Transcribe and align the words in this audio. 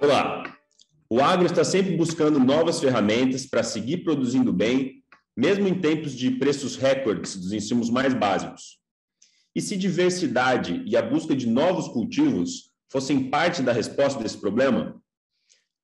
Olá! 0.00 0.42
O 1.08 1.20
agro 1.20 1.46
está 1.46 1.62
sempre 1.62 1.96
buscando 1.96 2.40
novas 2.40 2.80
ferramentas 2.80 3.46
para 3.46 3.62
seguir 3.62 3.98
produzindo 3.98 4.52
bem, 4.52 5.04
mesmo 5.36 5.68
em 5.68 5.80
tempos 5.80 6.12
de 6.12 6.32
preços 6.32 6.74
recordes 6.74 7.36
dos 7.36 7.52
insumos 7.52 7.90
mais 7.90 8.12
básicos. 8.12 8.80
E 9.54 9.60
se 9.60 9.76
diversidade 9.76 10.82
e 10.84 10.96
a 10.96 11.02
busca 11.02 11.36
de 11.36 11.46
novos 11.46 11.86
cultivos 11.88 12.72
fossem 12.90 13.30
parte 13.30 13.62
da 13.62 13.72
resposta 13.72 14.20
desse 14.20 14.38
problema? 14.38 15.00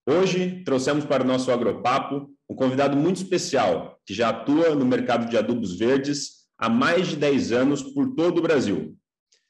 Hoje 0.09 0.65
trouxemos 0.65 1.05
para 1.05 1.23
o 1.23 1.27
nosso 1.27 1.53
agropapo 1.53 2.29
um 2.51 2.57
convidado 2.57 2.97
muito 2.97 3.19
especial, 3.19 4.01
que 4.05 4.13
já 4.13 4.31
atua 4.31 4.75
no 4.75 4.85
mercado 4.85 5.31
de 5.31 5.37
adubos 5.37 5.79
verdes 5.79 6.47
há 6.59 6.69
mais 6.69 7.07
de 7.09 7.17
10 7.17 7.53
anos 7.53 7.81
por 7.81 8.15
todo 8.15 8.39
o 8.39 8.43
Brasil. 8.43 8.97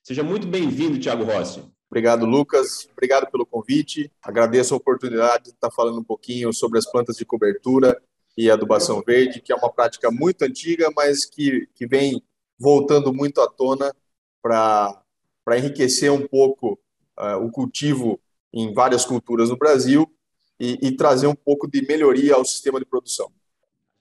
Seja 0.04 0.22
muito 0.22 0.46
bem-vindo, 0.46 1.00
Tiago 1.00 1.24
Rossi. 1.24 1.64
Obrigado, 1.88 2.26
Lucas. 2.26 2.86
Obrigado 2.92 3.26
pelo 3.30 3.46
convite. 3.46 4.12
Agradeço 4.22 4.74
a 4.74 4.76
oportunidade 4.76 5.44
de 5.44 5.50
estar 5.52 5.70
falando 5.70 5.98
um 5.98 6.04
pouquinho 6.04 6.52
sobre 6.52 6.78
as 6.78 6.84
plantas 6.84 7.16
de 7.16 7.24
cobertura 7.24 7.98
e 8.36 8.50
adubação 8.50 9.02
verde, 9.02 9.40
que 9.40 9.50
é 9.50 9.56
uma 9.56 9.72
prática 9.72 10.10
muito 10.10 10.42
antiga, 10.42 10.90
mas 10.94 11.24
que, 11.24 11.66
que 11.74 11.86
vem 11.86 12.22
voltando 12.58 13.14
muito 13.14 13.40
à 13.40 13.48
tona 13.48 13.96
para 14.42 15.02
enriquecer 15.56 16.12
um 16.12 16.28
pouco 16.28 16.78
uh, 17.18 17.42
o 17.42 17.50
cultivo 17.50 18.20
em 18.52 18.74
várias 18.74 19.06
culturas 19.06 19.48
no 19.48 19.56
Brasil 19.56 20.06
e, 20.60 20.78
e 20.82 20.92
trazer 20.94 21.28
um 21.28 21.34
pouco 21.34 21.66
de 21.66 21.80
melhoria 21.80 22.34
ao 22.34 22.44
sistema 22.44 22.78
de 22.78 22.84
produção. 22.84 23.32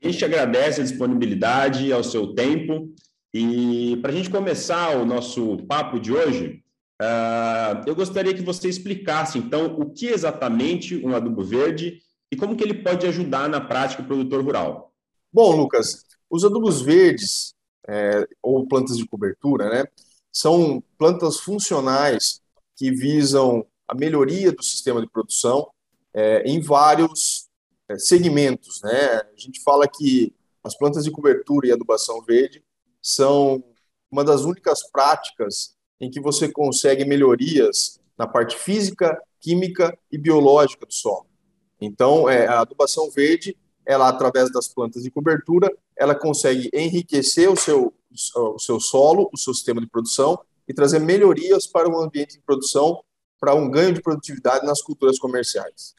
A 0.03 0.07
gente 0.09 0.25
agradece 0.25 0.81
a 0.81 0.83
disponibilidade, 0.83 1.93
ao 1.93 2.03
seu 2.03 2.35
tempo. 2.35 2.93
E 3.33 3.97
para 3.97 4.11
a 4.11 4.15
gente 4.15 4.29
começar 4.29 4.95
o 4.95 5.05
nosso 5.05 5.57
papo 5.65 5.99
de 5.99 6.13
hoje, 6.13 6.63
uh, 7.01 7.81
eu 7.87 7.95
gostaria 7.95 8.33
que 8.33 8.43
você 8.43 8.69
explicasse, 8.69 9.39
então, 9.39 9.65
o 9.79 9.89
que 9.89 10.05
exatamente 10.05 11.03
um 11.03 11.15
adubo 11.15 11.43
verde 11.43 11.99
e 12.31 12.35
como 12.35 12.55
que 12.55 12.63
ele 12.63 12.75
pode 12.75 13.07
ajudar 13.07 13.49
na 13.49 13.59
prática 13.59 14.03
do 14.03 14.07
produtor 14.07 14.43
rural. 14.43 14.93
Bom, 15.31 15.55
Lucas, 15.55 16.05
os 16.29 16.45
adubos 16.45 16.81
verdes, 16.81 17.55
é, 17.87 18.27
ou 18.41 18.67
plantas 18.67 18.97
de 18.97 19.07
cobertura, 19.07 19.69
né, 19.69 19.85
são 20.31 20.83
plantas 20.97 21.39
funcionais 21.39 22.39
que 22.75 22.91
visam 22.91 23.65
a 23.87 23.95
melhoria 23.95 24.51
do 24.51 24.63
sistema 24.63 25.01
de 25.01 25.09
produção 25.09 25.69
é, 26.13 26.43
em 26.43 26.61
vários 26.61 27.47
é, 27.89 27.97
segmentos. 27.97 28.81
Né? 28.81 28.91
A 28.91 29.37
gente 29.37 29.61
fala 29.61 29.87
que 29.87 30.33
as 30.63 30.77
plantas 30.77 31.03
de 31.03 31.11
cobertura 31.11 31.67
e 31.67 31.71
adubação 31.71 32.21
verde 32.21 32.63
são 33.03 33.61
uma 34.09 34.23
das 34.23 34.41
únicas 34.45 34.89
práticas 34.89 35.75
em 35.99 36.09
que 36.09 36.21
você 36.21 36.49
consegue 36.49 37.03
melhorias 37.03 37.99
na 38.17 38.25
parte 38.25 38.57
física, 38.57 39.21
química 39.39 39.97
e 40.11 40.17
biológica 40.17 40.85
do 40.85 40.93
solo. 40.93 41.27
Então, 41.81 42.29
é, 42.29 42.47
a 42.47 42.61
adubação 42.61 43.11
verde, 43.11 43.57
ela 43.85 44.07
através 44.07 44.51
das 44.51 44.67
plantas 44.67 45.03
de 45.03 45.11
cobertura, 45.11 45.69
ela 45.97 46.15
consegue 46.15 46.69
enriquecer 46.73 47.51
o 47.51 47.55
seu, 47.55 47.93
o 48.35 48.59
seu 48.59 48.79
solo, 48.79 49.29
o 49.33 49.37
seu 49.37 49.53
sistema 49.53 49.81
de 49.81 49.87
produção 49.87 50.39
e 50.67 50.73
trazer 50.73 50.99
melhorias 50.99 51.67
para 51.67 51.89
o 51.89 52.01
ambiente 52.01 52.37
de 52.37 52.41
produção, 52.41 53.03
para 53.39 53.53
um 53.53 53.69
ganho 53.69 53.93
de 53.93 54.01
produtividade 54.01 54.65
nas 54.65 54.81
culturas 54.81 55.19
comerciais. 55.19 55.93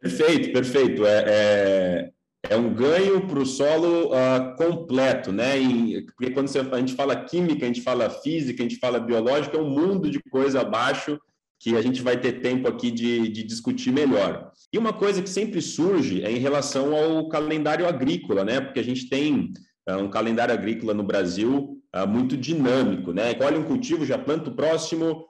Perfeito, 0.00 0.52
perfeito. 0.52 1.06
É, 1.06 1.24
é, 1.26 2.12
é 2.48 2.56
um 2.56 2.72
ganho 2.72 3.26
para 3.26 3.38
o 3.38 3.46
solo 3.46 4.06
uh, 4.06 4.56
completo, 4.56 5.30
né? 5.30 5.60
E, 5.60 6.02
porque 6.02 6.30
quando 6.30 6.48
a 6.72 6.78
gente 6.78 6.94
fala 6.94 7.16
química, 7.24 7.64
a 7.64 7.66
gente 7.66 7.82
fala 7.82 8.08
física, 8.08 8.62
a 8.62 8.68
gente 8.68 8.78
fala 8.78 8.98
biológica, 8.98 9.56
é 9.56 9.60
um 9.60 9.68
mundo 9.68 10.10
de 10.10 10.20
coisa 10.30 10.60
abaixo 10.62 11.18
que 11.58 11.76
a 11.76 11.82
gente 11.82 12.00
vai 12.00 12.18
ter 12.18 12.40
tempo 12.40 12.66
aqui 12.66 12.90
de, 12.90 13.28
de 13.28 13.42
discutir 13.42 13.92
melhor. 13.92 14.50
E 14.72 14.78
uma 14.78 14.94
coisa 14.94 15.20
que 15.20 15.28
sempre 15.28 15.60
surge 15.60 16.22
é 16.22 16.32
em 16.32 16.38
relação 16.38 16.96
ao 16.96 17.28
calendário 17.28 17.86
agrícola, 17.86 18.44
né? 18.44 18.60
Porque 18.60 18.80
a 18.80 18.84
gente 18.84 19.10
tem 19.10 19.52
uh, 19.88 19.96
um 19.98 20.08
calendário 20.08 20.54
agrícola 20.54 20.94
no 20.94 21.02
Brasil 21.02 21.78
uh, 21.94 22.08
muito 22.08 22.38
dinâmico, 22.38 23.12
né? 23.12 23.34
Colhe 23.34 23.58
um 23.58 23.64
cultivo, 23.64 24.06
já 24.06 24.16
planta 24.16 24.50
o 24.50 24.56
próximo, 24.56 25.26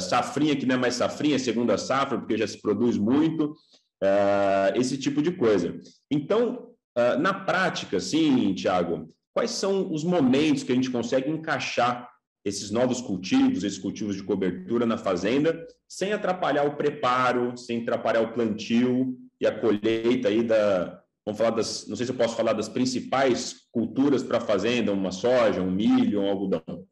safrinha 0.00 0.56
que 0.56 0.66
não 0.66 0.74
é 0.74 0.78
mais 0.78 0.96
safrinha, 0.96 1.36
é 1.36 1.38
segunda 1.38 1.78
safra, 1.78 2.18
porque 2.18 2.36
já 2.36 2.48
se 2.48 2.60
produz 2.60 2.98
muito 2.98 3.54
uh, 4.02 4.76
esse 4.78 4.98
tipo 4.98 5.22
de 5.22 5.32
coisa. 5.32 5.80
Então, 6.10 6.70
uh, 6.98 7.18
na 7.18 7.32
prática, 7.32 8.00
sim, 8.00 8.52
Tiago, 8.54 9.08
quais 9.32 9.52
são 9.52 9.92
os 9.92 10.02
momentos 10.02 10.62
que 10.62 10.72
a 10.72 10.74
gente 10.74 10.90
consegue 10.90 11.30
encaixar 11.30 12.10
esses 12.44 12.70
novos 12.72 13.00
cultivos, 13.00 13.62
esses 13.62 13.78
cultivos 13.78 14.16
de 14.16 14.24
cobertura 14.24 14.84
na 14.84 14.98
fazenda, 14.98 15.64
sem 15.88 16.12
atrapalhar 16.12 16.64
o 16.66 16.76
preparo, 16.76 17.56
sem 17.56 17.82
atrapalhar 17.82 18.20
o 18.20 18.32
plantio 18.32 19.16
e 19.40 19.46
a 19.46 19.56
colheita 19.56 20.28
aí 20.28 20.42
da, 20.42 21.00
vamos 21.24 21.38
falar 21.38 21.50
das, 21.50 21.86
não 21.86 21.94
sei 21.94 22.04
se 22.04 22.10
eu 22.10 22.16
posso 22.16 22.36
falar 22.36 22.52
das 22.52 22.68
principais 22.68 23.68
culturas 23.70 24.24
para 24.24 24.38
a 24.38 24.40
fazenda, 24.40 24.92
uma 24.92 25.12
soja, 25.12 25.62
um 25.62 25.70
milho, 25.70 26.20
um 26.20 26.28
algodão. 26.28 26.84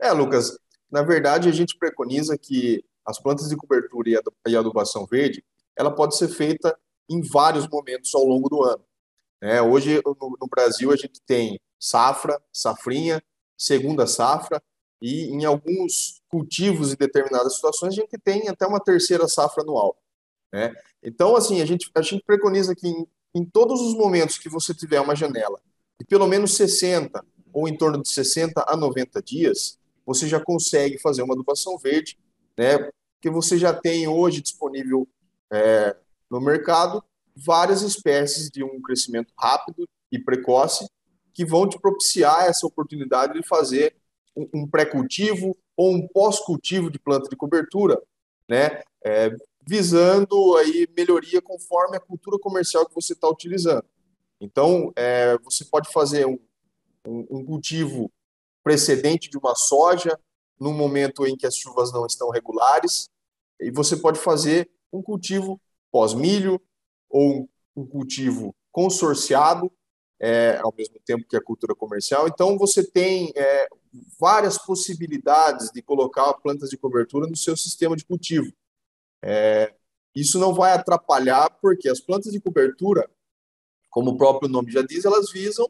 É, 0.00 0.12
Lucas, 0.12 0.56
na 0.90 1.02
verdade 1.02 1.48
a 1.48 1.52
gente 1.52 1.76
preconiza 1.76 2.38
que 2.38 2.84
as 3.04 3.20
plantas 3.20 3.48
de 3.48 3.56
cobertura 3.56 4.22
e 4.46 4.56
adubação 4.56 5.06
verde, 5.06 5.44
ela 5.76 5.94
pode 5.94 6.16
ser 6.16 6.28
feita 6.28 6.76
em 7.08 7.20
vários 7.22 7.68
momentos 7.68 8.14
ao 8.14 8.24
longo 8.24 8.48
do 8.48 8.62
ano. 8.62 8.84
É, 9.40 9.60
hoje, 9.60 10.00
no, 10.04 10.16
no, 10.40 10.48
Brasil, 10.48 10.90
a 10.90 10.96
gente 10.96 11.20
tem 11.26 11.60
safra, 11.78 12.40
safrinha, 12.52 13.22
segunda 13.58 14.06
safra, 14.06 14.62
e 15.02 15.26
em 15.26 15.44
alguns 15.44 16.22
cultivos 16.28 16.92
e 16.92 16.96
determinadas 16.96 17.56
situações, 17.56 17.92
a 17.92 18.00
gente 18.00 18.16
tem 18.18 18.48
até 18.48 18.66
uma 18.66 18.80
terceira 18.80 19.28
safra 19.28 19.62
anual. 19.62 19.98
Né? 20.52 20.74
Então, 21.02 21.36
assim, 21.36 21.60
a 21.60 21.66
gente, 21.66 21.90
a 21.94 22.00
gente 22.00 22.22
preconiza 22.24 22.74
que 22.74 22.88
em, 22.88 23.06
em 23.34 23.44
todos 23.44 23.80
os 23.82 23.94
momentos 23.94 24.38
que 24.38 24.48
você 24.48 24.72
tiver 24.72 25.00
uma 25.00 25.14
janela 25.14 25.60
de 26.00 26.06
pelo 26.06 26.26
menos 26.26 26.56
60 26.56 27.24
ou 27.52 27.68
em 27.68 27.76
torno 27.76 28.02
de 28.02 28.08
60 28.08 28.64
a 28.66 28.76
90 28.76 29.22
dias, 29.22 29.78
você 30.04 30.26
já 30.26 30.40
consegue 30.40 30.98
fazer 30.98 31.22
uma 31.22 31.34
adubação 31.34 31.78
verde, 31.78 32.18
né? 32.58 32.78
Porque 33.14 33.30
você 33.30 33.56
já 33.56 33.72
tem 33.72 34.08
hoje 34.08 34.40
disponível 34.40 35.08
é, 35.54 35.96
no 36.30 36.40
mercado 36.40 37.02
várias 37.36 37.82
espécies 37.82 38.50
de 38.50 38.62
um 38.62 38.80
crescimento 38.80 39.32
rápido 39.38 39.88
e 40.10 40.18
precoce 40.18 40.86
que 41.32 41.44
vão 41.44 41.68
te 41.68 41.78
propiciar 41.78 42.46
essa 42.46 42.66
oportunidade 42.66 43.34
de 43.34 43.46
fazer 43.46 43.96
um, 44.36 44.48
um 44.54 44.68
pré-cultivo 44.68 45.56
ou 45.76 45.92
um 45.92 46.06
pós-cultivo 46.08 46.90
de 46.90 46.98
planta 46.98 47.28
de 47.28 47.36
cobertura, 47.36 48.00
né, 48.48 48.82
é, 49.04 49.34
visando 49.66 50.56
aí 50.56 50.88
melhoria 50.96 51.40
conforme 51.40 51.96
a 51.96 52.00
cultura 52.00 52.38
comercial 52.38 52.86
que 52.86 52.94
você 52.94 53.12
está 53.12 53.28
utilizando. 53.28 53.84
Então, 54.40 54.92
é, 54.94 55.38
você 55.38 55.64
pode 55.64 55.90
fazer 55.90 56.26
um, 56.26 56.38
um, 57.06 57.26
um 57.30 57.44
cultivo 57.44 58.12
precedente 58.62 59.30
de 59.30 59.38
uma 59.38 59.54
soja, 59.54 60.18
no 60.60 60.72
momento 60.72 61.26
em 61.26 61.36
que 61.36 61.46
as 61.46 61.56
chuvas 61.56 61.92
não 61.92 62.06
estão 62.06 62.30
regulares, 62.30 63.08
e 63.60 63.70
você 63.70 63.96
pode 63.96 64.18
fazer 64.18 64.70
um 64.96 65.02
cultivo 65.02 65.60
pós-milho 65.90 66.60
ou 67.08 67.48
um 67.76 67.86
cultivo 67.86 68.54
consorciado, 68.70 69.70
é, 70.20 70.58
ao 70.58 70.72
mesmo 70.76 70.98
tempo 71.04 71.26
que 71.28 71.36
a 71.36 71.42
cultura 71.42 71.74
comercial. 71.74 72.26
Então, 72.28 72.56
você 72.56 72.88
tem 72.88 73.32
é, 73.36 73.68
várias 74.18 74.58
possibilidades 74.58 75.70
de 75.70 75.82
colocar 75.82 76.32
plantas 76.34 76.70
de 76.70 76.76
cobertura 76.76 77.26
no 77.26 77.36
seu 77.36 77.56
sistema 77.56 77.96
de 77.96 78.04
cultivo. 78.04 78.52
É, 79.22 79.74
isso 80.14 80.38
não 80.38 80.54
vai 80.54 80.72
atrapalhar, 80.72 81.50
porque 81.60 81.88
as 81.88 82.00
plantas 82.00 82.32
de 82.32 82.40
cobertura, 82.40 83.10
como 83.90 84.12
o 84.12 84.16
próprio 84.16 84.48
nome 84.48 84.70
já 84.70 84.82
diz, 84.82 85.04
elas 85.04 85.30
visam 85.30 85.68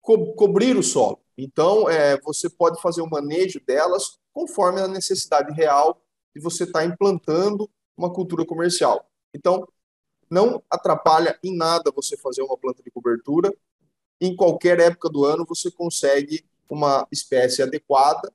co 0.00 0.34
cobrir 0.34 0.76
o 0.76 0.82
solo. 0.82 1.20
Então, 1.36 1.88
é, 1.88 2.18
você 2.20 2.48
pode 2.48 2.80
fazer 2.80 3.02
o 3.02 3.10
manejo 3.10 3.60
delas 3.66 4.18
conforme 4.32 4.80
a 4.80 4.88
necessidade 4.88 5.52
real 5.54 6.02
de 6.34 6.40
você 6.40 6.64
estar 6.64 6.80
tá 6.80 6.84
implantando 6.84 7.70
uma 7.96 8.12
cultura 8.12 8.44
comercial. 8.44 9.08
Então, 9.34 9.66
não 10.30 10.62
atrapalha 10.70 11.38
em 11.42 11.56
nada 11.56 11.92
você 11.94 12.16
fazer 12.16 12.42
uma 12.42 12.56
planta 12.56 12.82
de 12.82 12.90
cobertura. 12.90 13.52
Em 14.20 14.34
qualquer 14.34 14.80
época 14.80 15.08
do 15.08 15.24
ano, 15.24 15.44
você 15.46 15.70
consegue 15.70 16.44
uma 16.68 17.06
espécie 17.12 17.62
adequada 17.62 18.32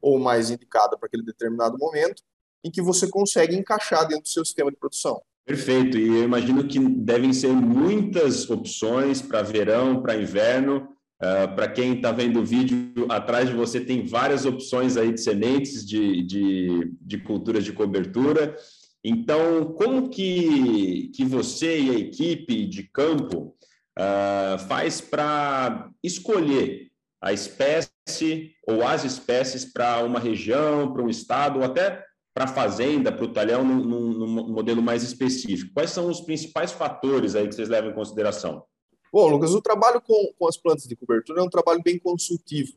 ou 0.00 0.18
mais 0.18 0.50
indicada 0.50 0.96
para 0.96 1.06
aquele 1.06 1.22
determinado 1.22 1.78
momento, 1.78 2.22
em 2.64 2.70
que 2.70 2.82
você 2.82 3.08
consegue 3.08 3.54
encaixar 3.54 4.06
dentro 4.06 4.24
do 4.24 4.28
seu 4.28 4.44
sistema 4.44 4.70
de 4.70 4.76
produção. 4.76 5.22
Perfeito. 5.44 5.98
E 5.98 6.08
eu 6.08 6.24
imagino 6.24 6.66
que 6.66 6.78
devem 6.78 7.32
ser 7.32 7.52
muitas 7.52 8.48
opções 8.48 9.20
para 9.20 9.42
verão, 9.42 10.02
para 10.02 10.16
inverno. 10.16 10.88
Uh, 11.22 11.54
para 11.54 11.68
quem 11.68 11.96
está 11.96 12.10
vendo 12.12 12.40
o 12.40 12.44
vídeo, 12.44 13.06
atrás 13.10 13.50
de 13.50 13.54
você 13.54 13.78
tem 13.78 14.06
várias 14.06 14.46
opções 14.46 14.96
aí 14.96 15.12
de 15.12 15.20
sementes 15.20 15.86
de, 15.86 16.22
de, 16.22 16.96
de 16.98 17.18
culturas 17.18 17.62
de 17.62 17.74
cobertura. 17.74 18.56
Então, 19.02 19.72
como 19.72 20.10
que, 20.10 21.10
que 21.14 21.24
você 21.24 21.80
e 21.80 21.90
a 21.90 21.98
equipe 21.98 22.66
de 22.66 22.82
campo 22.84 23.56
uh, 23.98 24.58
faz 24.68 25.00
para 25.00 25.90
escolher 26.02 26.90
a 27.20 27.32
espécie 27.32 28.54
ou 28.66 28.86
as 28.86 29.04
espécies 29.04 29.64
para 29.64 30.04
uma 30.04 30.18
região, 30.18 30.92
para 30.92 31.02
um 31.02 31.08
estado, 31.08 31.58
ou 31.58 31.64
até 31.64 32.04
para 32.34 32.44
a 32.44 32.48
fazenda, 32.48 33.10
para 33.10 33.24
o 33.24 33.32
talhão, 33.32 33.64
num, 33.64 33.84
num, 33.84 34.48
modelo 34.48 34.82
mais 34.82 35.02
específico? 35.02 35.72
Quais 35.74 35.90
são 35.90 36.08
os 36.08 36.20
principais 36.20 36.72
fatores 36.72 37.34
aí 37.34 37.48
que 37.48 37.54
vocês 37.54 37.68
levam 37.68 37.90
em 37.90 37.94
consideração? 37.94 38.64
Bom, 39.12 39.28
Lucas, 39.28 39.52
o 39.54 39.62
trabalho 39.62 40.00
com, 40.00 40.32
com 40.38 40.48
as 40.48 40.56
plantas 40.56 40.84
de 40.84 40.94
cobertura 40.94 41.40
é 41.40 41.42
um 41.42 41.50
trabalho 41.50 41.82
bem 41.82 41.98
consultivo, 41.98 42.72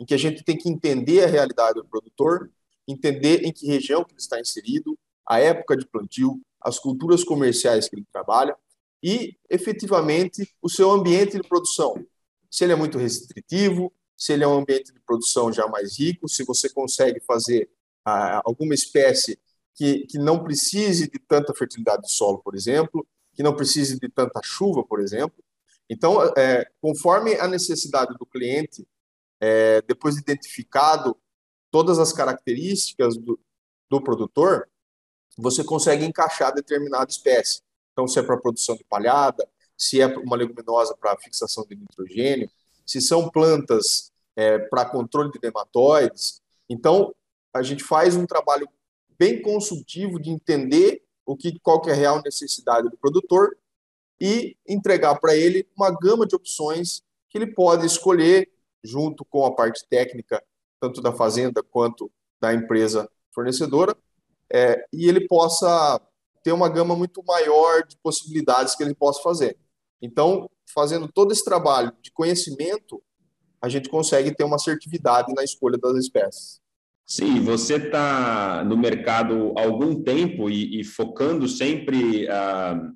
em 0.00 0.04
que 0.04 0.14
a 0.14 0.18
gente 0.18 0.42
tem 0.42 0.56
que 0.56 0.68
entender 0.68 1.24
a 1.24 1.28
realidade 1.28 1.74
do 1.74 1.84
produtor, 1.84 2.50
entender 2.88 3.44
em 3.44 3.52
que 3.52 3.66
região 3.66 4.04
que 4.04 4.12
ele 4.12 4.20
está 4.20 4.40
inserido, 4.40 4.98
a 5.26 5.38
época 5.40 5.76
de 5.76 5.86
plantio, 5.86 6.40
as 6.60 6.78
culturas 6.78 7.22
comerciais 7.24 7.88
que 7.88 7.96
ele 7.96 8.06
trabalha 8.12 8.56
e, 9.02 9.36
efetivamente, 9.50 10.48
o 10.62 10.68
seu 10.68 10.90
ambiente 10.90 11.38
de 11.38 11.46
produção. 11.46 12.04
Se 12.50 12.64
ele 12.64 12.72
é 12.72 12.76
muito 12.76 12.98
restritivo, 12.98 13.92
se 14.16 14.32
ele 14.32 14.44
é 14.44 14.48
um 14.48 14.58
ambiente 14.58 14.92
de 14.92 15.00
produção 15.00 15.52
já 15.52 15.66
mais 15.66 15.98
rico, 15.98 16.28
se 16.28 16.44
você 16.44 16.68
consegue 16.68 17.20
fazer 17.20 17.68
ah, 18.04 18.40
alguma 18.44 18.74
espécie 18.74 19.38
que, 19.74 20.06
que 20.06 20.18
não 20.18 20.42
precise 20.42 21.10
de 21.10 21.18
tanta 21.18 21.52
fertilidade 21.52 22.02
do 22.02 22.08
solo, 22.08 22.38
por 22.38 22.54
exemplo, 22.54 23.06
que 23.34 23.42
não 23.42 23.54
precise 23.54 23.98
de 23.98 24.08
tanta 24.08 24.40
chuva, 24.42 24.84
por 24.84 25.00
exemplo. 25.00 25.36
Então, 25.90 26.22
é, 26.36 26.64
conforme 26.80 27.34
a 27.34 27.48
necessidade 27.48 28.14
do 28.16 28.24
cliente, 28.24 28.86
é, 29.40 29.82
depois 29.82 30.14
de 30.14 30.22
identificado 30.22 31.16
todas 31.70 31.98
as 31.98 32.12
características 32.12 33.16
do, 33.16 33.38
do 33.90 34.00
produtor, 34.00 34.68
você 35.36 35.64
consegue 35.64 36.04
encaixar 36.04 36.54
determinada 36.54 37.10
espécie. 37.10 37.60
Então, 37.92 38.06
se 38.06 38.18
é 38.18 38.22
para 38.22 38.36
produção 38.36 38.76
de 38.76 38.84
palhada, 38.84 39.48
se 39.76 40.00
é 40.00 40.06
uma 40.18 40.36
leguminosa 40.36 40.96
para 40.96 41.16
fixação 41.18 41.64
de 41.66 41.76
nitrogênio, 41.76 42.50
se 42.86 43.00
são 43.00 43.28
plantas 43.28 44.12
é, 44.36 44.58
para 44.58 44.84
controle 44.84 45.30
de 45.30 45.38
nematóides. 45.42 46.40
Então, 46.68 47.14
a 47.52 47.62
gente 47.62 47.84
faz 47.84 48.16
um 48.16 48.26
trabalho 48.26 48.68
bem 49.18 49.40
consultivo 49.40 50.20
de 50.20 50.30
entender 50.30 51.02
o 51.24 51.36
que, 51.36 51.58
qual 51.60 51.80
que 51.80 51.90
é 51.90 51.92
a 51.92 51.96
real 51.96 52.22
necessidade 52.22 52.88
do 52.88 52.96
produtor 52.96 53.56
e 54.20 54.56
entregar 54.66 55.18
para 55.18 55.36
ele 55.36 55.66
uma 55.76 55.90
gama 55.90 56.26
de 56.26 56.34
opções 56.34 57.02
que 57.28 57.38
ele 57.38 57.52
pode 57.54 57.86
escolher 57.86 58.50
junto 58.82 59.24
com 59.24 59.44
a 59.44 59.54
parte 59.54 59.86
técnica, 59.88 60.42
tanto 60.80 61.00
da 61.00 61.12
fazenda 61.12 61.62
quanto 61.62 62.10
da 62.40 62.52
empresa 62.52 63.08
fornecedora, 63.32 63.96
é, 64.52 64.84
e 64.92 65.08
ele 65.08 65.26
possa 65.26 66.00
ter 66.42 66.52
uma 66.52 66.68
gama 66.68 66.94
muito 66.94 67.22
maior 67.26 67.86
de 67.86 67.96
possibilidades 68.02 68.74
que 68.74 68.82
ele 68.82 68.94
possa 68.94 69.22
fazer. 69.22 69.56
Então, 70.00 70.48
fazendo 70.72 71.08
todo 71.08 71.32
esse 71.32 71.44
trabalho 71.44 71.92
de 72.02 72.10
conhecimento, 72.10 73.02
a 73.62 73.68
gente 73.68 73.88
consegue 73.88 74.34
ter 74.34 74.44
uma 74.44 74.56
assertividade 74.56 75.32
na 75.34 75.42
escolha 75.42 75.78
das 75.78 75.96
espécies. 75.96 76.60
Sim, 77.06 77.40
você 77.40 77.76
está 77.76 78.64
no 78.64 78.76
mercado 78.76 79.54
há 79.56 79.62
algum 79.62 80.02
tempo 80.02 80.48
e, 80.48 80.80
e 80.80 80.84
focando 80.84 81.46
sempre 81.46 82.28
ah, 82.28 82.90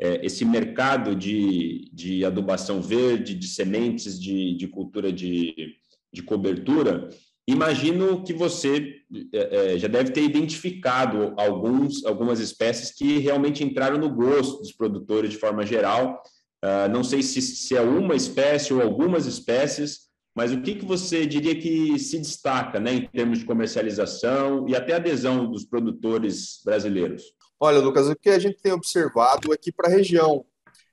é, 0.00 0.24
esse 0.26 0.44
mercado 0.44 1.14
de, 1.14 1.88
de 1.92 2.24
adubação 2.24 2.82
verde, 2.82 3.34
de 3.34 3.46
sementes, 3.46 4.20
de, 4.20 4.56
de 4.56 4.66
cultura 4.66 5.12
de, 5.12 5.76
de 6.12 6.22
cobertura. 6.22 7.08
Imagino 7.46 8.24
que 8.24 8.32
você 8.32 9.02
é, 9.32 9.74
é, 9.74 9.78
já 9.78 9.86
deve 9.86 10.10
ter 10.10 10.22
identificado 10.22 11.34
alguns, 11.36 12.04
algumas 12.04 12.40
espécies 12.40 12.90
que 12.90 13.18
realmente 13.18 13.62
entraram 13.62 13.98
no 13.98 14.08
gosto 14.08 14.58
dos 14.58 14.72
produtores 14.72 15.30
de 15.30 15.36
forma 15.36 15.66
geral. 15.66 16.22
Uh, 16.64 16.88
não 16.90 17.04
sei 17.04 17.22
se, 17.22 17.42
se 17.42 17.76
é 17.76 17.82
uma 17.82 18.14
espécie 18.14 18.72
ou 18.72 18.80
algumas 18.80 19.26
espécies, 19.26 20.08
mas 20.34 20.52
o 20.52 20.62
que, 20.62 20.74
que 20.74 20.84
você 20.86 21.26
diria 21.26 21.54
que 21.54 21.98
se 21.98 22.18
destaca 22.18 22.80
né, 22.80 22.94
em 22.94 23.06
termos 23.06 23.40
de 23.40 23.44
comercialização 23.44 24.66
e 24.66 24.74
até 24.74 24.94
adesão 24.94 25.50
dos 25.50 25.66
produtores 25.66 26.62
brasileiros? 26.64 27.24
Olha, 27.60 27.78
Lucas, 27.78 28.08
o 28.08 28.16
que 28.16 28.30
a 28.30 28.38
gente 28.38 28.60
tem 28.60 28.72
observado 28.72 29.52
é 29.52 29.56
que 29.56 29.70
para 29.70 29.88
a 29.88 29.92
região 29.94 30.46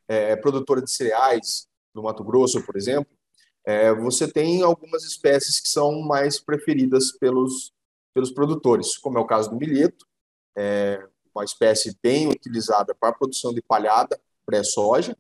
é, 0.08 0.36
produtora 0.36 0.82
de 0.82 0.92
cereais, 0.92 1.68
do 1.94 2.04
Mato 2.04 2.24
Grosso, 2.24 2.64
por 2.66 2.76
exemplo, 2.76 3.12
é, 3.66 3.94
você 3.94 4.32
tem 4.32 4.62
algumas 4.64 5.04
espécies 5.04 5.60
que 5.60 5.70
são 5.70 6.02
mais 6.02 6.40
preferidas 6.40 7.12
pelos, 7.12 7.74
pelos 8.14 8.32
produtores, 8.32 8.98
como 8.98 9.18
é 9.18 9.22
o 9.22 9.28
caso 9.28 9.50
do 9.50 9.56
milheto, 9.56 10.06
é 10.56 11.04
uma 11.34 11.46
espécie 11.46 11.98
bem 12.02 12.28
utilizada 12.28 12.94
para 12.94 13.10
a 13.10 13.14
produção 13.14 13.54
de 13.54 13.62
palhada 13.62 14.20
pré-soja. 14.46 15.16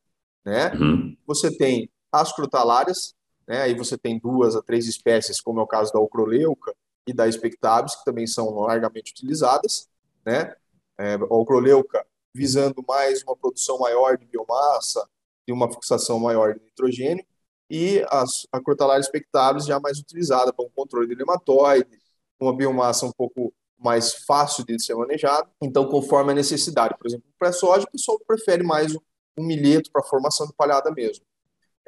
Né? 0.45 0.73
Uhum. 0.73 1.17
Você 1.25 1.55
tem 1.55 1.89
as 2.11 2.33
crutalárias, 2.33 3.15
né? 3.47 3.61
aí 3.61 3.73
você 3.73 3.97
tem 3.97 4.19
duas 4.19 4.55
a 4.55 4.61
três 4.61 4.87
espécies, 4.87 5.39
como 5.39 5.59
é 5.59 5.63
o 5.63 5.67
caso 5.67 5.93
da 5.93 5.99
ocroleuca 5.99 6.75
e 7.07 7.13
da 7.13 7.27
expectabis, 7.27 7.95
que 7.95 8.03
também 8.03 8.27
são 8.27 8.49
largamente 8.59 9.11
utilizadas. 9.11 9.87
Né? 10.25 10.53
É, 10.99 11.13
a 11.13 11.33
ocroleuca 11.33 12.05
visando 12.33 12.83
mais 12.87 13.23
uma 13.23 13.35
produção 13.35 13.79
maior 13.79 14.17
de 14.17 14.25
biomassa 14.25 15.07
e 15.47 15.51
uma 15.51 15.71
fixação 15.71 16.19
maior 16.19 16.53
de 16.53 16.63
nitrogênio, 16.63 17.25
e 17.73 18.05
a 18.51 18.59
Crotalaria 18.59 18.99
expectáveis 18.99 19.65
já 19.65 19.79
mais 19.79 19.97
utilizada 19.97 20.51
para 20.51 20.65
um 20.65 20.69
controle 20.69 21.07
de 21.07 21.15
nematóide, 21.15 21.87
uma 22.37 22.53
biomassa 22.53 23.05
um 23.05 23.13
pouco 23.13 23.53
mais 23.79 24.13
fácil 24.25 24.65
de 24.65 24.77
ser 24.77 24.93
manejado. 24.93 25.49
Então, 25.61 25.87
conforme 25.87 26.33
a 26.33 26.35
necessidade, 26.35 26.97
por 26.97 27.07
exemplo, 27.07 27.23
para 27.39 27.53
soja, 27.53 27.85
o 27.87 27.91
pessoal 27.91 28.19
prefere 28.27 28.61
mais 28.61 28.93
um 29.37 29.45
milheto 29.45 29.89
para 29.89 30.03
formação 30.03 30.45
de 30.47 30.53
palhada 30.53 30.91
mesmo. 30.91 31.23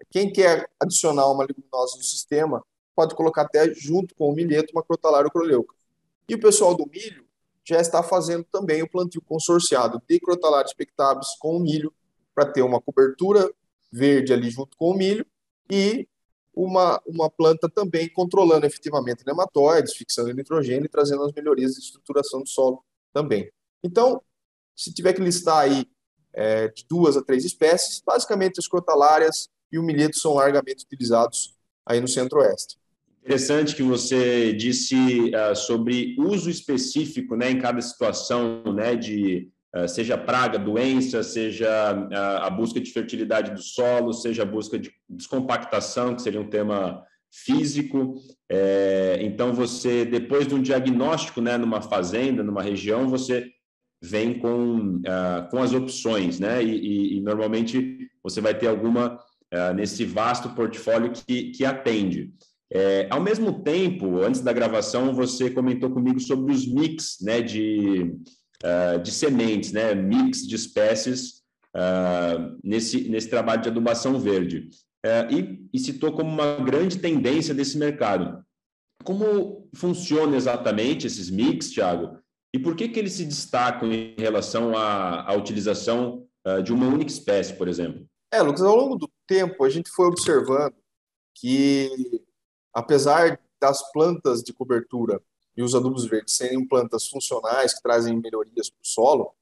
Quem 0.10 0.32
quer 0.32 0.70
adicionar 0.80 1.30
uma 1.30 1.44
leguminosa 1.44 1.98
no 1.98 2.04
sistema, 2.04 2.64
pode 2.96 3.14
colocar 3.14 3.42
até 3.42 3.74
junto 3.74 4.16
com 4.16 4.30
o 4.30 4.34
milheto 4.34 4.72
uma 4.74 4.84
crotalária 4.84 5.30
croleuca. 5.30 5.76
E 6.30 6.36
o 6.36 6.40
pessoal 6.40 6.76
do 6.76 6.88
milho 6.88 7.26
já 7.66 7.82
está 7.82 8.02
fazendo 8.02 8.46
também 8.46 8.82
o 8.82 8.90
plantio 8.90 9.22
consorciado 9.22 10.02
de 10.08 10.18
crotalária 10.18 10.68
expectáveis 10.68 11.28
com 11.40 11.58
o 11.58 11.60
milho 11.60 11.94
para 12.34 12.46
ter 12.46 12.62
uma 12.62 12.80
cobertura 12.80 13.52
verde 13.92 14.32
ali 14.32 14.50
junto 14.50 14.78
com 14.78 14.92
o 14.92 14.94
milho 14.98 15.26
e 15.70 16.08
uma, 16.56 17.02
uma 17.06 17.30
planta 17.30 17.68
também 17.70 18.08
controlando 18.10 18.66
efetivamente 18.66 19.26
nematóides, 19.26 19.96
fixando 19.96 20.34
nitrogênio 20.34 20.86
e 20.86 20.90
trazendo 20.90 21.24
as 21.24 21.34
melhorias 21.34 21.74
de 21.74 21.80
estruturação 21.80 22.42
do 22.42 22.48
solo 22.48 22.84
também. 23.12 23.50
Então, 23.84 24.22
se 24.76 24.94
tiver 24.94 25.14
que 25.14 25.22
listar 25.22 25.60
aí 25.60 25.86
é, 26.34 26.68
de 26.68 26.86
duas 26.88 27.18
a 27.18 27.24
três 27.24 27.44
espécies, 27.44 28.02
basicamente 28.06 28.60
as 28.60 28.68
crotalárias 28.68 29.50
e 29.72 29.80
o 29.80 29.84
milheto 29.84 30.18
são 30.18 30.36
largamente 30.36 30.86
utilizados 30.86 31.56
aí 31.86 32.00
no 32.00 32.08
centro-oeste. 32.08 32.78
Interessante 33.24 33.76
que 33.76 33.84
você 33.84 34.52
disse 34.54 35.32
uh, 35.34 35.56
sobre 35.56 36.16
uso 36.20 36.50
específico 36.50 37.36
né, 37.38 37.52
em 37.52 37.60
cada 37.60 37.82
situação 37.82 38.62
né, 38.74 38.96
de 38.96 39.50
seja 39.88 40.18
praga, 40.18 40.60
doença, 40.60 41.24
seja 41.24 41.68
ah, 42.12 42.48
a 42.48 42.50
busca 42.50 42.80
de 42.80 42.92
fertilidade 42.92 43.52
do 43.52 43.62
solo, 43.62 44.14
seja 44.14 44.44
a 44.44 44.46
busca 44.46 44.78
de 44.78 44.92
descompactação, 45.10 46.16
que 46.16 46.22
seria 46.22 46.42
um 46.42 46.50
tema 46.50 47.04
físico. 47.32 48.16
É, 48.50 49.18
então, 49.22 49.54
você, 49.54 50.06
depois 50.06 50.48
de 50.48 50.54
um 50.54 50.62
diagnóstico 50.62 51.42
né, 51.42 51.58
numa 51.58 51.82
fazenda, 51.82 52.44
numa 52.44 52.62
região, 52.62 53.10
você 53.10 53.50
vem 54.02 54.38
com, 54.38 55.02
com 55.50 55.60
as 55.60 55.74
opções, 55.74 56.40
né? 56.40 56.62
E, 56.62 56.76
e, 56.76 57.18
e, 57.18 57.22
normalmente 57.22 58.10
você 58.22 58.42
vai 58.42 58.54
ter 58.54 58.68
alguma 58.68 59.18
nesse 59.76 60.04
vasto 60.04 60.50
portfólio 60.50 61.12
que, 61.12 61.52
que 61.52 61.64
atende. 61.64 62.34
É, 62.76 63.08
ao 63.12 63.22
mesmo 63.22 63.62
tempo, 63.62 64.20
antes 64.20 64.42
da 64.42 64.52
gravação, 64.52 65.14
você 65.14 65.52
comentou 65.52 65.92
comigo 65.92 66.20
sobre 66.20 66.52
os 66.52 66.68
mix 66.68 67.18
né, 67.22 67.40
de, 67.40 68.16
uh, 68.64 69.00
de 69.00 69.12
sementes, 69.12 69.72
né, 69.72 69.94
mix 69.94 70.48
de 70.48 70.56
espécies 70.56 71.44
uh, 71.76 72.58
nesse, 72.64 73.10
nesse 73.10 73.30
trabalho 73.30 73.62
de 73.62 73.70
adubação 73.70 74.20
verde. 74.20 74.70
Uh, 75.06 75.34
e, 75.34 75.70
e 75.74 75.80
citou 75.80 76.14
como 76.14 76.30
uma 76.30 76.56
grande 76.64 77.00
tendência 77.00 77.54
desse 77.54 77.78
mercado. 77.78 78.44
Como 79.04 79.70
funciona 79.76 80.38
exatamente 80.38 81.06
esses 81.06 81.30
mix, 81.30 81.72
Thiago? 81.72 82.18
E 82.56 82.60
por 82.60 82.76
que, 82.76 82.88
que 82.88 83.00
eles 83.00 83.14
se 83.14 83.26
destacam 83.26 83.92
em 83.92 84.16
relação 84.18 84.78
à, 84.78 85.30
à 85.30 85.36
utilização 85.36 86.26
de 86.64 86.72
uma 86.74 86.88
única 86.88 87.10
espécie, 87.10 87.54
por 87.54 87.68
exemplo? 87.68 88.06
É, 88.32 88.42
Lucas, 88.42 88.62
ao 88.62 88.76
longo 88.76 88.96
do 88.96 89.10
tempo 89.26 89.64
a 89.64 89.70
gente 89.70 89.90
foi 89.90 90.06
observando 90.08 90.76
que, 91.36 91.90
apesar 92.74 93.40
das 93.62 93.92
plantas 93.92 94.44
de 94.44 94.54
cobertura 94.54 95.22
e 95.56 95.64
os 95.64 95.76
adubos 95.76 96.06
verdes 96.06 96.36
serem 96.36 96.68
plantas 96.68 97.08
funcionais 97.08 97.74
que 97.74 97.82
trazem 97.82 98.20
melhorias 98.20 98.70
para 98.70 98.82
o 98.82 98.88
solo, 98.88 99.34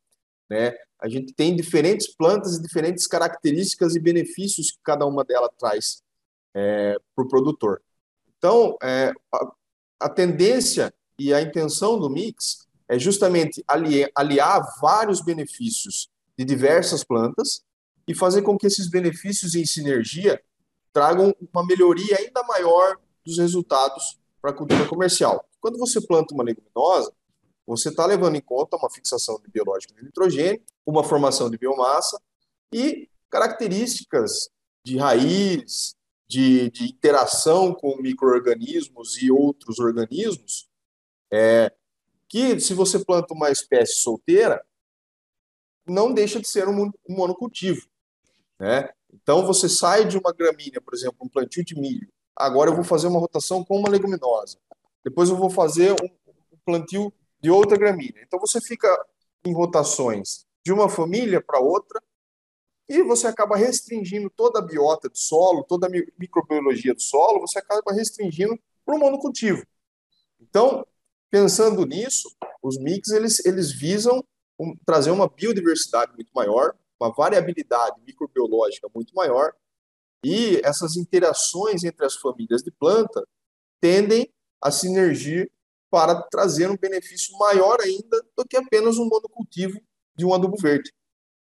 né, 0.49 0.75
a 0.99 1.09
gente 1.09 1.33
tem 1.33 1.55
diferentes 1.55 2.07
plantas 2.07 2.57
e 2.57 2.61
diferentes 2.61 3.07
características 3.07 3.95
e 3.95 3.99
benefícios 3.99 4.71
que 4.71 4.77
cada 4.83 5.05
uma 5.05 5.23
delas 5.23 5.49
traz 5.57 6.03
é, 6.53 6.95
para 7.15 7.25
o 7.25 7.27
produtor. 7.27 7.81
Então, 8.37 8.77
é, 8.83 9.11
a, 9.33 9.51
a, 10.01 10.09
tendência 10.09 10.93
e 11.17 11.33
a 11.33 11.41
intenção 11.41 11.99
do 11.99 12.09
mix 12.09 12.67
é 12.87 12.99
justamente 12.99 13.63
aliar, 13.67 14.09
aliar 14.15 14.61
vários 14.79 15.21
benefícios 15.21 16.09
de 16.37 16.45
diversas 16.45 17.03
plantas 17.03 17.63
e 18.07 18.13
fazer 18.13 18.41
com 18.41 18.57
que 18.57 18.67
esses 18.67 18.89
benefícios 18.89 19.55
em 19.55 19.65
sinergia 19.65 20.41
tragam 20.93 21.33
uma 21.53 21.65
melhoria 21.65 22.17
ainda 22.17 22.43
maior 22.43 22.97
dos 23.25 23.37
resultados 23.37 24.19
para 24.41 24.51
a 24.51 24.53
cultura 24.53 24.87
comercial. 24.87 25.47
Quando 25.61 25.77
você 25.77 26.01
planta 26.01 26.33
uma 26.33 26.43
leguminosa, 26.43 27.13
você 27.65 27.89
está 27.89 28.05
levando 28.05 28.35
em 28.35 28.41
conta 28.41 28.75
uma 28.75 28.89
fixação 28.89 29.39
de 29.39 29.49
biológico 29.49 29.93
de 29.93 30.03
nitrogênio, 30.03 30.61
uma 30.85 31.03
formação 31.03 31.49
de 31.49 31.57
biomassa 31.57 32.19
e 32.73 33.07
características 33.29 34.49
de 34.83 34.97
raiz, 34.97 35.95
de, 36.27 36.71
de 36.71 36.85
interação 36.85 37.73
com 37.73 37.95
micro-organismos 37.97 39.21
e 39.21 39.31
outros 39.31 39.79
organismos, 39.79 40.67
é, 41.31 41.71
que 42.27 42.59
se 42.59 42.73
você 42.73 43.03
planta 43.03 43.33
uma 43.33 43.51
espécie 43.51 43.95
solteira, 43.95 44.65
não 45.85 46.13
deixa 46.13 46.39
de 46.39 46.47
ser 46.47 46.67
um, 46.67 46.85
um 47.07 47.15
monocultivo. 47.15 47.85
Né? 48.59 48.89
Então, 49.13 49.45
você 49.45 49.67
sai 49.67 50.05
de 50.05 50.17
uma 50.17 50.33
gramínea, 50.33 50.81
por 50.81 50.93
exemplo, 50.93 51.17
um 51.21 51.29
plantio 51.29 51.63
de 51.63 51.75
milho, 51.75 52.07
agora 52.35 52.69
eu 52.69 52.75
vou 52.75 52.83
fazer 52.83 53.07
uma 53.07 53.19
rotação 53.19 53.63
com 53.63 53.77
uma 53.77 53.89
leguminosa, 53.89 54.57
depois 55.03 55.29
eu 55.29 55.35
vou 55.35 55.49
fazer 55.49 55.93
um, 55.93 56.09
plantio 56.63 57.11
de 57.41 57.49
outra 57.49 57.77
gramínea. 57.77 58.21
Então, 58.25 58.39
você 58.39 58.61
fica 58.61 58.87
em 59.43 59.53
rotações 59.53 60.45
de 60.63 60.71
uma 60.71 60.87
família 60.87 61.41
para 61.41 61.59
outra, 61.59 62.01
e 62.87 63.01
você 63.03 63.25
acaba 63.25 63.55
restringindo 63.55 64.29
toda 64.29 64.59
a 64.59 64.61
biota 64.61 65.07
do 65.07 65.17
solo, 65.17 65.63
toda 65.63 65.87
a 65.87 65.89
microbiologia 66.19 66.93
do 66.93 67.01
solo, 67.01 67.39
você 67.39 67.57
acaba 67.57 67.93
restringindo 67.93 68.59
para 68.85 68.95
o 68.95 68.99
monocultivo. 68.99 69.65
Então, 70.39 70.85
pensando 71.29 71.85
nisso, 71.85 72.35
os 72.61 72.77
mix 72.77 73.09
eles, 73.09 73.43
eles 73.45 73.71
visam 73.71 74.21
um, 74.59 74.75
trazer 74.85 75.09
uma 75.09 75.29
biodiversidade 75.29 76.13
muito 76.13 76.31
maior, 76.35 76.75
uma 76.99 77.11
variabilidade 77.13 77.99
microbiológica 78.05 78.89
muito 78.93 79.15
maior, 79.15 79.53
e 80.23 80.61
essas 80.63 80.97
interações 80.97 81.83
entre 81.83 82.05
as 82.05 82.15
famílias 82.15 82.61
de 82.61 82.71
planta 82.71 83.25
tendem 83.79 84.31
a 84.61 84.71
sinergir 84.71 85.51
para 85.89 86.21
trazer 86.23 86.69
um 86.69 86.77
benefício 86.77 87.37
maior 87.37 87.79
ainda 87.81 88.23
do 88.37 88.45
que 88.45 88.55
apenas 88.55 88.97
um 88.97 89.07
monocultivo 89.07 89.79
de 90.15 90.25
um 90.25 90.33
adubo 90.33 90.57
verde. 90.57 90.93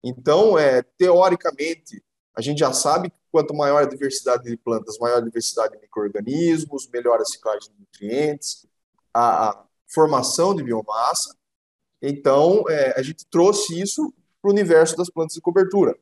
Então, 0.04 0.58
é, 0.58 0.84
teoricamente, 0.98 2.04
a 2.36 2.42
gente 2.42 2.60
já 2.60 2.72
sabe 2.72 3.10
que 3.10 3.18
quanto 3.32 3.56
maior 3.56 3.82
a 3.82 3.88
diversidade 3.88 4.44
de 4.44 4.56
plantas, 4.58 5.00
maior 5.00 5.18
a 5.18 5.22
diversidade 5.22 5.74
de 5.74 5.82
micro-organismos, 5.82 6.88
melhor 6.90 7.20
a 7.20 7.26
ciclagem 7.26 7.72
de 7.72 7.80
nutrientes, 7.80 8.68
a, 9.14 9.50
a 9.50 9.66
formação 9.88 10.54
de 10.54 10.62
biomassa. 10.62 11.36
Então, 12.02 12.64
é, 12.70 12.94
a 13.00 13.02
gente 13.02 13.26
trouxe 13.26 13.82
isso 13.82 14.14
para 14.42 14.50
o 14.50 14.54
universo 14.54 14.96
das 14.96 15.10
plantas 15.10 15.34
de 15.34 15.42
cobertura, 15.42 15.98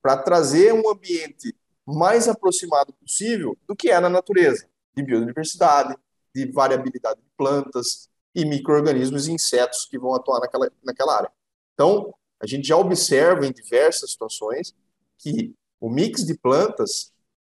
para 0.00 0.16
trazer 0.16 0.72
um 0.72 0.88
ambiente 0.88 1.54
mais 1.86 2.28
aproximado 2.28 2.94
possível 2.94 3.58
do 3.68 3.76
que 3.76 3.90
é 3.90 4.00
na 4.00 4.08
natureza, 4.08 4.66
de 4.96 5.02
biodiversidade, 5.02 5.94
de 6.34 6.50
variabilidade 6.50 7.20
de 7.20 7.30
plantas 7.36 8.08
e 8.34 8.44
micro-organismos 8.44 9.28
e 9.28 9.32
insetos 9.32 9.86
que 9.86 9.98
vão 9.98 10.14
atuar 10.14 10.40
naquela, 10.40 10.70
naquela 10.82 11.16
área. 11.16 11.32
Então, 11.74 12.12
a 12.40 12.46
gente 12.46 12.66
já 12.66 12.76
observa 12.76 13.46
em 13.46 13.52
diversas 13.52 14.10
situações 14.10 14.74
que 15.18 15.54
o 15.80 15.88
mix 15.88 16.24
de 16.24 16.36
plantas 16.36 17.12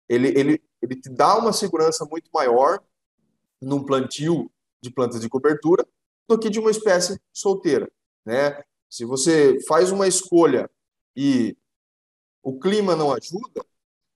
ele, 0.09 0.29
ele, 0.37 0.63
ele 0.83 0.97
te 0.97 1.09
dá 1.09 1.39
uma 1.39 1.53
segurança 1.53 2.05
muito 2.05 2.29
maior 2.35 2.83
num 3.61 3.85
plantio 3.85 4.51
de 4.83 4.91
plantas 4.91 5.21
de 5.21 5.29
cobertura 5.29 5.87
do 6.29 6.39
que 6.39 6.51
de 6.51 6.59
uma 6.59 6.71
espécie 6.71 7.21
solteira, 7.33 7.91
né? 8.25 8.63
Se 8.89 9.05
você 9.05 9.61
faz 9.69 9.93
uma 9.93 10.09
escolha 10.09 10.69
e 11.15 11.57
o 12.43 12.59
clima 12.59 12.97
não 12.97 13.13
ajuda, 13.13 13.65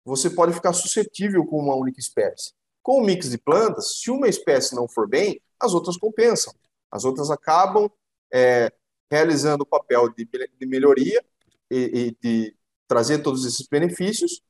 você 0.04 0.28
pode 0.28 0.52
ficar 0.52 0.72
suscetível 0.72 1.46
com 1.46 1.58
uma 1.58 1.76
única 1.76 2.00
espécie. 2.00 2.52
Com 2.84 3.00
o 3.00 3.04
mix 3.04 3.30
de 3.30 3.38
plantas, 3.38 3.96
se 4.00 4.10
uma 4.10 4.28
espécie 4.28 4.76
não 4.76 4.86
for 4.86 5.08
bem, 5.08 5.40
as 5.58 5.72
outras 5.72 5.96
compensam. 5.96 6.52
As 6.90 7.06
outras 7.06 7.30
acabam 7.30 7.90
é, 8.30 8.70
realizando 9.10 9.62
o 9.62 9.66
papel 9.66 10.10
de, 10.10 10.26
de 10.26 10.66
melhoria 10.66 11.24
e, 11.70 11.78
e, 11.78 12.16
de 12.20 12.54
trazer 12.86 13.22
todos 13.22 13.46
esses 13.46 13.66
benefícios, 13.66 14.42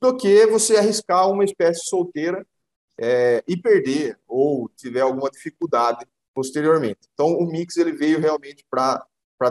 do 0.00 0.16
que 0.16 0.46
você 0.46 0.78
arriscar 0.78 1.30
uma 1.30 1.44
espécie 1.44 1.84
solteira 1.84 2.46
é, 2.98 3.44
e 3.46 3.58
perder 3.58 4.18
ou 4.26 4.66
tiver 4.70 5.02
alguma 5.02 5.30
dificuldade 5.30 6.06
posteriormente. 6.34 7.00
Então, 7.12 7.26
o 7.26 7.46
mix 7.46 7.76
ele 7.76 7.92
veio 7.92 8.18
realmente 8.18 8.64
para 8.70 9.06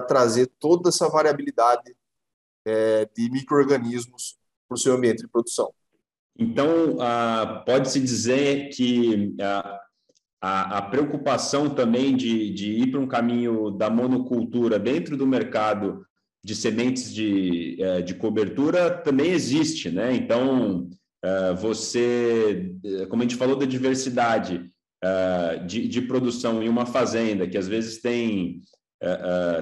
trazer 0.07 0.47
toda 0.59 0.89
essa 0.89 1.07
variabilidade 1.07 1.95
é, 2.65 3.05
de 3.15 3.29
micro-organismos 3.29 4.35
para 4.67 4.75
o 4.75 4.79
seu 4.79 4.93
ambiente 4.93 5.21
de 5.21 5.27
produção. 5.27 5.71
Então, 6.39 6.95
ah, 7.01 7.63
pode-se 7.65 7.99
dizer 7.99 8.69
que 8.69 9.35
ah, 9.41 9.79
a, 10.41 10.77
a 10.77 10.81
preocupação 10.81 11.69
também 11.69 12.15
de, 12.15 12.49
de 12.51 12.71
ir 12.71 12.91
para 12.91 12.99
um 13.01 13.07
caminho 13.07 13.71
da 13.71 13.89
monocultura 13.89 14.79
dentro 14.79 15.17
do 15.17 15.27
mercado 15.27 16.05
de 16.41 16.55
sementes 16.55 17.13
de, 17.13 17.75
é, 17.81 18.01
de 18.01 18.15
cobertura 18.15 18.89
também 18.89 19.31
existe, 19.31 19.89
né? 19.89 20.15
Então, 20.15 20.89
é, 21.21 21.53
você, 21.53 22.73
como 23.09 23.21
a 23.21 23.25
gente 23.25 23.35
falou 23.35 23.57
da 23.57 23.65
diversidade 23.65 24.71
é, 25.03 25.57
de, 25.65 25.89
de 25.89 26.01
produção 26.03 26.63
em 26.63 26.69
uma 26.69 26.85
fazenda, 26.85 27.45
que 27.45 27.57
às 27.57 27.67
vezes 27.67 28.01
tem 28.01 28.61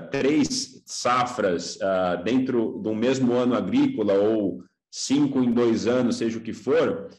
três 0.09 0.81
safras 0.87 1.77
dentro 2.25 2.81
de 2.81 2.89
um 2.89 2.95
mesmo 2.95 3.33
ano 3.33 3.53
agrícola 3.53 4.15
ou 4.15 4.63
cinco 4.99 5.43
em 5.43 5.51
dois 5.51 5.87
anos, 5.87 6.17
seja 6.17 6.37
o 6.37 6.41
que 6.41 6.53
for, 6.53 7.09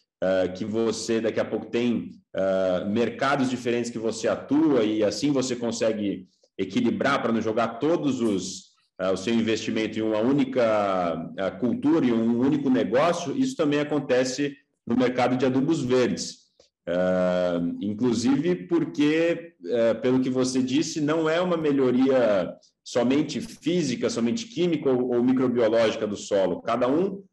que 0.57 0.65
você 0.65 1.21
daqui 1.21 1.39
a 1.39 1.45
pouco 1.45 1.67
tem 1.67 2.19
uh, 2.35 2.89
mercados 2.91 3.49
diferentes 3.49 3.91
que 3.91 3.99
você 3.99 4.29
atua 4.29 4.85
e 4.85 5.05
assim 5.05 5.31
você 5.33 5.55
consegue 5.55 6.27
equilibrar 6.57 7.23
para 7.23 7.33
não 7.33 7.41
jogar 7.41 7.79
todos 7.79 8.21
os 8.21 8.69
uh, 9.01 9.13
o 9.13 9.17
seu 9.17 9.35
investimento 9.35 9.99
em 9.99 10.03
uma 10.03 10.19
única 10.19 11.15
uh, 11.15 11.59
cultura 11.59 12.05
e 12.05 12.13
um 12.13 12.41
único 12.41 12.69
negócio. 12.69 13.37
Isso 13.37 13.57
também 13.57 13.81
acontece 13.81 14.57
no 14.87 14.97
mercado 14.97 15.37
de 15.37 15.47
adubos 15.47 15.83
verdes. 15.83 16.49
Uh, 16.89 17.77
inclusive 17.83 18.67
porque, 18.67 19.55
uh, 19.63 20.01
pelo 20.01 20.21
que 20.21 20.31
você 20.31 20.63
disse, 20.63 21.01
não 21.01 21.29
é 21.29 21.41
uma 21.41 21.57
melhoria 21.57 22.53
somente 22.83 23.41
física, 23.41 24.09
somente 24.09 24.47
química 24.47 24.91
ou, 24.91 25.15
ou 25.15 25.23
microbiológica 25.23 26.07
do 26.07 26.17
solo. 26.17 26.63
Cada 26.63 26.89
um, 26.89 27.05
uh, 27.07 27.28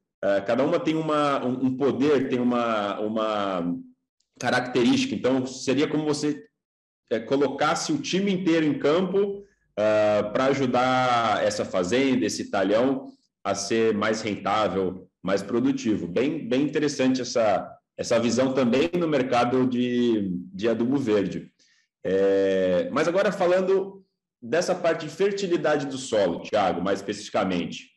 cada 0.45 0.63
uma 0.63 0.79
tem 0.79 0.95
uma, 0.95 1.43
um, 1.45 1.75
poder, 1.75 2.29
tem 2.29 2.39
uma, 2.39 2.99
uma 2.99 3.75
característica. 4.39 5.13
Então, 5.15 5.45
seria 5.45 5.87
como 5.87 6.05
você 6.05 6.43
é, 7.11 7.19
colocasse 7.19 7.91
o 7.91 8.01
time 8.01 8.31
inteiro 8.31 8.65
em 8.65 8.79
campo 8.79 9.39
uh, 9.39 10.31
para 10.31 10.45
ajudar 10.45 11.43
essa 11.43 11.63
fazenda, 11.65 12.25
esse 12.25 12.49
talhão, 12.49 13.07
a 13.43 13.53
ser 13.53 13.93
mais 13.93 14.21
rentável, 14.21 15.07
mais 15.21 15.43
produtivo. 15.43 16.07
Bem, 16.07 16.47
bem 16.47 16.63
interessante 16.63 17.21
essa, 17.21 17.71
essa 17.97 18.19
visão 18.19 18.53
também 18.53 18.89
no 18.97 19.07
mercado 19.07 19.67
de, 19.67 20.31
de 20.53 20.67
adubo 20.67 20.97
verde. 20.97 21.51
É, 22.03 22.89
mas 22.91 23.07
agora 23.07 23.31
falando 23.31 24.03
dessa 24.41 24.75
parte 24.75 25.05
de 25.05 25.11
fertilidade 25.11 25.87
do 25.87 25.97
solo, 25.97 26.41
Tiago, 26.41 26.81
mais 26.81 26.99
especificamente. 26.99 27.94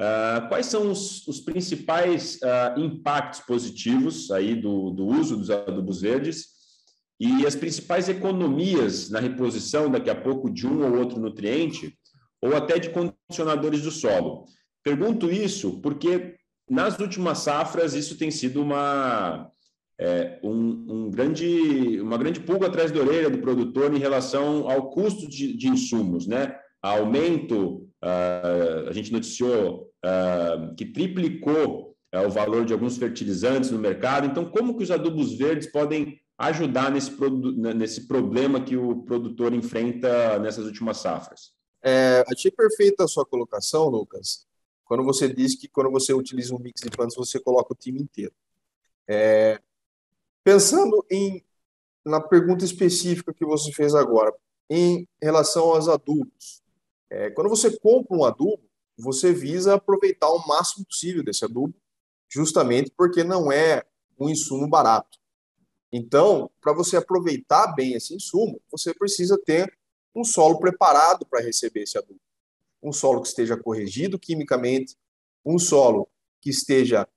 Uh, 0.00 0.48
quais 0.48 0.64
são 0.64 0.90
os, 0.90 1.28
os 1.28 1.40
principais 1.40 2.36
uh, 2.36 2.80
impactos 2.80 3.40
positivos 3.40 4.30
aí 4.30 4.54
do, 4.54 4.90
do 4.92 5.06
uso 5.06 5.36
dos 5.36 5.50
adubos 5.50 6.00
verdes 6.00 6.46
e 7.20 7.44
as 7.44 7.54
principais 7.54 8.08
economias 8.08 9.10
na 9.10 9.20
reposição, 9.20 9.90
daqui 9.90 10.08
a 10.08 10.14
pouco, 10.14 10.50
de 10.50 10.66
um 10.66 10.82
ou 10.86 10.98
outro 10.98 11.20
nutriente, 11.20 11.98
ou 12.40 12.56
até 12.56 12.78
de 12.78 12.88
condicionadores 12.88 13.82
do 13.82 13.90
solo? 13.90 14.46
Pergunto 14.82 15.30
isso 15.30 15.82
porque 15.82 16.36
nas 16.66 16.98
últimas 16.98 17.40
safras 17.40 17.92
isso 17.92 18.16
tem 18.16 18.30
sido 18.30 18.62
uma, 18.62 19.50
é, 20.00 20.40
um, 20.42 20.86
um, 20.88 21.10
grande, 21.10 22.00
uma 22.00 22.16
grande 22.16 22.40
pulga 22.40 22.68
atrás 22.68 22.90
da 22.90 23.00
orelha 23.00 23.28
do 23.28 23.42
produtor 23.42 23.94
em 23.94 23.98
relação 23.98 24.66
ao 24.70 24.90
custo 24.90 25.28
de, 25.28 25.54
de 25.54 25.68
insumos, 25.68 26.26
né? 26.26 26.56
Aumento, 26.80 27.86
uh, 28.02 28.88
a 28.88 28.92
gente 28.92 29.12
noticiou 29.12 29.89
uh, 30.04 30.74
que 30.74 30.84
triplicou 30.84 31.96
uh, 32.14 32.26
o 32.26 32.30
valor 32.30 32.64
de 32.64 32.72
alguns 32.72 32.96
fertilizantes 32.96 33.70
no 33.70 33.78
mercado. 33.78 34.26
Então, 34.26 34.44
como 34.44 34.76
que 34.76 34.82
os 34.82 34.90
adubos 34.90 35.34
verdes 35.34 35.70
podem 35.70 36.20
ajudar 36.38 36.90
nesse, 36.90 37.12
nesse 37.76 38.06
problema 38.08 38.62
que 38.62 38.76
o 38.76 39.02
produtor 39.02 39.52
enfrenta 39.52 40.38
nessas 40.38 40.64
últimas 40.64 40.96
safras? 40.96 41.52
É, 41.82 42.24
achei 42.30 42.50
perfeita 42.50 43.04
a 43.04 43.08
sua 43.08 43.26
colocação, 43.26 43.88
Lucas, 43.88 44.46
quando 44.84 45.04
você 45.04 45.32
disse 45.32 45.58
que 45.58 45.68
quando 45.68 45.90
você 45.90 46.12
utiliza 46.12 46.54
um 46.54 46.58
mix 46.58 46.80
de 46.80 46.90
plantas, 46.90 47.14
você 47.14 47.38
coloca 47.38 47.72
o 47.72 47.76
time 47.76 48.00
inteiro. 48.00 48.32
É, 49.06 49.60
pensando 50.42 51.04
em, 51.10 51.44
na 52.04 52.20
pergunta 52.20 52.64
específica 52.64 53.34
que 53.34 53.44
você 53.44 53.72
fez 53.72 53.94
agora, 53.94 54.34
em 54.68 55.06
relação 55.20 55.64
aos 55.70 55.88
adubos, 55.88 56.62
é, 57.10 57.30
quando 57.30 57.48
você 57.48 57.76
compra 57.78 58.16
um 58.16 58.24
adubo, 58.24 58.62
você 59.00 59.32
visa 59.32 59.74
aproveitar 59.74 60.30
o 60.30 60.46
máximo 60.46 60.84
possível 60.84 61.22
desse 61.22 61.44
adubo, 61.44 61.74
justamente 62.28 62.92
porque 62.96 63.24
não 63.24 63.50
é 63.50 63.84
um 64.18 64.28
insumo 64.28 64.68
barato. 64.68 65.18
Então, 65.92 66.50
para 66.60 66.72
você 66.72 66.96
aproveitar 66.96 67.74
bem 67.74 67.94
esse 67.94 68.14
insumo, 68.14 68.60
você 68.70 68.94
precisa 68.94 69.36
ter 69.44 69.76
um 70.14 70.22
solo 70.22 70.58
preparado 70.58 71.26
para 71.26 71.40
receber 71.40 71.82
esse 71.82 71.98
adubo. 71.98 72.20
Um 72.82 72.92
solo 72.92 73.20
que 73.22 73.28
esteja 73.28 73.56
corrigido 73.56 74.18
quimicamente, 74.18 74.96
um 75.44 75.58
solo 75.58 76.08
que 76.40 76.50
esteja 76.50 77.08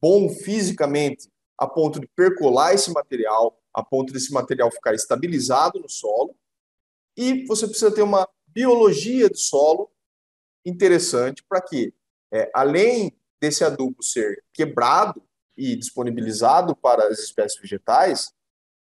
bom 0.00 0.28
fisicamente, 0.28 1.28
a 1.58 1.66
ponto 1.66 2.00
de 2.00 2.06
percolar 2.08 2.74
esse 2.74 2.90
material, 2.92 3.60
a 3.74 3.82
ponto 3.82 4.12
desse 4.12 4.32
material 4.32 4.70
ficar 4.70 4.94
estabilizado 4.94 5.78
no 5.78 5.88
solo. 5.88 6.34
E 7.16 7.44
você 7.46 7.66
precisa 7.66 7.92
ter 7.92 8.02
uma 8.02 8.26
biologia 8.46 9.28
de 9.28 9.38
solo 9.38 9.90
interessante 10.64 11.42
para 11.48 11.60
que, 11.60 11.94
é, 12.32 12.50
além 12.54 13.16
desse 13.40 13.64
adubo 13.64 14.02
ser 14.02 14.42
quebrado 14.52 15.22
e 15.56 15.76
disponibilizado 15.76 16.76
para 16.76 17.08
as 17.08 17.18
espécies 17.18 17.60
vegetais, 17.60 18.32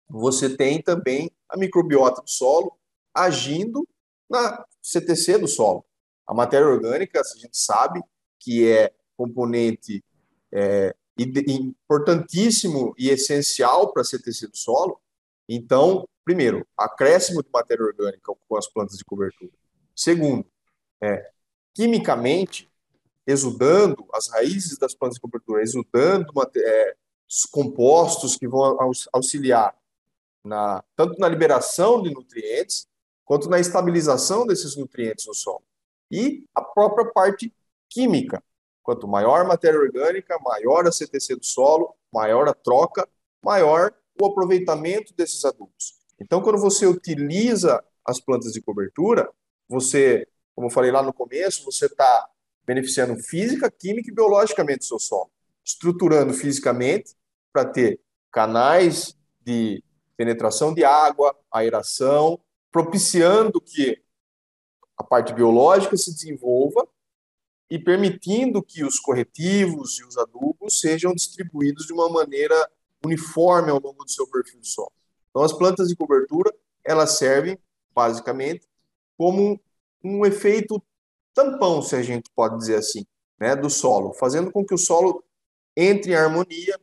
você 0.08 0.54
tem 0.54 0.82
também 0.82 1.30
a 1.48 1.56
microbiota 1.56 2.22
do 2.22 2.30
solo 2.30 2.76
agindo 3.14 3.86
na 4.28 4.64
CTC 4.80 5.38
do 5.38 5.48
solo. 5.48 5.84
A 6.26 6.34
matéria 6.34 6.66
orgânica, 6.66 7.20
a 7.20 7.38
gente 7.38 7.56
sabe 7.56 8.02
que 8.38 8.68
é 8.68 8.92
componente 9.16 10.04
é, 10.52 10.94
importantíssimo 11.18 12.94
e 12.98 13.10
essencial 13.10 13.92
para 13.92 14.02
a 14.02 14.04
CTC 14.04 14.48
do 14.48 14.56
solo. 14.56 15.00
Então, 15.48 16.08
primeiro, 16.24 16.66
acréscimo 16.76 17.42
de 17.42 17.48
matéria 17.52 17.84
orgânica 17.84 18.32
com 18.48 18.56
as 18.56 18.66
plantas 18.68 18.96
de 18.96 19.04
cobertura. 19.04 19.52
Segundo, 19.94 20.46
é, 21.02 21.30
quimicamente, 21.74 22.70
exudando 23.26 24.06
as 24.12 24.28
raízes 24.28 24.78
das 24.78 24.94
plantas 24.94 25.16
de 25.16 25.20
cobertura, 25.20 25.62
exudando 25.62 26.32
é, 26.56 26.96
os 27.28 27.44
compostos 27.44 28.36
que 28.36 28.48
vão 28.48 28.76
auxiliar 29.12 29.74
na, 30.44 30.82
tanto 30.96 31.18
na 31.18 31.28
liberação 31.28 32.02
de 32.02 32.10
nutrientes 32.10 32.86
quanto 33.24 33.48
na 33.48 33.60
estabilização 33.60 34.46
desses 34.46 34.76
nutrientes 34.76 35.26
no 35.26 35.34
solo. 35.34 35.62
E 36.10 36.44
a 36.54 36.62
própria 36.62 37.06
parte 37.06 37.54
química. 37.88 38.42
Quanto 38.82 39.06
maior 39.06 39.40
a 39.40 39.44
matéria 39.44 39.78
orgânica, 39.78 40.38
maior 40.40 40.86
a 40.86 40.92
CTC 40.92 41.36
do 41.36 41.44
solo, 41.44 41.94
maior 42.12 42.48
a 42.48 42.54
troca, 42.54 43.08
maior 43.42 43.94
o 44.20 44.26
aproveitamento 44.26 45.14
desses 45.14 45.44
adubos. 45.44 45.94
Então, 46.20 46.42
quando 46.42 46.58
você 46.58 46.86
utiliza 46.86 47.82
as 48.04 48.20
plantas 48.20 48.52
de 48.52 48.60
cobertura, 48.60 49.30
você, 49.68 50.26
como 50.54 50.66
eu 50.66 50.70
falei 50.70 50.90
lá 50.90 51.02
no 51.02 51.12
começo, 51.12 51.64
você 51.64 51.86
está 51.86 52.28
beneficiando 52.64 53.16
física, 53.16 53.70
química 53.70 54.10
e 54.10 54.14
biologicamente 54.14 54.84
o 54.84 54.88
seu 54.88 54.98
solo, 54.98 55.30
estruturando 55.64 56.32
fisicamente 56.32 57.14
para 57.52 57.64
ter 57.64 58.00
canais 58.30 59.16
de 59.40 59.82
penetração 60.16 60.72
de 60.72 60.84
água, 60.84 61.36
aeração, 61.50 62.40
propiciando 62.70 63.60
que 63.60 64.00
a 64.96 65.02
parte 65.02 65.32
biológica 65.32 65.96
se 65.96 66.12
desenvolva 66.12 66.86
e 67.68 67.78
permitindo 67.78 68.62
que 68.62 68.84
os 68.84 68.98
corretivos 69.00 69.98
e 69.98 70.04
os 70.04 70.16
adubos 70.16 70.80
sejam 70.80 71.14
distribuídos 71.14 71.86
de 71.86 71.92
uma 71.92 72.08
maneira 72.08 72.54
uniforme 73.04 73.70
ao 73.70 73.80
longo 73.80 74.04
do 74.04 74.10
seu 74.10 74.26
perfil 74.28 74.60
de 74.60 74.68
solo. 74.68 74.92
Então, 75.30 75.42
as 75.42 75.52
plantas 75.52 75.88
de 75.88 75.96
cobertura, 75.96 76.54
elas 76.84 77.16
servem, 77.16 77.58
basicamente, 77.94 78.68
como 79.16 79.60
um 80.04 80.24
efeito 80.26 80.82
tampão, 81.34 81.82
se 81.82 81.96
a 81.96 82.02
gente 82.02 82.30
pode 82.34 82.58
dizer 82.58 82.76
assim, 82.76 83.04
né, 83.40 83.56
do 83.56 83.70
solo, 83.70 84.12
fazendo 84.14 84.50
com 84.52 84.64
que 84.64 84.74
o 84.74 84.78
solo 84.78 85.22
entre 85.76 86.12
em 86.12 86.14
harmonia 86.14 86.78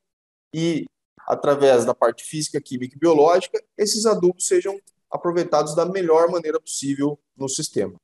e, 0.54 0.86
através 1.28 1.86
da 1.86 1.94
parte 1.94 2.24
física, 2.24 2.60
química 2.60 2.96
e 2.96 3.00
biológica, 3.00 3.62
esses 3.78 4.06
adubos 4.06 4.48
sejam 4.48 4.80
aproveitados 5.12 5.76
da 5.76 5.86
melhor 5.86 6.30
maneira 6.30 6.60
possível 6.60 7.20
no 7.38 7.48
sistema. 7.48 7.96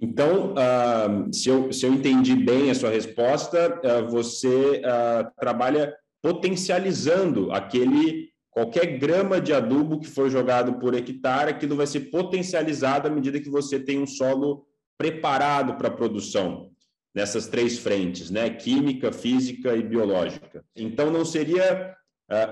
Então, 0.00 0.54
uh, 0.54 1.34
se, 1.34 1.48
eu, 1.48 1.72
se 1.72 1.84
eu 1.84 1.92
entendi 1.92 2.36
bem 2.36 2.70
a 2.70 2.74
sua 2.74 2.90
resposta, 2.90 3.80
uh, 3.80 4.08
você 4.08 4.80
uh, 4.80 5.30
trabalha 5.38 5.96
potencializando 6.22 7.52
aquele 7.52 8.32
qualquer 8.58 8.98
grama 8.98 9.40
de 9.40 9.52
adubo 9.52 10.00
que 10.00 10.08
for 10.08 10.28
jogado 10.28 10.74
por 10.74 10.94
hectare, 10.94 11.50
aquilo 11.50 11.76
vai 11.76 11.86
ser 11.86 12.10
potencializado 12.10 13.06
à 13.06 13.10
medida 13.10 13.40
que 13.40 13.48
você 13.48 13.78
tem 13.78 14.00
um 14.00 14.06
solo 14.06 14.66
preparado 14.96 15.76
para 15.76 15.88
a 15.88 15.92
produção 15.92 16.70
nessas 17.14 17.46
três 17.46 17.78
frentes, 17.78 18.30
né? 18.30 18.50
Química, 18.50 19.12
física 19.12 19.76
e 19.76 19.82
biológica. 19.82 20.64
Então, 20.74 21.10
não 21.10 21.24
seria 21.24 21.94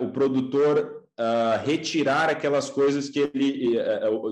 o 0.01 0.09
produtor 0.09 1.05
retirar 1.65 2.31
aquelas 2.31 2.71
coisas 2.71 3.09
que 3.09 3.19
ele 3.19 3.77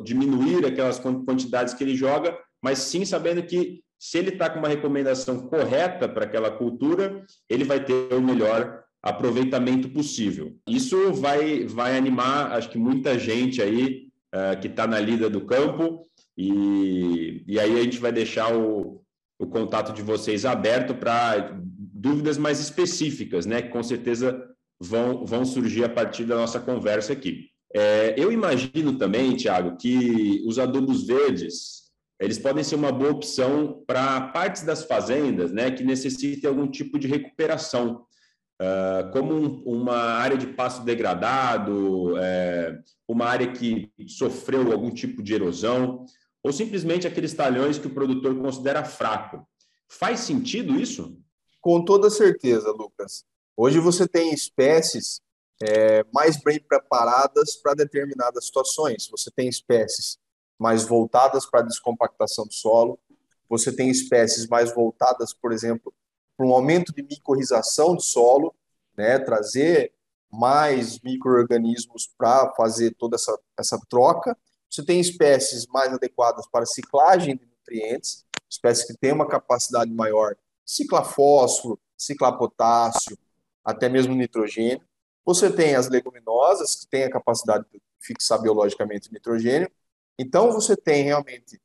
diminuir 0.04 0.64
aquelas 0.64 0.98
quantidades 0.98 1.74
que 1.74 1.82
ele 1.82 1.96
joga 1.96 2.38
mas 2.62 2.78
sim 2.78 3.04
sabendo 3.04 3.42
que 3.42 3.84
se 3.98 4.16
ele 4.16 4.30
está 4.30 4.48
com 4.48 4.58
uma 4.58 4.68
recomendação 4.68 5.48
correta 5.48 6.08
para 6.08 6.24
aquela 6.24 6.50
cultura, 6.50 7.22
ele 7.48 7.64
vai 7.64 7.84
ter 7.84 8.14
o 8.14 8.22
melhor 8.22 8.84
aproveitamento 9.05 9.90
possível. 9.90 10.57
Isso 10.67 11.12
vai, 11.12 11.67
vai 11.67 11.97
animar, 11.97 12.53
acho 12.53 12.71
que 12.71 12.79
muita 12.79 13.19
gente 13.19 13.61
aí 13.61 14.09
uh, 14.35 14.59
que 14.59 14.67
está 14.67 14.87
na 14.87 14.99
lida 14.99 15.29
do 15.29 15.43
campo, 15.43 16.07
e, 16.37 17.45
e 17.47 17.61
aí 17.61 17.79
a 17.79 17.83
gente 17.83 17.99
vai 17.99 18.11
deixar 18.11 18.57
o, 18.57 19.03
o 19.38 19.47
contato 19.47 19.93
de 19.93 20.01
vocês 20.01 20.47
aberto 20.47 20.95
para 20.95 21.55
dúvidas 21.61 22.38
mais 22.38 22.59
específicas, 22.59 23.45
né? 23.45 23.61
Que 23.61 23.69
com 23.69 23.83
certeza 23.83 24.43
vão, 24.81 25.27
vão 25.27 25.45
surgir 25.45 25.85
a 25.85 25.88
partir 25.88 26.25
da 26.25 26.37
nossa 26.37 26.59
conversa 26.59 27.12
aqui. 27.12 27.51
É, 27.77 28.14
eu 28.17 28.33
imagino 28.33 28.97
também, 28.97 29.37
Tiago, 29.37 29.77
que 29.77 30.43
os 30.47 30.59
adubos 30.59 31.07
verdes 31.07 31.85
eles 32.21 32.38
podem 32.38 32.62
ser 32.62 32.77
uma 32.77 32.93
boa 32.93 33.11
opção 33.11 33.83
para 33.87 34.29
partes 34.29 34.62
das 34.62 34.85
fazendas 34.85 35.53
né, 35.53 35.71
que 35.71 35.83
necessitem 35.83 36.49
algum 36.49 36.67
tipo 36.67 36.99
de 36.99 37.09
recuperação, 37.09 38.07
uh, 38.64 39.11
como 39.12 39.35
um, 39.35 39.62
uma 39.83 39.96
área 39.96 40.37
de 40.37 40.46
pasto 40.46 40.83
degradado, 40.83 42.16
é, 42.18 42.81
uma 43.07 43.27
área 43.27 43.53
que 43.53 43.92
sofreu 44.09 44.72
algum 44.72 44.90
tipo 44.90 45.22
de 45.22 45.35
erosão, 45.35 46.07
ou 46.42 46.53
simplesmente 46.53 47.07
aqueles 47.07 47.35
talhões 47.35 47.79
que 47.79 47.87
o 47.87 47.94
produtor 47.94 48.35
considera 48.40 48.85
fraco. 48.85 49.46
Faz 49.88 50.20
sentido 50.20 50.79
isso? 50.79 51.18
Com 51.61 51.85
toda 51.85 52.11
certeza, 52.11 52.70
Lucas. 52.70 53.24
Hoje 53.57 53.79
você 53.79 54.07
tem 54.09 54.33
espécies 54.33 55.20
é, 55.62 56.05
mais 56.12 56.42
bem 56.42 56.61
preparadas 56.61 57.57
para 57.57 57.74
determinadas 57.74 58.46
situações. 58.46 59.09
Você 59.11 59.31
tem 59.31 59.48
espécies 59.48 60.18
mais 60.59 60.85
voltadas 60.85 61.46
para 61.46 61.61
a 61.61 61.64
descompactação 61.64 62.44
do 62.46 62.53
solo. 62.53 62.98
Você 63.48 63.74
tem 63.74 63.88
espécies 63.88 64.48
mais 64.48 64.74
voltadas, 64.74 65.33
por 65.33 65.53
exemplo, 65.53 65.94
para 66.37 66.47
um 66.47 66.53
aumento 66.53 66.92
de 66.92 67.03
micorrização 67.03 67.94
do 67.94 68.01
solo, 68.01 68.55
né, 68.97 69.18
trazer 69.18 69.92
mais 70.31 71.01
micro-organismos 71.01 72.12
para 72.18 72.53
fazer 72.55 72.94
toda 72.94 73.16
essa, 73.16 73.38
essa 73.59 73.81
troca. 73.88 74.37
Você 74.68 74.85
tem 74.85 75.01
espécies 75.01 75.66
mais 75.66 75.92
adequadas 75.92 76.47
para 76.49 76.66
ciclagem 76.66 77.37
de 77.37 77.47
nutrientes, 77.47 78.25
espécies 78.51 78.87
que 78.87 78.97
têm 78.97 79.12
uma 79.12 79.29
capacidade 79.29 79.92
maior, 79.92 80.35
ciclar 80.66 81.05
fósforo, 81.05 81.79
ciclar 81.97 82.37
potássio, 82.37 83.16
até 83.64 83.88
mesmo 83.88 84.14
nitrogênio. 84.14 84.83
Você 85.25 85.51
tem 85.51 85.75
as 85.77 85.88
leguminosas, 85.88 86.75
que 86.75 86.87
têm 86.88 87.05
a 87.05 87.11
capacidade 87.11 87.64
de 87.73 87.81
fixar 88.01 88.40
biologicamente 88.42 89.12
nitrogênio, 89.12 89.70
então, 90.18 90.53
você 90.53 90.77
tem 90.77 91.05
realmente, 91.05 91.61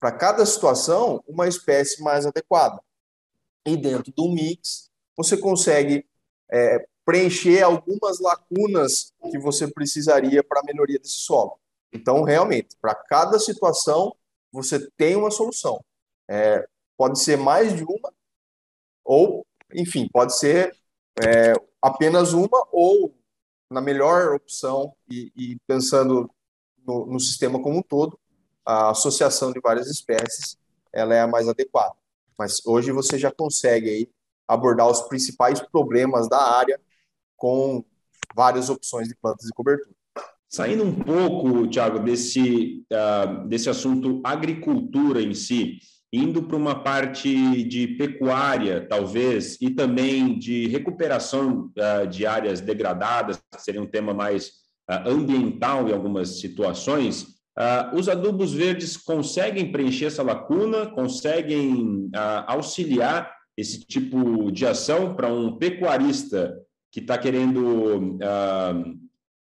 para 0.00 0.12
cada 0.12 0.44
situação, 0.44 1.22
uma 1.26 1.46
espécie 1.46 2.02
mais 2.02 2.26
adequada. 2.26 2.82
E 3.68 3.76
dentro 3.76 4.12
do 4.12 4.28
mix, 4.28 4.90
você 5.16 5.36
consegue 5.36 6.06
é, 6.50 6.86
preencher 7.04 7.62
algumas 7.62 8.18
lacunas 8.18 9.12
que 9.30 9.38
você 9.38 9.66
precisaria 9.66 10.42
para 10.42 10.60
a 10.60 10.64
melhoria 10.64 10.98
desse 10.98 11.20
solo. 11.20 11.58
Então, 11.92 12.22
realmente, 12.22 12.76
para 12.80 12.94
cada 12.94 13.38
situação, 13.38 14.14
você 14.52 14.90
tem 14.96 15.16
uma 15.16 15.30
solução. 15.30 15.84
É, 16.28 16.66
pode 16.96 17.18
ser 17.20 17.36
mais 17.36 17.74
de 17.76 17.84
uma, 17.84 18.12
ou, 19.04 19.46
enfim, 19.74 20.08
pode 20.12 20.38
ser 20.38 20.74
é, 21.22 21.52
apenas 21.82 22.32
uma, 22.32 22.66
ou 22.72 23.14
na 23.70 23.80
melhor 23.80 24.34
opção, 24.34 24.94
e, 25.10 25.30
e 25.36 25.58
pensando 25.66 26.30
no, 26.86 27.06
no, 27.06 27.20
sistema 27.20 27.60
como 27.60 27.78
um 27.78 27.82
todo, 27.82 28.18
a 28.64 28.90
associação 28.90 29.52
de 29.52 29.60
várias 29.60 29.88
espécies 29.88 30.56
ela 30.92 31.14
é 31.14 31.20
a 31.20 31.26
mais 31.26 31.46
adequada. 31.48 31.94
Mas 32.38 32.64
hoje 32.64 32.92
você 32.92 33.18
já 33.18 33.30
consegue 33.32 33.90
aí 33.90 34.08
abordar 34.46 34.88
os 34.88 35.02
principais 35.02 35.60
problemas 35.60 36.28
da 36.28 36.40
área 36.40 36.80
com 37.36 37.84
várias 38.34 38.70
opções 38.70 39.08
de 39.08 39.16
plantas 39.16 39.46
de 39.46 39.52
cobertura. 39.52 39.94
Saindo 40.48 40.82
um 40.82 40.94
pouco, 40.94 41.66
Tiago, 41.66 41.98
desse, 41.98 42.84
uh, 42.90 43.46
desse 43.46 43.68
assunto 43.68 44.22
agricultura 44.24 45.20
em 45.20 45.34
si, 45.34 45.78
indo 46.10 46.42
para 46.42 46.56
uma 46.56 46.82
parte 46.82 47.64
de 47.64 47.88
pecuária, 47.88 48.86
talvez, 48.88 49.58
e 49.60 49.68
também 49.68 50.38
de 50.38 50.66
recuperação 50.68 51.70
uh, 51.76 52.06
de 52.06 52.24
áreas 52.24 52.62
degradadas, 52.62 53.38
que 53.54 53.62
seria 53.62 53.82
um 53.82 53.86
tema 53.86 54.14
mais 54.14 54.52
ambiental 55.04 55.86
em 55.86 55.92
algumas 55.92 56.40
situações, 56.40 57.37
os 57.92 58.08
adubos 58.08 58.52
verdes 58.52 58.96
conseguem 58.96 59.72
preencher 59.72 60.06
essa 60.06 60.22
lacuna, 60.22 60.86
conseguem 60.86 62.08
auxiliar 62.46 63.32
esse 63.56 63.80
tipo 63.80 64.52
de 64.52 64.64
ação 64.64 65.16
para 65.16 65.26
um 65.26 65.58
pecuarista 65.58 66.56
que 66.92 67.00
está 67.00 67.18
querendo 67.18 68.18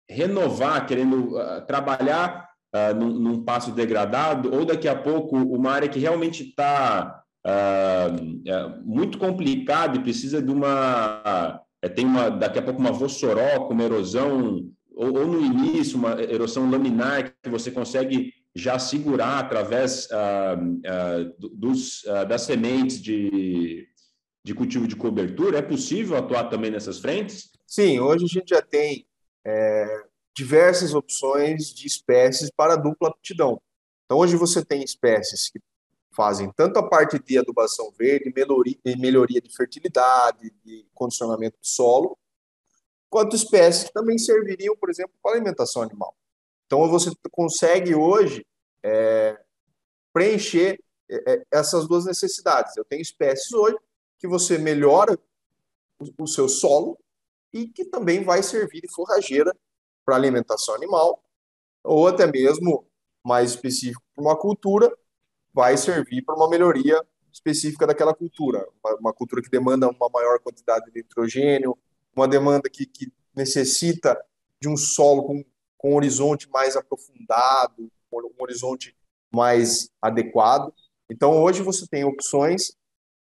renovar, 0.09 0.85
querendo 0.85 1.35
trabalhar 1.67 2.47
num, 2.95 3.09
num 3.09 3.43
passo 3.43 3.71
degradado, 3.71 4.53
ou 4.55 4.63
daqui 4.63 4.87
a 4.87 4.95
pouco 4.95 5.35
uma 5.35 5.71
área 5.71 5.89
que 5.89 5.99
realmente 5.99 6.43
está 6.43 7.21
uh, 7.45 8.83
muito 8.83 9.17
complicado 9.17 9.97
e 9.97 10.03
precisa 10.03 10.41
de 10.41 10.51
uma. 10.51 11.61
Uh, 11.83 11.89
tem 11.89 12.05
uma, 12.05 12.29
daqui 12.29 12.57
a 12.57 12.61
pouco 12.61 12.79
uma 12.79 12.91
vossoroca, 12.91 13.73
uma 13.73 13.83
erosão, 13.83 14.67
ou, 14.95 15.17
ou, 15.17 15.27
no 15.27 15.41
início, 15.41 15.97
uma 15.97 16.21
erosão 16.21 16.69
laminar 16.69 17.35
que 17.41 17.49
você 17.49 17.69
consegue 17.69 18.33
já 18.55 18.79
segurar 18.79 19.39
através 19.39 20.05
uh, 20.05 21.57
dos, 21.57 22.03
das 22.27 22.43
sementes 22.43 23.01
de, 23.01 23.87
de 24.43 24.53
cultivo 24.53 24.87
de 24.87 24.95
cobertura. 24.95 25.57
É 25.57 25.61
possível 25.61 26.15
atuar 26.15 26.45
também 26.45 26.71
nessas 26.71 26.99
frentes? 26.99 27.51
Sim, 27.67 27.99
hoje 27.99 28.25
a 28.25 28.27
gente 28.27 28.49
já 28.49 28.61
tem 28.61 29.05
é, 29.45 30.03
diversas 30.35 30.93
opções 30.93 31.73
de 31.73 31.87
espécies 31.87 32.51
para 32.55 32.75
dupla 32.75 33.09
aptidão. 33.09 33.61
Então, 34.05 34.17
hoje 34.19 34.35
você 34.35 34.63
tem 34.63 34.83
espécies 34.83 35.49
que 35.49 35.59
fazem 36.15 36.51
tanto 36.55 36.77
a 36.79 36.87
parte 36.87 37.19
de 37.19 37.37
adubação 37.37 37.91
verde, 37.97 38.31
melhoria, 38.35 38.77
melhoria 38.97 39.41
de 39.41 39.53
fertilidade, 39.55 40.53
de 40.63 40.85
condicionamento 40.93 41.57
do 41.59 41.67
solo, 41.67 42.17
quanto 43.15 43.33
espécies 43.33 43.85
que 43.85 43.93
também 43.93 44.17
serviriam, 44.17 44.75
por 44.75 44.89
exemplo, 44.89 45.13
para 45.23 45.37
alimentação 45.37 45.81
animal. 45.81 46.13
Então, 46.65 46.85
você 46.89 47.09
consegue 47.31 47.95
hoje 47.95 48.45
é, 48.83 49.41
preencher 50.11 50.77
é, 51.09 51.33
é, 51.33 51.45
essas 51.49 51.87
duas 51.87 52.03
necessidades. 52.03 52.75
Eu 52.75 52.83
tenho 52.83 53.01
espécies 53.01 53.53
hoje 53.53 53.77
que 54.19 54.27
você 54.27 54.57
melhora 54.57 55.17
o, 56.17 56.27
seu 56.27 56.49
solo 56.49 56.99
e 57.53 57.69
que 57.69 57.85
também 57.85 58.21
vai 58.21 58.43
servir 58.43 58.81
de 58.81 58.93
forrageira 58.93 59.55
para 60.05 60.17
alimentação 60.17 60.75
animal, 60.75 61.23
ou 61.85 62.09
até 62.09 62.29
mesmo 62.29 62.85
mais 63.23 63.51
específico 63.51 64.03
para 64.13 64.25
uma 64.25 64.37
cultura, 64.37 64.93
vai 65.53 65.77
servir 65.77 66.21
para 66.21 66.35
uma 66.35 66.49
melhoria 66.49 67.01
específica 67.31 67.87
daquela 67.87 68.13
cultura, 68.13 68.67
uma, 68.99 69.13
cultura 69.13 69.41
que 69.41 69.49
demanda 69.49 69.87
uma 69.87 70.09
maior 70.09 70.37
quantidade 70.41 70.91
de 70.91 70.97
nitrogênio, 70.97 71.77
uma 72.15 72.27
demanda 72.27 72.69
que, 72.69 72.85
que 72.85 73.11
necessita 73.35 74.17
de 74.61 74.69
um 74.69 74.77
solo 74.77 75.23
com, 75.23 75.45
com 75.77 75.91
um 75.91 75.95
horizonte 75.95 76.49
mais 76.49 76.75
aprofundado, 76.75 77.91
um 78.11 78.43
horizonte 78.43 78.95
mais 79.33 79.89
adequado. 80.01 80.73
Então, 81.09 81.41
hoje 81.43 81.61
você 81.61 81.85
tem 81.85 82.05
opções 82.05 82.75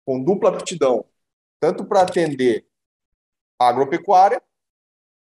com 0.06 0.22
dupla 0.22 0.50
aptidão, 0.50 1.06
tanto 1.60 1.86
para 1.86 2.02
atender 2.02 2.68
a 3.58 3.70
agropecuária, 3.70 4.42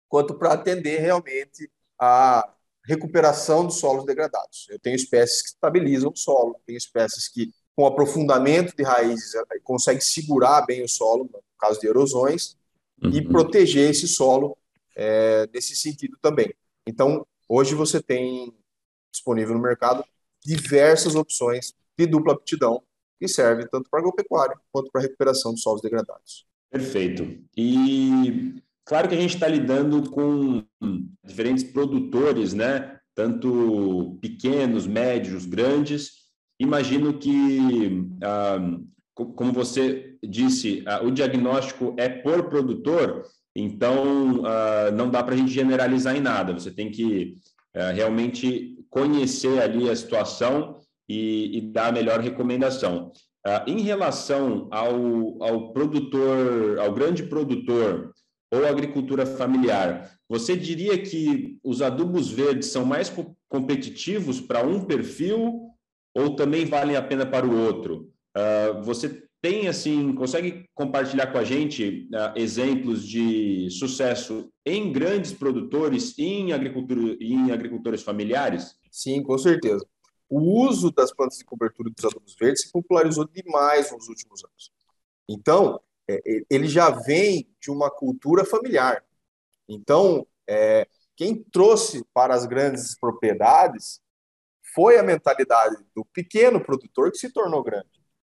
quanto 0.09 0.35
para 0.35 0.53
atender 0.53 1.01
realmente 1.01 1.71
a 1.99 2.53
recuperação 2.87 3.65
dos 3.65 3.79
solos 3.79 4.05
degradados. 4.05 4.67
Eu 4.69 4.79
tenho 4.79 4.97
espécies 4.97 5.43
que 5.43 5.49
estabilizam 5.49 6.11
o 6.11 6.17
solo, 6.17 6.61
tenho 6.67 6.77
espécies 6.77 7.29
que, 7.29 7.53
com 7.75 7.87
aprofundamento 7.87 8.77
de 8.77 8.83
raízes, 8.83 9.33
conseguem 9.63 10.03
segurar 10.03 10.67
bem 10.67 10.83
o 10.83 10.89
solo, 10.89 11.25
no 11.33 11.43
caso 11.59 11.81
de 11.81 11.87
erosões, 11.87 12.57
uhum. 13.03 13.11
e 13.11 13.23
proteger 13.23 13.91
esse 13.91 14.07
solo 14.09 14.57
é, 14.97 15.49
nesse 15.53 15.75
sentido 15.75 16.17
também. 16.21 16.53
Então, 16.87 17.27
hoje 17.49 17.75
você 17.75 18.03
tem 18.03 18.53
disponível 19.13 19.55
no 19.55 19.63
mercado 19.63 20.05
diversas 20.45 21.15
opções 21.15 21.75
de 21.97 22.07
dupla 22.07 22.35
aptidão 22.35 22.83
que 23.19 23.29
servem 23.29 23.67
tanto 23.69 23.89
para 23.89 24.01
agropecuária 24.01 24.57
quanto 24.73 24.91
para 24.91 25.03
recuperação 25.03 25.53
dos 25.53 25.63
solos 25.63 25.81
degradados. 25.81 26.47
Perfeito. 26.71 27.39
E 27.57 28.63
Claro 28.85 29.09
que 29.09 29.15
a 29.15 29.21
gente 29.21 29.35
está 29.35 29.49
lidando 29.49 30.11
com 30.11 30.63
diferentes 31.25 31.65
produtores, 31.65 32.53
né? 32.53 32.99
Tanto 33.15 34.19
pequenos, 34.21 34.87
médios, 34.87 35.47
grandes. 35.47 36.25
Imagino 36.61 37.19
que, 37.19 38.07
ah, 38.23 38.79
como 39.15 39.53
você 39.53 40.14
disse, 40.27 40.83
ah, 40.87 41.03
o 41.03 41.11
diagnóstico 41.11 41.95
é 41.99 42.09
por 42.09 42.49
produtor, 42.49 43.25
então 43.55 44.43
ah, 44.45 44.91
não 44.93 45.11
dá 45.11 45.23
para 45.23 45.35
a 45.35 45.37
gente 45.37 45.53
generalizar 45.53 46.17
em 46.17 46.21
nada. 46.21 46.53
Você 46.53 46.71
tem 46.71 46.91
que 46.91 47.35
realmente 47.97 48.79
conhecer 48.89 49.61
ali 49.61 49.91
a 49.91 49.97
situação 49.97 50.79
e, 51.09 51.59
e 51.59 51.61
dar 51.61 51.89
a 51.89 51.93
melhor 51.93 52.21
recomendação. 52.21 53.11
em 53.67 53.81
relação 53.81 54.69
ao, 54.71 55.43
ao 55.43 55.73
produtor, 55.73 56.79
ao 56.79 56.93
grande 56.93 57.25
produtor, 57.25 58.15
ou 58.55 58.67
agricultura 58.67 59.27
familiar, 59.27 60.11
você 60.29 60.57
diria 60.57 60.97
que 60.99 61.59
os 61.63 61.83
adubos 61.83 62.31
verdes 62.31 62.69
são 62.69 62.85
mais 62.85 63.13
competitivos 63.49 64.41
para 64.41 64.65
um 64.65 64.85
perfil 64.85 65.71
ou 66.17 66.37
também 66.37 66.65
valem 66.65 66.97
a 66.97 67.03
pena 67.03 67.27
para 67.27 67.47
o 67.47 67.59
outro? 67.67 68.11
Uh, 68.37 68.83
você 68.83 69.23
tem 69.45 69.69
assim, 69.69 70.15
consegue 70.15 70.65
compartilhar 70.75 71.27
com 71.27 71.37
a 71.37 71.45
gente 71.45 72.09
uh, 72.15 72.33
exemplos 72.35 73.07
de 73.07 73.69
sucesso 73.69 74.51
em 74.65 74.91
grandes 74.91 75.35
produtores 75.35 76.17
e 76.17 76.25
em 76.25 76.53
agricultura 76.55 77.15
em 77.21 77.51
agricultores 77.51 78.03
familiares? 78.03 78.75
Sim, 78.91 79.23
com 79.23 79.37
certeza. 79.37 79.87
O 80.31 80.67
uso 80.67 80.91
das 80.91 81.13
plantas 81.13 81.37
de 81.37 81.45
cobertura 81.45 81.91
dos 81.91 82.03
adubos 82.07 82.35
verdes 82.41 82.63
se 82.63 82.73
popularizou 82.73 83.29
demais 83.29 83.93
nos 83.93 84.09
últimos 84.09 84.43
anos. 84.43 84.73
Então, 85.29 85.79
é, 86.09 86.23
ele 86.49 86.67
já 86.67 86.89
vem 86.89 87.47
de 87.61 87.71
uma 87.71 87.91
cultura 87.91 88.47
familiar. 88.47 89.05
Então, 89.69 90.27
é, 90.49 90.89
quem 91.15 91.45
trouxe 91.53 92.03
para 92.15 92.35
as 92.35 92.47
grandes 92.47 92.99
propriedades 92.99 94.01
foi 94.75 94.97
a 94.99 95.03
mentalidade 95.03 95.85
do 95.95 96.03
pequeno 96.03 96.65
produtor 96.65 97.13
que 97.13 97.19
se 97.19 97.31
tornou 97.31 97.63
grande. 97.63 97.94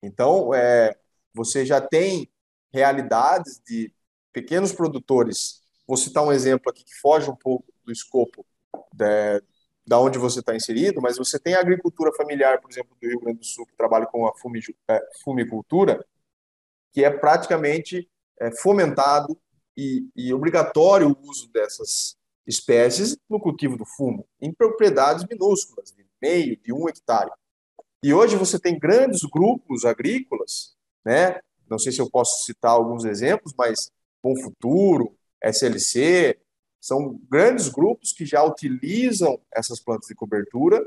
Então, 0.06 0.54
é, 0.54 0.96
você 1.34 1.66
já 1.66 1.82
tem 1.82 2.32
realidades 2.74 3.62
de 3.66 3.94
pequenos 4.32 4.72
produtores. 4.72 5.62
Vou 5.88 5.98
citar 5.98 6.24
um 6.24 6.32
exemplo 6.32 6.70
aqui 6.70 6.84
que 6.84 6.96
foge 6.96 7.30
um 7.30 7.36
pouco 7.36 7.66
do 7.84 7.92
escopo 7.92 8.46
de, 8.94 9.42
da 9.88 10.00
onde 10.00 10.18
você 10.18 10.40
está 10.40 10.56
inserido, 10.56 11.02
mas 11.02 11.18
você 11.18 11.40
tem 11.40 11.56
a 11.56 11.60
agricultura 11.60 12.12
familiar, 12.14 12.60
por 12.60 12.72
exemplo, 12.72 12.98
do 13.00 13.08
Rio 13.08 13.20
Grande 13.20 13.40
do 13.40 13.46
Sul, 13.46 13.66
que 13.66 13.76
trabalha 13.76 14.06
com 14.06 14.26
a 14.26 14.34
é, 14.90 15.02
fumicultura, 15.24 16.06
que 16.92 17.04
é 17.04 17.10
praticamente 17.10 18.10
é, 18.40 18.52
fomentado 18.52 19.40
e, 19.78 20.08
e, 20.16 20.34
obrigatório 20.34 21.10
o 21.10 21.30
uso 21.30 21.50
dessas 21.52 22.18
espécies 22.48 23.18
no 23.30 23.40
cultivo 23.40 23.78
do 23.78 23.86
fumo, 23.86 24.28
em 24.40 24.54
propriedades 24.54 25.26
minúsculas, 25.30 25.92
de 25.92 26.06
meio, 26.22 26.58
de 26.58 26.72
um 26.72 26.88
hectare. 26.88 27.32
E 28.06 28.14
hoje 28.14 28.36
você 28.36 28.60
tem 28.60 28.78
grandes 28.78 29.22
grupos 29.24 29.84
agrícolas, 29.84 30.76
né? 31.04 31.40
não 31.68 31.80
sei 31.80 31.92
se 31.92 32.00
eu 32.00 32.08
posso 32.08 32.46
citar 32.46 32.70
alguns 32.70 33.04
exemplos, 33.04 33.52
mas 33.58 33.92
Bom 34.22 34.40
Futuro, 34.44 35.18
SLC, 35.44 36.38
são 36.80 37.20
grandes 37.28 37.68
grupos 37.68 38.14
que 38.14 38.24
já 38.24 38.44
utilizam 38.44 39.42
essas 39.52 39.80
plantas 39.80 40.08
de 40.08 40.14
cobertura 40.14 40.86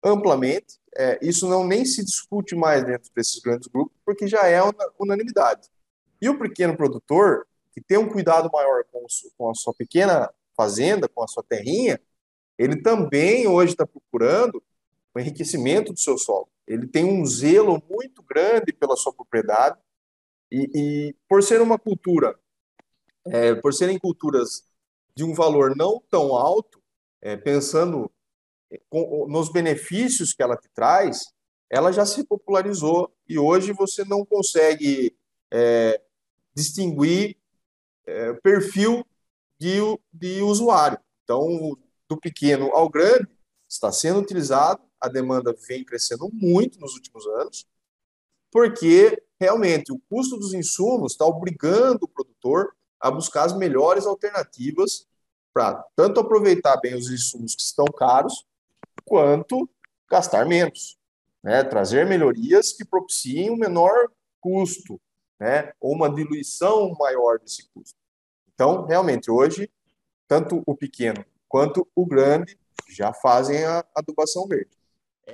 amplamente. 0.00 0.78
É, 0.96 1.18
isso 1.20 1.48
não 1.48 1.66
nem 1.66 1.84
se 1.84 2.04
discute 2.04 2.54
mais 2.54 2.86
dentro 2.86 3.10
desses 3.16 3.40
grandes 3.40 3.66
grupos, 3.66 3.98
porque 4.04 4.28
já 4.28 4.46
é 4.46 4.60
unanimidade. 4.96 5.68
E 6.22 6.28
o 6.28 6.38
pequeno 6.38 6.76
produtor, 6.76 7.48
que 7.72 7.80
tem 7.80 7.98
um 7.98 8.08
cuidado 8.08 8.48
maior 8.52 8.84
com, 8.92 9.04
com 9.36 9.50
a 9.50 9.54
sua 9.54 9.74
pequena 9.74 10.32
fazenda, 10.56 11.08
com 11.08 11.24
a 11.24 11.26
sua 11.26 11.42
terrinha, 11.42 12.00
ele 12.56 12.80
também 12.80 13.48
hoje 13.48 13.72
está 13.72 13.84
procurando 13.84 14.62
o 15.12 15.18
enriquecimento 15.18 15.92
do 15.92 15.98
seu 15.98 16.16
solo. 16.16 16.48
Ele 16.70 16.86
tem 16.86 17.04
um 17.04 17.26
zelo 17.26 17.82
muito 17.90 18.22
grande 18.22 18.72
pela 18.72 18.94
sua 18.94 19.12
propriedade 19.12 19.76
e, 20.52 20.70
e 20.72 21.16
por 21.28 21.42
ser 21.42 21.60
uma 21.60 21.76
cultura, 21.76 22.38
é, 23.26 23.56
por 23.56 23.74
serem 23.74 23.98
culturas 23.98 24.64
de 25.12 25.24
um 25.24 25.34
valor 25.34 25.74
não 25.76 26.00
tão 26.08 26.36
alto, 26.36 26.80
é, 27.20 27.36
pensando 27.36 28.08
nos 29.26 29.50
benefícios 29.50 30.32
que 30.32 30.44
ela 30.44 30.56
te 30.56 30.68
traz, 30.72 31.24
ela 31.68 31.90
já 31.90 32.06
se 32.06 32.22
popularizou 32.22 33.12
e 33.28 33.36
hoje 33.36 33.72
você 33.72 34.04
não 34.04 34.24
consegue 34.24 35.16
é, 35.50 36.00
distinguir 36.54 37.36
é, 38.06 38.32
perfil 38.34 39.04
de, 39.58 39.80
de 40.12 40.40
usuário. 40.40 41.00
Então, 41.24 41.76
do 42.08 42.16
pequeno 42.16 42.66
ao 42.72 42.88
grande, 42.88 43.26
está 43.68 43.90
sendo 43.90 44.20
utilizado, 44.20 44.80
a 45.00 45.08
demanda 45.08 45.54
vem 45.66 45.84
crescendo 45.84 46.28
muito 46.32 46.78
nos 46.78 46.94
últimos 46.94 47.26
anos, 47.26 47.66
porque 48.50 49.22
realmente 49.40 49.92
o 49.92 50.00
custo 50.10 50.36
dos 50.36 50.52
insumos 50.52 51.12
está 51.12 51.24
obrigando 51.24 52.04
o 52.04 52.08
produtor 52.08 52.74
a 53.00 53.10
buscar 53.10 53.44
as 53.44 53.56
melhores 53.56 54.06
alternativas 54.06 55.06
para 55.52 55.82
tanto 55.96 56.20
aproveitar 56.20 56.76
bem 56.78 56.94
os 56.94 57.10
insumos 57.10 57.54
que 57.54 57.62
estão 57.62 57.86
caros, 57.86 58.46
quanto 59.04 59.68
gastar 60.08 60.46
menos, 60.46 60.98
né? 61.42 61.64
trazer 61.64 62.06
melhorias 62.06 62.72
que 62.72 62.84
propiciem 62.84 63.50
um 63.50 63.56
menor 63.56 64.10
custo, 64.40 65.00
né? 65.38 65.72
ou 65.80 65.94
uma 65.94 66.12
diluição 66.12 66.94
maior 66.98 67.38
desse 67.38 67.68
custo. 67.70 67.98
Então, 68.52 68.84
realmente, 68.84 69.30
hoje, 69.30 69.70
tanto 70.28 70.62
o 70.66 70.76
pequeno 70.76 71.24
quanto 71.48 71.88
o 71.94 72.06
grande 72.06 72.58
já 72.88 73.12
fazem 73.12 73.64
a 73.64 73.84
adubação 73.94 74.46
verde. 74.46 74.79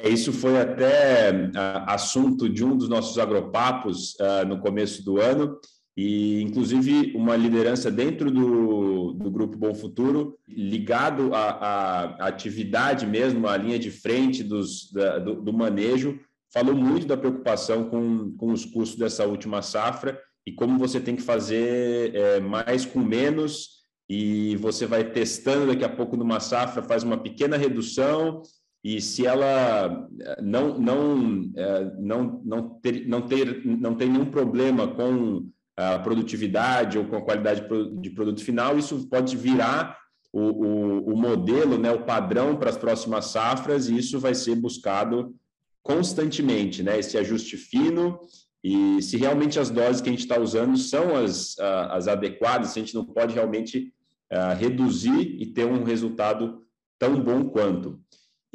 É, 0.02 0.08
isso 0.08 0.32
foi 0.32 0.58
até 0.58 1.32
uh, 1.32 1.84
assunto 1.86 2.48
de 2.48 2.64
um 2.64 2.76
dos 2.76 2.88
nossos 2.88 3.18
agropapos 3.18 4.14
uh, 4.14 4.46
no 4.46 4.58
começo 4.58 5.04
do 5.04 5.20
ano, 5.20 5.58
e 5.96 6.42
inclusive 6.42 7.12
uma 7.16 7.34
liderança 7.36 7.90
dentro 7.90 8.30
do, 8.30 9.12
do 9.12 9.30
Grupo 9.30 9.56
Bom 9.56 9.74
Futuro, 9.74 10.38
ligado 10.46 11.34
à, 11.34 11.50
à 11.50 12.26
atividade 12.26 13.06
mesmo, 13.06 13.48
à 13.48 13.56
linha 13.56 13.78
de 13.78 13.90
frente 13.90 14.42
dos, 14.42 14.92
da, 14.92 15.18
do, 15.18 15.36
do, 15.36 15.52
manejo, 15.54 16.20
falou 16.52 16.74
muito 16.74 17.06
da 17.06 17.16
preocupação 17.16 17.88
com, 17.88 18.36
com 18.36 18.52
os 18.52 18.66
custos 18.66 18.98
dessa 18.98 19.24
última 19.24 19.62
safra 19.62 20.20
e 20.46 20.52
como 20.52 20.78
você 20.78 21.00
tem 21.00 21.16
que 21.16 21.22
fazer 21.22 22.14
é, 22.14 22.40
mais 22.40 22.84
com 22.84 23.00
menos 23.00 23.76
e 24.08 24.54
você 24.56 24.84
vai 24.84 25.02
testando 25.02 25.66
daqui 25.66 25.84
a 25.84 25.88
pouco 25.88 26.16
numa 26.16 26.40
safra, 26.40 26.82
faz 26.82 27.02
uma 27.02 27.16
pequena 27.16 27.56
redução 27.56 28.42
e 28.86 29.00
se 29.00 29.26
ela 29.26 30.08
eh, 30.20 30.40
não 30.40 30.78
não 30.78 31.50
eh, 31.56 31.92
não 31.98 32.40
não 32.44 32.68
ter 32.80 33.08
não 33.08 33.22
ter 33.22 33.66
não 33.66 33.96
tem 33.96 34.08
nenhum 34.08 34.26
problema 34.26 34.86
com 34.86 35.50
a 35.76 35.98
produtividade 35.98 36.96
ou 36.96 37.04
com 37.04 37.16
a 37.16 37.22
qualidade 37.22 37.66
de 38.00 38.10
produto 38.10 38.44
final, 38.44 38.78
isso 38.78 39.08
pode 39.08 39.36
virar 39.36 39.98
o, 40.32 40.40
o, 40.40 41.12
o 41.12 41.16
modelo, 41.16 41.76
né, 41.76 41.90
o 41.90 42.04
padrão 42.04 42.56
para 42.56 42.70
as 42.70 42.78
próximas 42.78 43.26
safras, 43.26 43.88
e 43.88 43.98
isso 43.98 44.18
vai 44.18 44.34
ser 44.34 44.54
buscado 44.54 45.34
constantemente, 45.82 46.82
né, 46.82 46.98
esse 46.98 47.18
ajuste 47.18 47.58
fino, 47.58 48.18
e 48.64 49.02
se 49.02 49.18
realmente 49.18 49.58
as 49.58 49.68
doses 49.68 50.00
que 50.00 50.08
a 50.08 50.12
gente 50.12 50.22
está 50.22 50.40
usando 50.40 50.78
são 50.78 51.14
as, 51.14 51.58
as 51.90 52.08
adequadas, 52.08 52.70
se 52.70 52.78
a 52.78 52.82
gente 52.82 52.94
não 52.94 53.04
pode 53.04 53.34
realmente 53.34 53.92
uh, 54.32 54.56
reduzir 54.58 55.36
e 55.40 55.46
ter 55.46 55.66
um 55.66 55.84
resultado 55.84 56.62
tão 56.98 57.20
bom 57.20 57.44
quanto. 57.50 58.00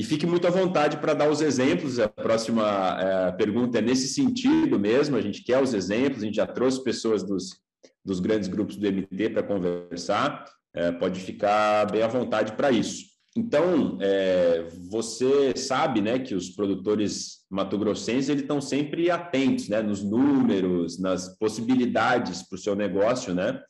E 0.02 0.04
fique 0.04 0.26
muito 0.26 0.48
à 0.48 0.50
vontade 0.50 0.98
para 0.98 1.14
dar 1.14 1.30
os 1.30 1.42
exemplos. 1.42 2.00
A 2.00 2.10
próxima 2.10 2.98
é, 3.00 3.32
pergunta 3.34 3.78
é 3.78 3.82
nesse 3.84 4.08
sentido 4.08 4.80
mesmo. 4.80 5.16
A 5.16 5.22
gente 5.22 5.44
quer 5.44 5.62
os 5.62 5.76
exemplos, 5.76 6.24
a 6.24 6.26
gente 6.26 6.38
já 6.38 6.48
trouxe 6.48 6.84
pessoas 6.84 7.22
dos, 7.22 7.62
dos 8.04 8.20
grandes 8.20 8.50
grupos 8.50 8.78
do 8.78 8.92
MT 8.92 9.30
para 9.30 9.44
conversar. 9.44 10.44
É, 10.74 10.92
pode 10.92 11.20
ficar 11.20 11.86
bem 11.92 12.02
à 12.02 12.08
vontade 12.08 12.54
para 12.54 12.72
isso. 12.72 13.12
Então, 13.38 14.00
é, 14.02 14.70
você 14.90 15.56
sabe 15.56 16.02
né, 16.02 16.18
que 16.18 16.34
os 16.34 16.50
produtores 16.50 17.46
matogrossenses 17.48 18.30
estão 18.30 18.60
sempre 18.60 19.12
atentos 19.12 19.70
né, 19.70 19.84
nos 19.84 20.02
números, 20.04 21.00
nas 21.00 21.38
possibilidades 21.38 22.42
para 22.42 22.56
o 22.56 22.60
seu 22.60 22.76
negócio, 22.76 23.36
né? 23.36 23.62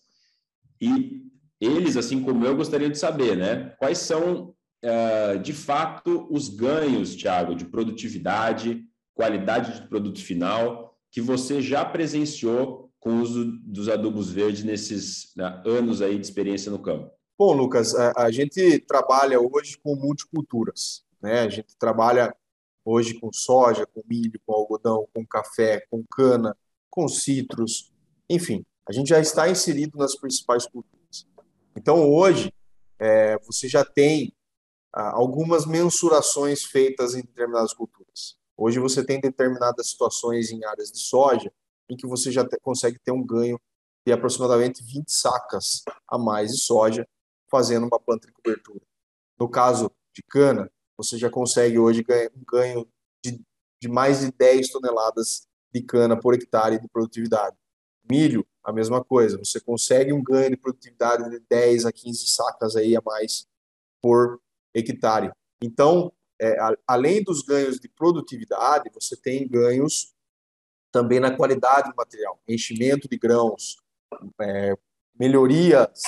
E 0.80 1.24
eles, 1.60 1.98
assim 1.98 2.24
como 2.24 2.46
eu, 2.46 2.56
gostariam 2.56 2.90
de 2.90 2.98
saber 2.98 3.36
né, 3.36 3.76
quais 3.78 3.98
são 3.98 4.56
de 5.44 5.54
fato, 5.54 6.28
os 6.30 6.50
ganhos, 6.50 7.16
Tiago, 7.16 7.56
de 7.56 7.66
produtividade, 7.66 8.84
qualidade 9.14 9.80
de 9.80 9.88
produto 9.88 10.24
final, 10.24 10.98
que 11.12 11.22
você 11.22 11.62
já 11.62 11.86
presenciou 11.86 12.92
com 13.00 13.12
o 13.12 13.22
uso 13.22 13.46
dos 13.64 13.90
adubos 13.90 14.32
verdes 14.32 14.64
nesses 14.64 15.34
né, 15.36 15.62
anos 15.66 16.02
aí 16.02 16.18
de 16.18 16.26
experiência 16.26 16.72
no 16.72 16.80
campo? 16.80 17.12
Bom, 17.38 17.54
Lucas, 17.54 17.96
a, 17.96 18.14
a 18.26 18.32
gente 18.32 18.80
trabalha 18.80 19.40
hoje 19.40 19.78
com 19.84 19.96
multiculturas, 19.96 21.04
né? 21.22 21.42
A 21.42 21.50
gente 21.50 21.76
trabalha 21.78 22.36
hoje 22.86 23.20
com 23.20 23.32
soja, 23.34 23.86
com 23.86 24.04
milho, 24.08 24.40
com 24.46 24.54
algodão, 24.54 25.08
com 25.14 25.26
café, 25.26 25.84
com 25.90 26.04
cana, 26.04 26.56
com 26.90 27.08
citros, 27.08 27.92
enfim, 28.30 28.64
a 28.88 28.94
gente 28.94 29.10
já 29.10 29.20
está 29.20 29.50
inserido 29.50 29.98
nas 29.98 30.16
principais 30.16 30.66
culturas. 30.66 31.28
Então, 31.76 32.10
hoje, 32.10 32.54
é, 33.00 33.38
você 33.40 33.68
já 33.68 33.84
tem 33.84 34.34
algumas 34.94 35.66
mensurações 35.66 36.64
feitas 36.64 37.16
em 37.16 37.22
determinadas 37.22 37.74
culturas. 37.74 38.38
Hoje 38.58 38.80
você 38.80 39.04
tem 39.04 39.20
determinadas 39.20 39.90
situações 39.90 40.52
em 40.52 40.64
áreas 40.66 40.92
de 40.92 41.00
soja 41.00 41.52
em 41.90 41.96
que 41.96 42.06
você 42.06 42.32
já 42.32 42.48
te, 42.48 42.58
consegue 42.60 43.00
ter 43.00 43.12
um 43.12 43.26
ganho 43.26 43.60
de 44.06 44.14
aproximadamente 44.14 44.84
20 44.84 45.12
sacas 45.12 45.84
a 46.08 46.18
mais 46.18 46.52
de 46.52 46.62
soja 46.62 47.08
fazendo 47.50 47.86
uma 47.86 48.00
planta 48.00 48.28
de 48.28 48.34
cobertura. 48.34 48.82
No 49.40 49.50
caso 49.50 49.92
de 50.16 50.24
cana, 50.24 50.72
você 50.98 51.18
já 51.18 51.30
consegue 51.30 51.80
hoje 51.80 52.04
um 52.36 52.44
ganho 52.48 52.88
de, 53.24 53.42
de 53.82 53.88
mais 53.88 54.22
de 54.22 54.32
10 54.32 54.70
toneladas 54.70 55.48
de 55.74 55.82
cana 55.82 56.20
por 56.20 56.34
hectare 56.34 56.80
de 56.80 56.88
produtividade. 56.88 57.56
Milho, 58.10 58.46
a 58.64 58.72
mesma 58.72 59.04
coisa, 59.04 59.38
você 59.38 59.60
consegue 59.60 60.14
um 60.14 60.24
ganho 60.24 60.52
de 60.52 60.58
produtividade 60.58 61.30
de 61.30 61.40
10 61.50 61.86
a 61.86 61.92
15 61.92 62.28
sacas 62.28 62.76
aí 62.76 62.96
a 62.96 63.02
mais 63.04 63.48
por 64.02 64.40
hectare. 64.74 65.32
Então, 65.62 66.12
é, 66.40 66.60
a, 66.60 66.76
além 66.88 67.24
dos 67.24 67.42
ganhos 67.44 67.80
de 67.80 67.88
produtividade, 67.88 68.90
você 68.94 69.16
tem 69.16 69.48
ganhos 69.48 70.14
também 70.92 71.20
na 71.20 71.36
qualidade 71.36 71.90
do 71.90 71.96
material, 71.96 72.42
enchimento 72.48 73.08
de 73.08 73.18
grãos, 73.18 73.78
é, 74.42 74.76
melhorias 75.18 76.02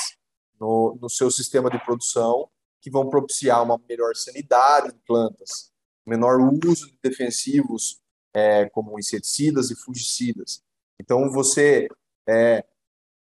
no, 0.60 0.98
no 1.02 1.10
seu 1.10 1.32
sistema 1.32 1.70
de 1.70 1.84
produção 1.84 2.50
que 2.82 2.92
vão 2.92 3.10
propiciar 3.10 3.64
uma 3.64 3.80
melhor 3.88 4.14
sanidade 4.16 4.92
de 4.92 5.00
plantas, 5.06 5.72
menor 6.06 6.38
uso 6.66 6.88
de 6.88 6.98
defensivos 7.02 8.02
é, 8.34 8.68
como 8.70 9.00
inseticidas 9.00 9.72
e 9.72 9.76
fungicidas. 9.76 10.62
Então, 11.00 11.32
você 11.32 11.88
é, 12.28 12.66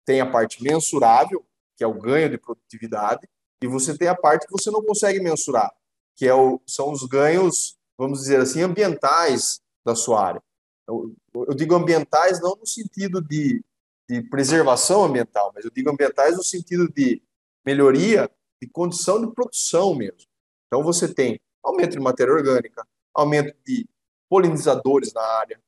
tem 0.07 0.21
a 0.21 0.31
parte 0.31 0.63
mensurável, 0.63 1.47
que 1.77 1.85
é 1.85 1.87
o 1.87 2.01
ganho 2.01 2.31
de 2.31 2.39
produtividade, 2.39 3.29
e 3.63 3.67
você 3.67 3.97
tem 3.97 4.09
a 4.09 4.15
parte 4.15 4.47
que 4.47 4.53
você 4.53 4.71
não 4.71 4.83
consegue 4.83 5.21
mensurar, 5.21 5.71
que 6.17 6.27
é 6.27 6.35
o, 6.35 6.61
são 6.67 6.91
os 6.93 7.05
ganhos, 7.05 7.77
vamos 7.99 8.21
dizer 8.21 8.41
assim, 8.41 8.63
ambientais 8.63 9.61
da 9.85 9.95
sua 9.95 10.25
área. 10.25 10.43
Eu, 10.89 11.15
eu 11.35 11.55
digo 11.55 11.75
ambientais 11.75 12.41
não 12.41 12.57
no 12.57 12.67
sentido 12.67 13.23
de, 13.23 13.63
de 14.09 14.23
preservação 14.23 15.05
ambiental, 15.05 15.53
mas 15.55 15.65
eu 15.65 15.71
digo 15.71 15.91
ambientais 15.91 16.37
no 16.37 16.43
sentido 16.43 16.89
de 16.89 17.23
melhoria 17.65 18.31
de 18.61 18.69
condição 18.69 19.25
de 19.25 19.33
produção 19.33 19.95
mesmo. 19.95 20.29
Então 20.67 20.83
você 20.83 21.13
tem 21.13 21.41
aumento 21.63 21.93
de 21.93 22.01
matéria 22.01 22.33
orgânica, 22.33 22.87
aumento 23.15 23.55
de 23.65 23.89
polinizadores 24.29 25.13
na 25.13 25.23
área, 25.23 25.61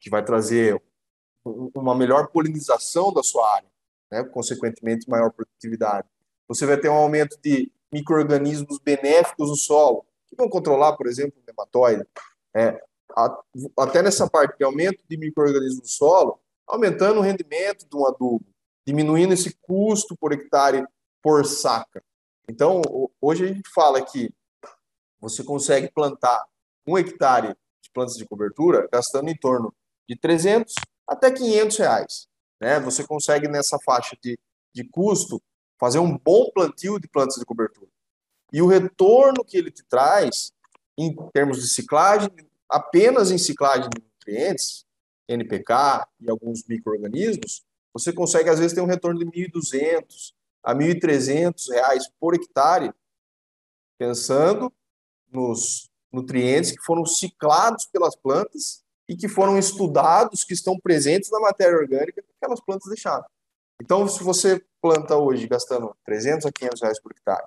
que 0.00 0.10
vai 0.10 0.24
trazer 0.24 0.82
uma 1.44 1.94
melhor 1.94 2.28
polinização 2.28 3.12
da 3.12 3.22
sua 3.22 3.56
área, 3.56 3.70
né? 4.10 4.22
consequentemente 4.24 5.08
maior 5.08 5.30
produtividade. 5.32 6.08
Você 6.54 6.66
vai 6.66 6.76
ter 6.76 6.90
um 6.90 6.94
aumento 6.94 7.38
de 7.42 7.72
micro-organismos 7.90 8.78
benéficos 8.78 9.48
no 9.48 9.56
solo, 9.56 10.04
que 10.26 10.36
vão 10.36 10.50
controlar, 10.50 10.96
por 10.98 11.06
exemplo, 11.06 11.40
o 11.40 11.46
nematóide. 11.46 12.06
É, 12.54 12.78
até 13.78 14.02
nessa 14.02 14.28
parte 14.28 14.58
de 14.58 14.64
aumento 14.64 15.02
de 15.08 15.16
micro-organismos 15.16 15.80
no 15.80 15.86
solo, 15.86 16.38
aumentando 16.66 17.20
o 17.20 17.22
rendimento 17.22 17.88
de 17.88 17.96
um 17.96 18.06
adubo, 18.06 18.44
diminuindo 18.86 19.32
esse 19.32 19.56
custo 19.62 20.14
por 20.14 20.32
hectare 20.32 20.86
por 21.22 21.46
saca. 21.46 22.04
Então, 22.46 22.82
hoje 23.18 23.44
a 23.44 23.48
gente 23.48 23.70
fala 23.74 24.02
que 24.02 24.30
você 25.18 25.42
consegue 25.42 25.90
plantar 25.90 26.44
um 26.86 26.98
hectare 26.98 27.56
de 27.82 27.90
plantas 27.94 28.16
de 28.16 28.26
cobertura 28.26 28.86
gastando 28.92 29.30
em 29.30 29.36
torno 29.36 29.74
de 30.06 30.16
300 30.16 30.74
até 31.08 31.30
500 31.30 31.78
reais. 31.78 32.28
Né? 32.60 32.78
Você 32.80 33.06
consegue 33.06 33.48
nessa 33.48 33.78
faixa 33.82 34.16
de, 34.22 34.38
de 34.74 34.84
custo 34.84 35.40
fazer 35.82 35.98
um 35.98 36.16
bom 36.16 36.48
plantio 36.54 36.96
de 37.00 37.08
plantas 37.08 37.34
de 37.40 37.44
cobertura. 37.44 37.90
E 38.52 38.62
o 38.62 38.68
retorno 38.68 39.44
que 39.44 39.56
ele 39.56 39.68
te 39.68 39.82
traz, 39.82 40.52
em 40.96 41.12
termos 41.32 41.60
de 41.60 41.68
ciclagem, 41.68 42.30
apenas 42.68 43.32
em 43.32 43.38
ciclagem 43.38 43.90
de 43.90 44.00
nutrientes, 44.00 44.86
NPK 45.26 46.06
e 46.20 46.30
alguns 46.30 46.62
micro-organismos, 46.68 47.64
você 47.92 48.12
consegue, 48.12 48.48
às 48.48 48.60
vezes, 48.60 48.72
ter 48.72 48.80
um 48.80 48.86
retorno 48.86 49.18
de 49.18 49.26
1.200 49.26 50.32
a 50.62 50.72
1.300 50.72 51.68
reais 51.72 52.08
por 52.20 52.36
hectare, 52.36 52.92
pensando 53.98 54.72
nos 55.32 55.90
nutrientes 56.12 56.70
que 56.70 56.82
foram 56.84 57.04
ciclados 57.04 57.86
pelas 57.86 58.14
plantas 58.14 58.84
e 59.08 59.16
que 59.16 59.26
foram 59.26 59.58
estudados, 59.58 60.44
que 60.44 60.54
estão 60.54 60.78
presentes 60.78 61.28
na 61.28 61.40
matéria 61.40 61.76
orgânica 61.76 62.22
que 62.22 62.32
aquelas 62.40 62.60
plantas 62.60 62.86
deixaram. 62.86 63.24
Então, 63.82 64.06
se 64.06 64.22
você 64.22 64.64
planta 64.80 65.16
hoje 65.16 65.48
gastando 65.48 65.92
300 66.04 66.46
a 66.46 66.52
500 66.52 66.82
reais 66.82 67.00
por 67.00 67.10
hectare 67.10 67.44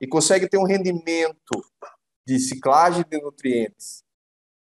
e 0.00 0.06
consegue 0.06 0.48
ter 0.48 0.56
um 0.56 0.64
rendimento 0.64 1.62
de 2.26 2.38
ciclagem 2.38 3.04
de 3.06 3.20
nutrientes 3.20 4.02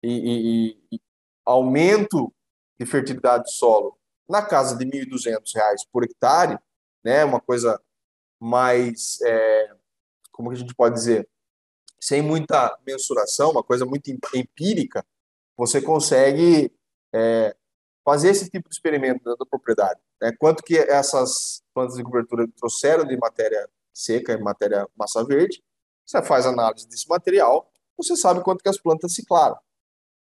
e, 0.02 0.10
e, 0.10 0.96
e 0.96 1.00
aumento 1.46 2.34
de 2.76 2.84
fertilidade 2.84 3.44
do 3.44 3.50
solo 3.50 3.96
na 4.28 4.44
casa 4.44 4.76
de 4.76 4.84
1.200 4.84 5.42
reais 5.54 5.84
por 5.92 6.02
hectare, 6.02 6.58
né, 7.04 7.24
uma 7.24 7.40
coisa 7.40 7.80
mais, 8.40 9.20
é, 9.20 9.76
como 10.32 10.50
que 10.50 10.56
a 10.56 10.58
gente 10.58 10.74
pode 10.74 10.96
dizer, 10.96 11.28
sem 12.00 12.20
muita 12.20 12.76
mensuração, 12.84 13.52
uma 13.52 13.62
coisa 13.62 13.86
muito 13.86 14.10
empírica, 14.34 15.06
você 15.56 15.80
consegue 15.80 16.72
é, 17.14 17.54
fazer 18.04 18.30
esse 18.30 18.50
tipo 18.50 18.68
de 18.68 18.74
experimento 18.74 19.24
da 19.24 19.46
propriedade. 19.46 20.00
Né? 20.20 20.32
Quanto 20.38 20.62
que 20.62 20.76
essas 20.76 21.62
plantas 21.74 21.96
de 21.96 22.02
cobertura 22.02 22.46
trouxeram 22.56 23.04
de 23.04 23.16
matéria 23.16 23.68
seca 23.94 24.32
e 24.32 24.38
matéria 24.38 24.88
massa 24.96 25.24
verde, 25.24 25.62
você 26.06 26.22
faz 26.22 26.46
análise 26.46 26.88
desse 26.88 27.08
material, 27.08 27.70
você 27.96 28.16
sabe 28.16 28.42
quanto 28.42 28.62
que 28.62 28.68
as 28.68 28.78
plantas 28.78 29.14
ciclaram. 29.14 29.56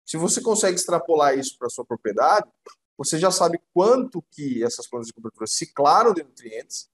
Se 0.06 0.18
você 0.18 0.42
consegue 0.42 0.76
extrapolar 0.76 1.38
isso 1.38 1.58
para 1.58 1.70
sua 1.70 1.86
propriedade, 1.86 2.50
você 2.98 3.18
já 3.18 3.32
sabe 3.32 3.60
quanto 3.74 4.22
que 4.32 4.64
essas 4.64 4.88
plantas 4.88 5.08
de 5.08 5.14
cobertura 5.14 5.48
ciclaram 5.48 6.14
de 6.14 6.24
nutrientes, 6.24 6.90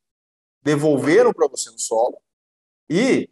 devolveram 0.62 1.34
para 1.34 1.48
você 1.48 1.70
no 1.70 1.80
solo 1.80 2.18
e 2.90 3.30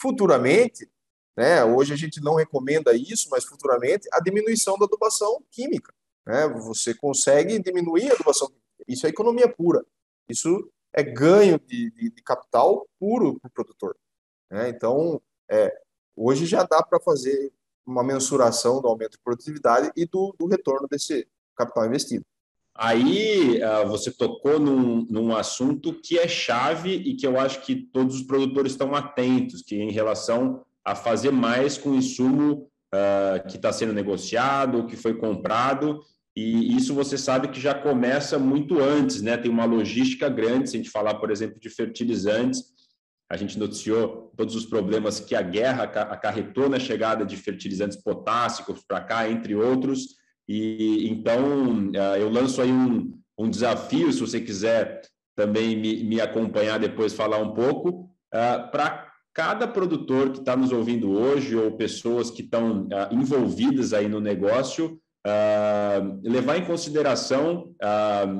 futuramente, 0.00 0.90
né, 1.36 1.64
hoje 1.64 1.92
a 1.92 1.96
gente 1.96 2.20
não 2.20 2.34
recomenda 2.34 2.94
isso, 2.94 3.28
mas 3.30 3.44
futuramente 3.44 4.08
a 4.12 4.20
diminuição 4.20 4.78
da 4.78 4.84
adubação 4.84 5.42
química. 5.50 5.94
Né, 6.28 6.46
você 6.46 6.92
consegue 6.92 7.58
diminuir 7.58 8.12
a 8.12 8.16
química. 8.16 8.54
Isso 8.86 9.06
é 9.06 9.08
economia 9.08 9.48
pura. 9.48 9.82
Isso 10.28 10.70
é 10.92 11.02
ganho 11.02 11.58
de, 11.58 11.90
de, 11.90 12.10
de 12.10 12.22
capital 12.22 12.86
puro 13.00 13.40
para 13.40 13.48
o 13.48 13.52
produtor. 13.52 13.96
Né? 14.50 14.68
Então, 14.68 15.22
é, 15.50 15.72
hoje 16.14 16.44
já 16.44 16.64
dá 16.64 16.82
para 16.82 17.00
fazer 17.00 17.50
uma 17.86 18.04
mensuração 18.04 18.82
do 18.82 18.88
aumento 18.88 19.12
de 19.12 19.22
produtividade 19.24 19.90
e 19.96 20.04
do, 20.04 20.34
do 20.38 20.46
retorno 20.46 20.86
desse 20.86 21.26
capital 21.56 21.86
investido. 21.86 22.26
Aí 22.74 23.62
uh, 23.62 23.88
você 23.88 24.10
tocou 24.10 24.60
num, 24.60 25.06
num, 25.08 25.34
assunto 25.34 25.94
que 25.94 26.18
é 26.18 26.28
chave 26.28 26.92
e 26.92 27.16
que 27.16 27.26
eu 27.26 27.40
acho 27.40 27.62
que 27.62 27.74
todos 27.74 28.16
os 28.16 28.22
produtores 28.22 28.72
estão 28.72 28.94
atentos, 28.94 29.62
que 29.62 29.80
é 29.80 29.82
em 29.82 29.90
relação 29.90 30.62
a 30.84 30.94
fazer 30.94 31.32
mais 31.32 31.78
com 31.78 31.90
o 31.90 31.96
insumo 31.96 32.70
uh, 32.94 33.48
que 33.48 33.56
está 33.56 33.72
sendo 33.72 33.94
negociado, 33.94 34.86
que 34.86 34.94
foi 34.94 35.14
comprado, 35.14 36.04
e 36.38 36.76
isso 36.76 36.94
você 36.94 37.18
sabe 37.18 37.48
que 37.48 37.60
já 37.60 37.74
começa 37.74 38.38
muito 38.38 38.80
antes, 38.80 39.20
né? 39.20 39.36
Tem 39.36 39.50
uma 39.50 39.64
logística 39.64 40.28
grande, 40.28 40.70
se 40.70 40.76
a 40.76 40.78
gente 40.78 40.90
falar, 40.90 41.14
por 41.14 41.32
exemplo, 41.32 41.58
de 41.58 41.68
fertilizantes, 41.68 42.62
a 43.28 43.36
gente 43.36 43.58
noticiou 43.58 44.32
todos 44.36 44.54
os 44.54 44.64
problemas 44.64 45.18
que 45.18 45.34
a 45.34 45.42
guerra 45.42 45.82
acarretou 45.82 46.68
na 46.68 46.78
chegada 46.78 47.26
de 47.26 47.36
fertilizantes 47.36 48.00
potássicos 48.00 48.84
para 48.86 49.00
cá, 49.00 49.28
entre 49.28 49.54
outros, 49.56 50.16
e 50.48 51.08
então 51.10 51.90
ah, 51.96 52.16
eu 52.18 52.30
lanço 52.30 52.62
aí 52.62 52.70
um, 52.70 53.18
um 53.36 53.50
desafio, 53.50 54.12
se 54.12 54.20
você 54.20 54.40
quiser 54.40 55.02
também 55.34 55.76
me, 55.76 56.04
me 56.04 56.20
acompanhar 56.20 56.78
depois, 56.78 57.12
falar 57.14 57.38
um 57.38 57.52
pouco, 57.52 58.10
uh, 58.34 58.70
para 58.70 59.08
cada 59.34 59.66
produtor 59.66 60.30
que 60.30 60.38
está 60.38 60.56
nos 60.56 60.72
ouvindo 60.72 61.10
hoje 61.10 61.56
ou 61.56 61.76
pessoas 61.76 62.30
que 62.30 62.42
estão 62.42 62.82
uh, 62.86 63.12
envolvidas 63.12 63.92
aí 63.92 64.08
no 64.08 64.20
negócio, 64.20 65.00
uh, 65.26 66.20
levar 66.22 66.58
em 66.58 66.64
consideração 66.64 67.74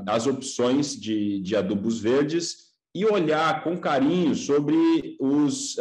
as 0.06 0.26
opções 0.26 0.94
de, 0.94 1.40
de 1.40 1.56
adubos 1.56 2.00
verdes 2.00 2.68
e 2.94 3.04
olhar 3.04 3.62
com 3.62 3.78
carinho 3.78 4.34
sobre 4.34 5.16
os 5.20 5.76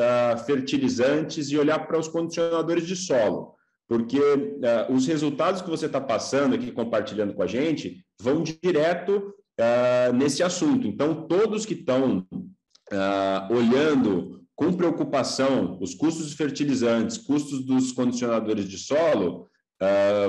fertilizantes 0.46 1.50
e 1.50 1.58
olhar 1.58 1.88
para 1.88 1.98
os 1.98 2.08
condicionadores 2.08 2.86
de 2.86 2.96
solo 2.96 3.58
porque 3.88 4.20
uh, 4.20 4.94
os 4.94 5.08
resultados 5.08 5.62
que 5.62 5.70
você 5.70 5.86
está 5.86 6.02
passando 6.02 6.56
aqui, 6.56 6.72
compartilhando 6.72 7.34
com 7.34 7.42
a 7.42 7.48
gente, 7.48 8.06
vão 8.22 8.44
direto 8.44 9.34
uh, 9.60 10.14
nesse 10.14 10.44
assunto. 10.44 10.88
Então, 10.88 11.28
todos 11.28 11.66
que 11.66 11.74
estão 11.74 12.26
uh, 12.30 13.54
olhando 13.54 14.44
com 14.56 14.74
preocupação 14.74 15.78
os 15.80 15.94
custos 15.94 16.26
dos 16.26 16.34
fertilizantes, 16.34 17.18
custos 17.18 17.66
dos 17.66 17.92
condicionadores 17.92 18.68
de 18.68 18.78
solo, 18.78 19.47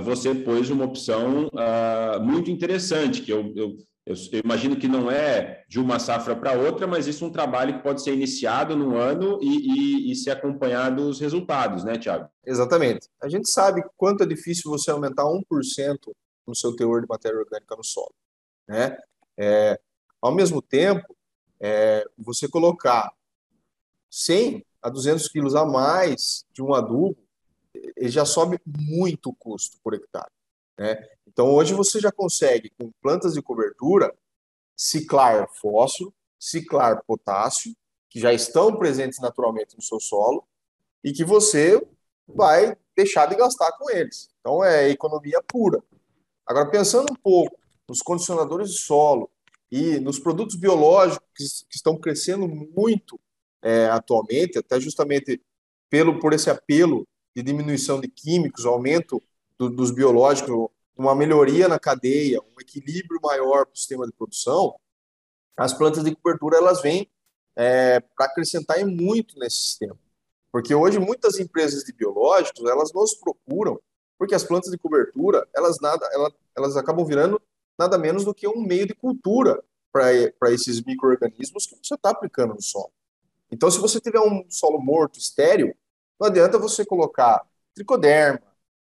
você 0.04 0.34
pôs 0.34 0.68
uma 0.70 0.84
opção 0.84 1.50
muito 2.20 2.50
interessante, 2.50 3.22
que 3.22 3.32
eu, 3.32 3.52
eu 3.56 3.76
eu, 4.08 4.14
eu, 4.32 4.40
imagino 4.42 4.74
que 4.74 4.88
não 4.88 5.10
é 5.10 5.66
de 5.68 5.78
uma 5.78 5.98
safra 5.98 6.34
para 6.34 6.54
outra, 6.54 6.86
mas 6.86 7.06
isso 7.06 7.22
é 7.22 7.28
um 7.28 7.30
trabalho 7.30 7.76
que 7.76 7.82
pode 7.82 8.02
ser 8.02 8.14
iniciado 8.14 8.74
num 8.74 8.96
ano 8.96 9.38
e, 9.42 10.08
e, 10.08 10.12
e 10.12 10.16
ser 10.16 10.30
acompanhado 10.30 11.06
os 11.06 11.20
resultados, 11.20 11.84
né, 11.84 11.98
Tiago? 11.98 12.26
Exatamente. 12.46 13.06
A 13.20 13.28
gente 13.28 13.50
sabe 13.50 13.84
quanto 13.98 14.22
é 14.22 14.26
difícil 14.26 14.70
você 14.70 14.90
aumentar 14.90 15.24
1% 15.24 15.42
no 16.46 16.54
seu 16.56 16.74
teor 16.74 17.02
de 17.02 17.06
matéria 17.06 17.38
orgânica 17.38 17.76
no 17.76 17.84
solo. 17.84 18.14
Né? 18.66 18.96
É, 19.36 19.78
ao 20.22 20.34
mesmo 20.34 20.62
tempo, 20.62 21.14
é, 21.60 22.02
você 22.16 22.48
colocar 22.48 23.12
100 24.10 24.64
a 24.80 24.88
200 24.88 25.28
quilos 25.28 25.54
a 25.54 25.66
mais 25.66 26.46
de 26.50 26.62
um 26.62 26.72
adubo, 26.72 27.14
ele 27.96 28.08
já 28.08 28.24
sobe 28.24 28.60
muito 28.66 29.30
o 29.30 29.34
custo 29.34 29.78
por 29.82 29.94
hectare. 29.94 30.30
Né? 30.78 30.96
Então, 31.26 31.52
hoje 31.52 31.74
você 31.74 32.00
já 32.00 32.12
consegue, 32.12 32.70
com 32.78 32.90
plantas 33.02 33.34
de 33.34 33.42
cobertura, 33.42 34.14
ciclar 34.76 35.48
fósforo, 35.60 36.14
ciclar 36.38 37.02
potássio, 37.04 37.74
que 38.08 38.20
já 38.20 38.32
estão 38.32 38.76
presentes 38.76 39.18
naturalmente 39.20 39.76
no 39.76 39.82
seu 39.82 40.00
solo, 40.00 40.46
e 41.02 41.12
que 41.12 41.24
você 41.24 41.84
vai 42.26 42.76
deixar 42.96 43.26
de 43.26 43.36
gastar 43.36 43.72
com 43.72 43.90
eles. 43.90 44.30
Então, 44.40 44.64
é 44.64 44.88
economia 44.88 45.42
pura. 45.46 45.82
Agora, 46.46 46.70
pensando 46.70 47.12
um 47.12 47.16
pouco 47.16 47.58
nos 47.88 48.00
condicionadores 48.00 48.70
de 48.70 48.80
solo 48.80 49.30
e 49.70 49.98
nos 50.00 50.18
produtos 50.18 50.56
biológicos 50.56 51.26
que, 51.68 51.76
estão 51.76 51.98
crescendo 51.98 52.48
muito 52.48 53.20
é, 53.62 53.86
atualmente, 53.86 54.58
até 54.58 54.80
justamente 54.80 55.40
pelo, 55.90 56.18
por 56.18 56.32
esse 56.32 56.50
apelo 56.50 57.06
de 57.38 57.42
diminuição 57.44 58.00
de 58.00 58.08
químicos, 58.08 58.66
aumento 58.66 59.22
do, 59.56 59.70
dos 59.70 59.92
biológicos, 59.92 60.68
uma 60.96 61.14
melhoria 61.14 61.68
na 61.68 61.78
cadeia, 61.78 62.40
um 62.40 62.60
equilíbrio 62.60 63.20
maior 63.22 63.64
para 63.64 63.74
o 63.74 63.76
sistema 63.76 64.04
de 64.04 64.12
produção, 64.12 64.74
as 65.56 65.72
plantas 65.72 66.02
de 66.02 66.14
cobertura 66.16 66.56
elas 66.56 66.82
vêm 66.82 67.08
é, 67.54 68.00
para 68.00 68.26
acrescentar 68.26 68.84
muito 68.84 69.38
nesse 69.38 69.56
sistema. 69.56 69.96
Porque 70.50 70.74
hoje 70.74 70.98
muitas 70.98 71.38
empresas 71.38 71.84
de 71.84 71.92
biológicos 71.92 72.68
elas 72.68 72.92
nos 72.92 73.14
procuram 73.14 73.80
porque 74.18 74.34
as 74.34 74.42
plantas 74.42 74.72
de 74.72 74.78
cobertura 74.78 75.46
elas 75.54 75.78
nada 75.80 76.08
elas, 76.12 76.32
elas 76.56 76.76
acabam 76.76 77.04
virando 77.06 77.40
nada 77.78 77.96
menos 77.96 78.24
do 78.24 78.34
que 78.34 78.48
um 78.48 78.62
meio 78.62 78.86
de 78.86 78.94
cultura 78.94 79.62
para 79.92 80.52
esses 80.52 80.82
micro-organismos 80.82 81.66
que 81.66 81.76
você 81.80 81.94
está 81.94 82.10
aplicando 82.10 82.54
no 82.54 82.62
solo. 82.62 82.90
Então, 83.50 83.70
se 83.70 83.78
você 83.78 84.00
tiver 84.00 84.20
um 84.20 84.44
solo 84.48 84.78
morto, 84.78 85.18
estéreo, 85.18 85.74
não 86.18 86.26
adianta 86.26 86.58
você 86.58 86.84
colocar 86.84 87.46
tricoderma, 87.74 88.42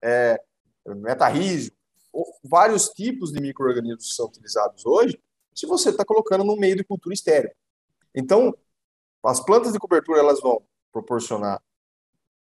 é, 0.03 0.41
metarrísio, 0.87 1.73
vários 2.43 2.89
tipos 2.89 3.33
de 3.33 3.41
micro-organismos 3.41 4.15
são 4.15 4.27
utilizados 4.27 4.85
hoje, 4.87 5.21
se 5.55 5.67
você 5.67 5.91
está 5.91 6.05
colocando 6.05 6.45
no 6.45 6.57
meio 6.57 6.77
de 6.77 6.85
cultura 6.85 7.15
estéreo. 7.15 7.51
Então, 8.15 8.57
as 9.25 9.45
plantas 9.45 9.73
de 9.73 9.79
cobertura 9.79 10.21
elas 10.21 10.41
vão 10.41 10.63
proporcionar 10.91 11.63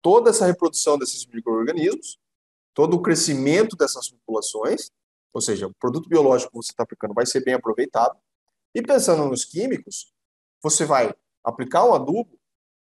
toda 0.01 0.29
essa 0.29 0.45
reprodução 0.45 0.97
desses 0.97 1.25
micro-organismos, 1.25 2.19
todo 2.73 2.95
o 2.95 3.01
crescimento 3.01 3.75
dessas 3.75 4.09
populações, 4.09 4.91
ou 5.33 5.41
seja, 5.41 5.67
o 5.67 5.73
produto 5.73 6.09
biológico 6.09 6.51
que 6.51 6.57
você 6.57 6.71
está 6.71 6.83
aplicando 6.83 7.13
vai 7.13 7.25
ser 7.25 7.43
bem 7.43 7.53
aproveitado. 7.53 8.17
E 8.73 8.81
pensando 8.81 9.27
nos 9.27 9.45
químicos, 9.45 10.13
você 10.61 10.85
vai 10.85 11.13
aplicar 11.43 11.85
um 11.85 11.93
adubo 11.93 12.39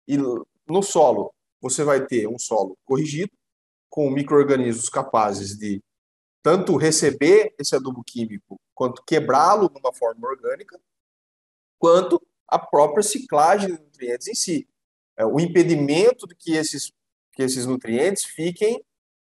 e 0.06 0.16
no 0.16 0.82
solo 0.82 1.34
você 1.60 1.84
vai 1.84 2.06
ter 2.06 2.28
um 2.28 2.38
solo 2.38 2.76
corrigido, 2.84 3.32
com 3.88 4.10
micro-organismos 4.10 4.88
capazes 4.88 5.56
de 5.56 5.82
tanto 6.42 6.76
receber 6.76 7.54
esse 7.58 7.74
adubo 7.74 8.02
químico, 8.04 8.60
quanto 8.74 9.02
quebrá-lo 9.04 9.68
de 9.68 9.78
uma 9.78 9.92
forma 9.92 10.26
orgânica, 10.26 10.80
quanto 11.78 12.20
a 12.46 12.58
própria 12.58 13.02
ciclagem 13.02 13.74
de 13.74 13.82
nutrientes 13.82 14.28
em 14.28 14.34
si. 14.34 14.68
É, 15.16 15.24
o 15.26 15.40
impedimento 15.40 16.26
de 16.26 16.34
que 16.34 16.52
esses, 16.52 16.92
que 17.32 17.42
esses 17.42 17.66
nutrientes 17.66 18.24
fiquem 18.24 18.82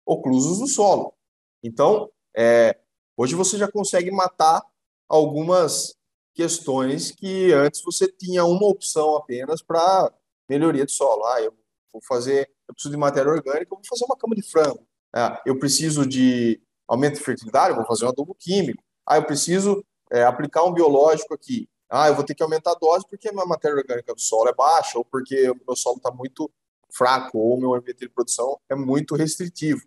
oclusos 0.05 0.61
no 0.61 0.67
solo. 0.67 1.15
Então, 1.63 2.11
é, 2.37 2.79
hoje 3.17 3.35
você 3.35 3.57
já 3.57 3.71
consegue 3.71 4.11
matar 4.11 4.63
algumas 5.09 5.97
questões 6.35 7.13
que 7.13 7.53
antes 7.53 7.83
você 7.83 8.11
tinha 8.11 8.45
uma 8.45 8.67
opção 8.67 9.17
apenas 9.17 9.63
para 9.63 10.13
melhoria 10.49 10.85
de 10.85 10.93
solo. 10.93 11.25
Ah, 11.25 11.41
eu 11.41 11.55
vou 11.97 12.03
fazer, 12.07 12.51
eu 12.69 12.75
preciso 12.75 12.93
de 12.93 12.99
matéria 12.99 13.31
orgânica, 13.31 13.73
eu 13.73 13.77
vou 13.77 13.87
fazer 13.89 14.05
uma 14.05 14.17
cama 14.17 14.35
de 14.35 14.43
frango. 14.43 14.87
Ah, 15.15 15.43
eu 15.47 15.59
preciso 15.59 16.07
de 16.07 16.61
aumento 16.87 17.15
de 17.15 17.25
fertilidade, 17.25 17.71
eu 17.71 17.77
vou 17.77 17.87
fazer 17.87 18.05
um 18.05 18.09
adubo 18.09 18.35
químico. 18.35 18.83
Ah, 19.07 19.17
eu 19.17 19.25
preciso 19.25 19.85
é, 20.11 20.25
aplicar 20.25 20.65
um 20.65 20.73
biológico 20.73 21.35
aqui. 21.35 21.69
Ah, 21.89 22.09
eu 22.09 22.15
vou 22.15 22.25
ter 22.25 22.35
que 22.35 22.43
aumentar 22.43 22.73
a 22.73 22.79
dose 22.79 23.07
porque 23.09 23.29
a 23.29 23.33
minha 23.33 23.47
matéria 23.47 23.77
orgânica 23.77 24.15
do 24.15 24.21
solo 24.21 24.49
é 24.49 24.55
baixa, 24.55 24.99
ou 24.99 25.05
porque 25.05 25.51
o 25.51 25.61
meu 25.67 25.77
solo 25.77 25.97
está 25.97 26.11
muito 26.11 26.51
fraco, 26.93 27.39
ou 27.39 27.57
o 27.57 27.61
meu 27.61 27.75
ambiente 27.75 28.01
de 28.01 28.09
produção 28.09 28.61
é 28.69 28.75
muito 28.75 29.15
restritivo. 29.15 29.83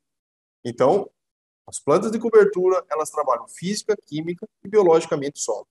Então, 0.64 1.10
as 1.68 1.80
plantas 1.80 2.12
de 2.12 2.20
cobertura, 2.20 2.84
elas 2.90 3.10
trabalham 3.10 3.48
física, 3.48 3.96
química 4.08 4.48
e 4.64 4.68
biologicamente 4.68 5.40
solo. 5.40 5.68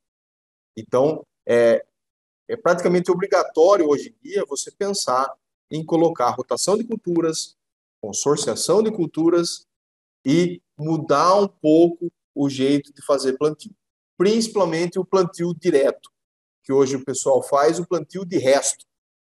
Então, 0.77 1.27
é, 1.47 1.85
é 2.49 2.57
praticamente 2.57 3.11
obrigatório 3.11 3.89
hoje 3.89 4.11
em 4.11 4.29
dia 4.29 4.45
você 4.47 4.71
pensar 4.71 5.29
em 5.71 5.85
colocar 5.85 6.31
rotação 6.31 6.77
de 6.77 6.85
culturas, 6.85 7.57
consorciação 8.01 8.83
de 8.83 8.91
culturas 8.91 9.67
e 10.25 10.63
mudar 10.77 11.35
um 11.35 11.49
pouco 11.49 12.11
o 12.35 12.49
jeito 12.49 12.93
de 12.93 13.05
fazer 13.05 13.37
plantio, 13.37 13.75
principalmente 14.17 14.99
o 14.99 15.05
plantio 15.05 15.55
direto, 15.55 16.11
que 16.63 16.73
hoje 16.73 16.97
o 16.97 17.05
pessoal 17.05 17.43
faz 17.43 17.79
o 17.79 17.87
plantio 17.87 18.25
de 18.25 18.39
resto. 18.39 18.85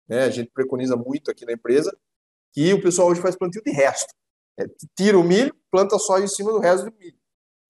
Né? 0.09 0.25
A 0.25 0.31
gente 0.31 0.51
preconiza 0.51 0.97
muito 0.97 1.31
aqui 1.31 1.47
na 1.47 1.53
empresa 1.53 1.97
que 2.53 2.73
o 2.75 2.83
pessoal 2.83 3.09
hoje 3.09 3.23
faz 3.23 3.37
plantio 3.37 3.63
de 3.63 3.71
resto. 3.71 4.13
É, 4.59 4.65
tira 4.97 5.19
o 5.19 5.25
milho, 5.25 5.55
planta 5.71 5.99
soja 5.99 6.25
em 6.25 6.29
cima 6.29 6.53
do 6.53 6.59
resto 6.59 6.91
do 6.91 6.99
milho. 6.99 7.17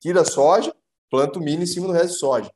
Tira 0.00 0.22
a 0.22 0.24
soja, 0.24 0.74
planta 1.10 1.38
o 1.38 1.42
milho 1.42 1.62
em 1.62 1.66
cima 1.66 1.86
do 1.86 1.92
resto 1.92 2.14
de 2.14 2.18
soja. 2.18 2.50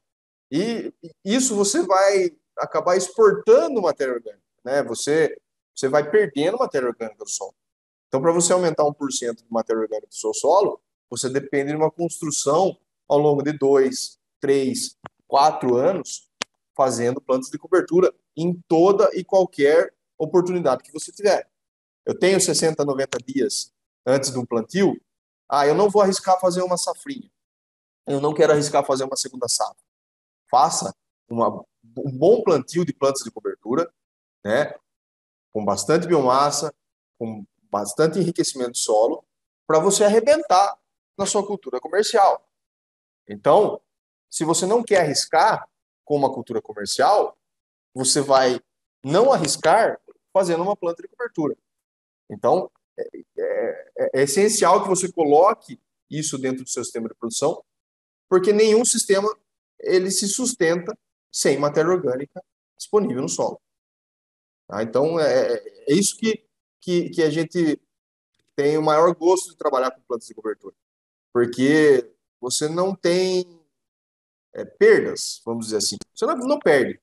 E 0.51 0.93
isso 1.25 1.55
você 1.55 1.83
vai 1.83 2.31
acabar 2.59 2.97
exportando 2.97 3.83
matéria 3.83 4.15
orgânica. 4.15 4.43
Né? 4.65 4.83
Você, 4.85 5.37
você 5.75 5.89
vai 5.89 6.09
perdendo 6.09 6.59
matéria 6.59 6.89
orgânica 6.89 7.25
do 7.25 7.29
solo. 7.29 7.55
Então, 8.09 8.21
para 8.23 8.33
você 8.33 8.53
aumentar 8.53 8.85
1% 8.85 9.37
de 9.37 9.45
matéria 9.51 9.83
orgânica 9.83 10.07
do 10.07 10.15
seu 10.15 10.33
solo, 10.33 10.81
você 11.11 11.29
depende 11.29 11.71
de 11.71 11.77
uma 11.77 11.91
construção 11.91 12.79
ao 13.09 13.19
longo 13.19 13.43
de 13.43 13.53
dois, 13.53 14.19
três, 14.41 14.97
quatro 15.27 15.77
anos, 15.77 16.29
fazendo 16.77 17.21
plantas 17.21 17.51
de 17.51 17.59
cobertura 17.59 18.15
em 18.37 18.61
toda 18.69 19.11
e 19.15 19.25
qualquer 19.25 19.95
oportunidade 20.19 20.83
que 20.83 20.93
você 20.93 21.13
tiver. 21.13 21.49
Eu 22.05 22.19
tenho 22.19 22.41
60, 22.41 22.85
90 22.85 23.19
dias 23.19 23.73
antes 24.07 24.31
do 24.31 24.47
plantio, 24.47 25.01
ah, 25.49 25.67
eu 25.67 25.75
não 25.75 25.91
vou 25.91 26.03
arriscar 26.03 26.39
fazer 26.41 26.63
uma 26.63 26.77
safrinha. 26.77 27.31
Eu 28.07 28.21
não 28.21 28.35
quero 28.35 28.53
arriscar 28.53 28.85
fazer 28.85 29.05
uma 29.05 29.17
segunda 29.17 29.49
safra. 29.49 29.83
Faça 30.51 30.95
uma, 31.29 31.65
um 31.99 32.17
bom 32.17 32.43
plantio 32.43 32.85
de 32.85 32.93
plantas 32.93 33.23
de 33.23 33.31
cobertura, 33.31 33.91
né, 34.45 34.75
com 35.55 35.65
bastante 35.65 36.09
biomassa, 36.09 36.75
com 37.17 37.47
bastante 37.71 38.19
enriquecimento 38.19 38.73
de 38.73 38.81
solo, 38.81 39.25
para 39.67 39.79
você 39.79 40.03
arrebentar 40.03 40.77
na 41.17 41.25
sua 41.25 41.47
cultura 41.47 41.81
comercial. 41.81 42.45
Então, 43.29 43.81
se 44.29 44.45
você 44.45 44.67
não 44.67 44.83
quer 44.83 45.03
arriscar 45.03 45.69
com 46.05 46.17
uma 46.17 46.33
cultura 46.35 46.61
comercial, 46.61 47.39
você 47.95 48.21
vai 48.21 48.61
não 49.03 49.33
arriscar 49.33 50.01
fazendo 50.33 50.65
uma 50.65 50.77
planta 50.77 51.03
de 51.03 51.09
cobertura. 51.09 51.57
Então, 52.29 52.69
é, 52.99 53.09
é, 53.39 53.91
é, 53.97 54.23
essencial 54.23 54.83
que 54.83 54.89
você 54.89 55.11
coloque 55.11 55.81
isso 56.11 56.37
dentro 56.37 56.65
do 56.65 56.69
seu 56.69 56.83
sistema 56.83 57.09
de 57.09 57.15
produção, 57.15 57.65
porque 58.29 58.53
nenhum 58.53 58.85
sistema 58.85 59.33
ele 59.79 60.11
se 60.11 60.29
sustenta 60.29 60.99
sem 61.33 61.59
matéria 61.59 61.93
orgânica 61.93 62.43
disponível 62.77 63.23
no 63.23 63.29
solo. 63.29 63.61
Tá? 64.67 64.83
Então, 64.83 65.19
é, 65.21 65.55
é 65.89 65.93
isso 65.93 66.17
que 66.17 66.45
que, 66.85 67.09
que 67.09 67.23
a 67.23 67.31
gente 67.31 67.81
tem 68.55 68.77
o 68.77 68.83
maior 68.83 69.13
gosto 69.15 69.51
de 69.51 69.57
trabalhar 69.57 69.91
com 69.91 70.03
plantas 70.03 70.29
de 70.29 70.35
cobertura. 70.35 70.75
Porque 71.33 72.13
você 72.39 72.69
não 72.69 72.95
tem 72.95 73.59
é, 74.53 74.65
perdas, 74.65 75.41
vamos 75.45 75.67
dizer 75.67 75.79
assim. 75.79 75.97
Você 76.15 76.27
não, 76.27 76.37
não 76.37 76.59
perde. 76.59 77.01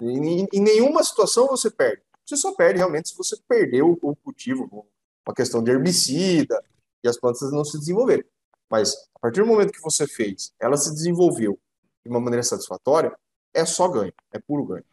Em, 0.00 0.46
em, 0.52 0.60
nenhuma 0.60 1.04
situação 1.04 1.46
você 1.46 1.70
perde. 1.70 2.02
Você 2.24 2.36
só 2.36 2.52
perde 2.54 2.78
realmente 2.78 3.10
se 3.10 3.16
você 3.16 3.36
perdeu 3.46 3.90
o, 4.02 4.10
o 4.10 4.16
cultivo, 4.16 4.88
uma 5.26 5.34
questão 5.34 5.62
de 5.62 5.70
herbicida, 5.70 6.64
e 7.04 7.08
as 7.08 7.18
plantas 7.18 7.52
não 7.52 7.64
se 7.64 7.78
desenvolverem. 7.78 8.24
Mas 8.70 8.94
a 9.14 9.20
partir 9.20 9.40
do 9.40 9.46
momento 9.46 9.72
que 9.72 9.82
você 9.82 10.06
fez, 10.06 10.52
ela 10.58 10.76
se 10.78 10.90
desenvolveu 10.92 11.60
de 12.02 12.10
uma 12.10 12.20
maneira 12.20 12.42
satisfatória, 12.42 13.14
é 13.52 13.64
só 13.66 13.86
ganho, 13.86 14.12
é 14.32 14.38
puro 14.38 14.64
ganho. 14.64 14.84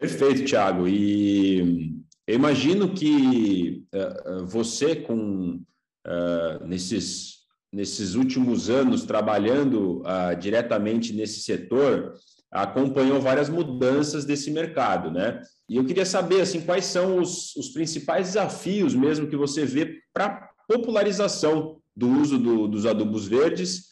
Perfeito, 0.00 0.46
Thiago. 0.46 0.88
E 0.88 1.94
eu 2.26 2.34
imagino 2.34 2.94
que 2.94 3.84
uh, 3.94 4.46
você, 4.46 4.96
com 4.96 5.60
uh, 6.06 6.66
nesses, 6.66 7.40
nesses 7.70 8.14
últimos 8.14 8.70
anos 8.70 9.04
trabalhando 9.04 10.00
uh, 10.00 10.34
diretamente 10.40 11.12
nesse 11.12 11.40
setor, 11.42 12.14
acompanhou 12.50 13.20
várias 13.20 13.50
mudanças 13.50 14.24
desse 14.24 14.50
mercado, 14.50 15.10
né? 15.10 15.42
E 15.68 15.76
eu 15.76 15.84
queria 15.84 16.06
saber 16.06 16.40
assim 16.40 16.62
quais 16.62 16.86
são 16.86 17.18
os, 17.18 17.54
os 17.54 17.68
principais 17.68 18.28
desafios 18.28 18.94
mesmo 18.94 19.28
que 19.28 19.36
você 19.36 19.66
vê 19.66 19.98
para 20.14 20.48
popularização 20.66 21.76
do 21.94 22.08
uso 22.08 22.38
do, 22.38 22.66
dos 22.66 22.86
adubos 22.86 23.28
verdes 23.28 23.90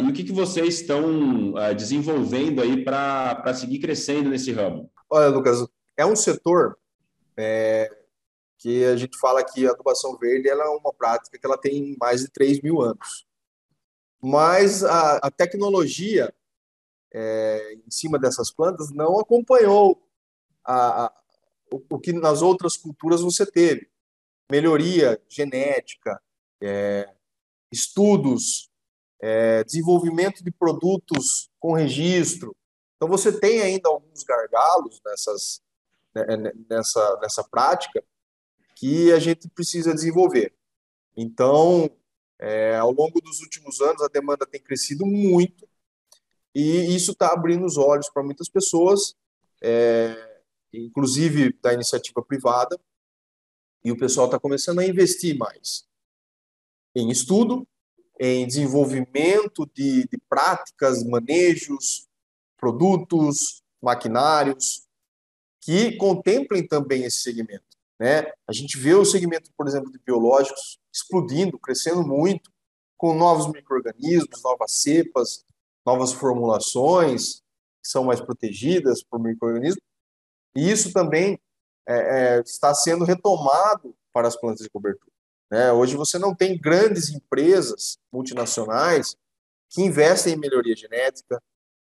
e 0.00 0.08
o 0.08 0.12
que, 0.12 0.22
que 0.22 0.32
vocês 0.32 0.80
estão 0.80 1.54
desenvolvendo 1.76 2.62
aí 2.62 2.84
para 2.84 3.52
seguir 3.52 3.80
crescendo 3.80 4.30
nesse 4.30 4.52
ramo. 4.52 4.88
Olha, 5.10 5.28
Lucas, 5.28 5.66
é 5.96 6.06
um 6.06 6.14
setor 6.14 6.78
é, 7.36 7.90
que 8.56 8.84
a 8.84 8.96
gente 8.96 9.18
fala 9.18 9.42
que 9.42 9.66
a 9.66 9.70
adubação 9.70 10.16
verde 10.16 10.48
ela 10.48 10.64
é 10.64 10.68
uma 10.68 10.92
prática 10.92 11.36
que 11.36 11.44
ela 11.44 11.58
tem 11.58 11.96
mais 11.98 12.20
de 12.20 12.28
3 12.30 12.60
mil 12.60 12.80
anos. 12.80 13.26
Mas 14.22 14.84
a, 14.84 15.16
a 15.16 15.30
tecnologia 15.30 16.32
é, 17.12 17.74
em 17.74 17.90
cima 17.90 18.18
dessas 18.18 18.52
plantas 18.52 18.90
não 18.90 19.18
acompanhou 19.18 20.00
a, 20.64 21.06
a, 21.06 21.12
o, 21.72 21.82
o, 21.96 21.98
que 21.98 22.12
nas 22.12 22.40
outras 22.42 22.76
culturas 22.76 23.20
você 23.20 23.44
teve. 23.44 23.90
Melhoria 24.50 25.20
genética, 25.28 26.20
é, 26.62 27.08
estudos, 27.72 28.70
é, 29.20 29.64
desenvolvimento 29.64 30.44
de 30.44 30.50
produtos 30.50 31.50
com 31.58 31.72
registro. 31.72 32.54
Então 33.00 33.08
você 33.08 33.32
tem 33.32 33.62
ainda 33.62 33.88
alguns 33.88 34.22
gargalos 34.24 35.00
nessas, 35.02 35.62
né, 36.14 36.26
é, 36.28 36.36
nessa, 36.68 37.18
nessa 37.22 37.42
prática 37.42 38.04
que 38.76 39.10
a 39.10 39.18
gente 39.18 39.48
precisa 39.48 39.94
desenvolver. 39.94 40.54
Então, 41.16 41.90
é, 42.38 42.76
ao 42.76 42.92
longo 42.92 43.18
dos 43.22 43.40
últimos 43.40 43.80
anos, 43.80 44.02
a 44.02 44.08
demanda 44.08 44.44
tem 44.44 44.60
crescido 44.60 45.06
muito 45.06 45.66
e 46.54 46.94
isso 46.94 47.12
está 47.12 47.28
abrindo 47.28 47.64
os 47.64 47.78
olhos 47.78 48.10
para 48.10 48.22
muitas 48.22 48.50
pessoas, 48.50 49.14
é, 49.62 50.42
inclusive 50.70 51.56
da 51.62 51.72
iniciativa 51.72 52.22
privada, 52.22 52.78
e 53.82 53.90
o 53.90 53.96
pessoal 53.96 54.26
está 54.26 54.38
começando 54.38 54.80
a 54.80 54.86
investir 54.86 55.38
mais 55.38 55.88
em 56.94 57.10
estudo, 57.10 57.66
em 58.18 58.46
desenvolvimento 58.46 59.64
de, 59.72 60.06
de 60.06 60.18
práticas, 60.28 61.02
manejos, 61.02 62.09
produtos, 62.60 63.62
maquinários, 63.82 64.86
que 65.62 65.96
contemplem 65.96 66.66
também 66.66 67.04
esse 67.04 67.20
segmento. 67.20 67.64
Né? 67.98 68.32
A 68.46 68.52
gente 68.52 68.78
vê 68.78 68.94
o 68.94 69.04
segmento, 69.04 69.50
por 69.56 69.66
exemplo, 69.66 69.90
de 69.90 69.98
biológicos 69.98 70.78
explodindo, 70.92 71.58
crescendo 71.58 72.06
muito, 72.06 72.50
com 72.96 73.14
novos 73.14 73.46
micro-organismos, 73.46 74.42
novas 74.42 74.80
cepas, 74.82 75.44
novas 75.86 76.12
formulações 76.12 77.42
que 77.82 77.88
são 77.88 78.04
mais 78.04 78.20
protegidas 78.20 79.02
por 79.02 79.18
micro-organismos. 79.18 79.82
E 80.54 80.70
isso 80.70 80.92
também 80.92 81.40
é, 81.88 82.36
é, 82.36 82.40
está 82.40 82.74
sendo 82.74 83.04
retomado 83.04 83.96
para 84.12 84.28
as 84.28 84.36
plantas 84.36 84.64
de 84.64 84.70
cobertura. 84.70 85.12
Né? 85.50 85.72
Hoje 85.72 85.96
você 85.96 86.18
não 86.18 86.34
tem 86.34 86.58
grandes 86.58 87.10
empresas 87.10 87.98
multinacionais 88.12 89.16
que 89.70 89.82
investem 89.82 90.34
em 90.34 90.38
melhoria 90.38 90.76
genética, 90.76 91.42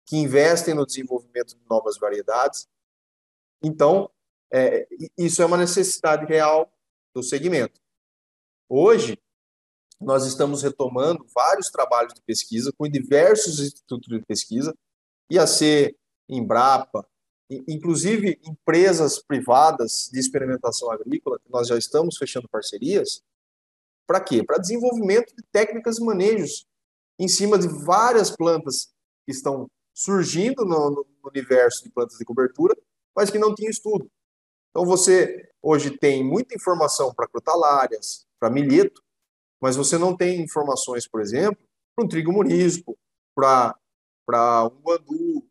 que 0.08 0.18
investem 0.18 0.74
no 0.74 0.86
desenvolvimento 0.86 1.56
de 1.56 1.62
novas 1.70 1.98
variedades 2.00 2.68
então, 3.64 4.10
é, 4.52 4.88
isso 5.18 5.42
é 5.42 5.46
uma 5.46 5.58
necessidade 5.58 6.26
real 6.26 6.72
do 7.14 7.24
segmento. 7.24 7.80
Hoje, 8.70 9.20
nós 10.00 10.26
estamos 10.26 10.62
retomando 10.62 11.26
vários 11.34 11.70
trabalhos 11.70 12.14
de 12.14 12.22
pesquisa 12.22 12.72
com 12.78 12.88
diversos 12.88 13.60
institutos 13.60 14.08
de 14.08 14.24
pesquisa, 14.26 14.76
IAC, 15.32 15.98
Embrapa, 16.30 17.08
inclusive 17.50 18.40
empresas 18.44 19.20
privadas 19.20 20.10
de 20.12 20.20
experimentação 20.20 20.92
agrícola, 20.92 21.40
que 21.40 21.50
nós 21.50 21.68
já 21.68 21.78
estamos 21.78 22.18
fechando 22.18 22.48
parcerias. 22.50 23.24
Para 24.06 24.20
quê? 24.20 24.44
Para 24.44 24.58
desenvolvimento 24.58 25.34
de 25.36 25.42
técnicas 25.52 25.98
e 25.98 26.04
manejos 26.04 26.68
em 27.18 27.28
cima 27.28 27.58
de 27.58 27.68
várias 27.68 28.30
plantas 28.30 28.94
que 29.26 29.32
estão 29.32 29.70
surgindo 29.98 30.64
no, 30.64 30.92
no 30.92 31.06
universo 31.24 31.84
de 31.84 31.90
plantas 31.90 32.18
de 32.18 32.26
cobertura 32.26 32.76
mas 33.18 33.32
que 33.32 33.40
não 33.40 33.56
tinha 33.56 33.72
estudo. 33.72 34.08
Então 34.70 34.86
você 34.86 35.50
hoje 35.60 35.98
tem 35.98 36.24
muita 36.24 36.54
informação 36.54 37.12
para 37.12 37.28
crotalárias, 37.28 38.28
para 38.40 38.52
milheto, 38.52 39.02
mas 39.60 39.76
você 39.76 39.98
não 39.98 40.16
tem 40.16 40.40
informações, 40.40 41.08
por 41.08 41.20
exemplo, 41.20 41.60
para 41.96 42.06
um 42.06 42.08
trigo 42.08 42.32
morisco, 42.32 42.96
para 43.36 43.76
um 44.66 44.82
guandu, 44.82 45.50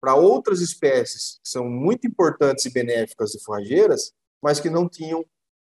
para 0.00 0.14
outras 0.14 0.60
espécies 0.60 1.40
que 1.42 1.50
são 1.50 1.68
muito 1.68 2.06
importantes 2.06 2.66
e 2.66 2.70
benéficas 2.70 3.34
e 3.34 3.42
forrageiras, 3.42 4.12
mas 4.40 4.60
que 4.60 4.70
não 4.70 4.88
tinham 4.88 5.26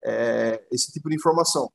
é, 0.02 0.66
esse 0.72 0.90
tipo 0.90 1.10
de 1.10 1.16
informação. 1.16 1.70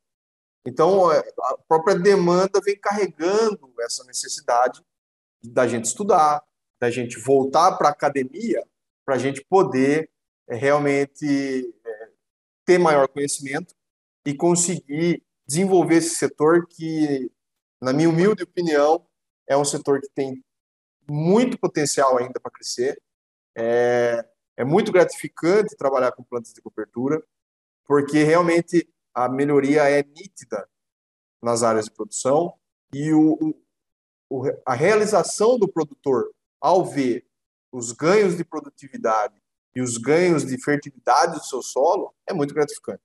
Então, 0.66 1.12
é, 1.12 1.20
a 1.20 1.58
própria 1.68 1.95
demanda 1.95 2.60
vem 2.60 2.78
carregando 2.80 3.72
essa 3.82 4.04
necessidade 4.06 4.84
da 5.44 5.68
gente 5.68 5.86
estudar, 5.86 6.42
da 6.80 6.90
gente 6.90 7.20
voltar 7.20 7.78
para 7.78 7.90
a 7.90 7.92
academia 7.92 8.64
para 9.10 9.16
a 9.16 9.18
gente 9.18 9.44
poder 9.44 10.08
é, 10.48 10.56
realmente 10.56 11.26
é, 11.84 12.10
ter 12.64 12.78
maior 12.78 13.08
conhecimento 13.08 13.74
e 14.24 14.36
conseguir 14.36 15.24
desenvolver 15.48 15.96
esse 15.96 16.14
setor 16.14 16.68
que, 16.68 17.28
na 17.82 17.92
minha 17.92 18.08
humilde 18.08 18.44
opinião, 18.44 19.04
é 19.48 19.58
um 19.58 19.66
setor 19.66 20.00
que 20.00 20.10
tem 20.14 20.46
muito 21.10 21.58
potencial 21.58 22.20
ainda 22.20 22.40
para 22.40 22.52
crescer. 22.52 23.02
É, 23.58 24.24
é 24.56 24.64
muito 24.64 24.92
gratificante 24.92 25.76
trabalhar 25.76 26.12
com 26.12 26.24
plantas 26.24 26.54
de 26.54 26.62
cobertura, 26.62 27.20
porque 27.88 28.22
realmente 28.22 28.88
a 29.12 29.28
melhoria 29.28 29.90
é 29.90 30.04
nítida 30.04 30.70
nas 31.42 31.64
áreas 31.64 31.86
de 31.86 31.92
produção 31.94 32.54
e 32.94 33.12
o, 33.12 33.60
a 34.65 34.73
realização 34.73 35.57
do 35.57 35.67
produtor 35.67 36.30
ao 36.61 36.86
ver 36.86 37.25
os 37.71 37.91
ganhos 37.91 38.36
de 38.36 38.43
produtividade 38.43 39.36
e 39.75 39.82
os 39.82 39.97
ganhos 39.97 40.45
de 40.45 40.61
fertilidade 40.61 41.38
do 41.38 41.45
seu 41.45 41.61
solo 41.61 42.13
é 42.27 42.34
muito 42.34 42.53
gratificante. 42.53 43.01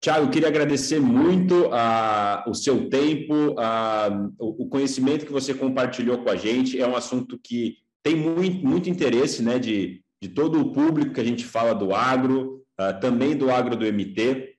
Tiago, 0.00 0.26
eu 0.26 0.30
queria 0.30 0.48
agradecer 0.48 0.98
muito 0.98 1.66
uh, 1.66 2.48
o 2.48 2.54
seu 2.54 2.88
tempo, 2.88 3.34
uh, 3.34 4.32
o 4.38 4.66
conhecimento 4.66 5.26
que 5.26 5.32
você 5.32 5.52
compartilhou 5.52 6.22
com 6.22 6.30
a 6.30 6.36
gente. 6.36 6.80
É 6.80 6.86
um 6.86 6.96
assunto 6.96 7.38
que 7.38 7.76
tem 8.02 8.16
muito, 8.16 8.66
muito 8.66 8.88
interesse 8.88 9.42
né, 9.42 9.58
de, 9.58 10.02
de 10.22 10.30
todo 10.30 10.58
o 10.58 10.72
público 10.72 11.12
que 11.12 11.20
a 11.20 11.24
gente 11.24 11.44
fala 11.44 11.74
do 11.74 11.94
agro, 11.94 12.64
uh, 12.80 12.98
também 12.98 13.36
do 13.36 13.50
agro 13.50 13.76
do 13.76 13.84
MT. 13.84 14.54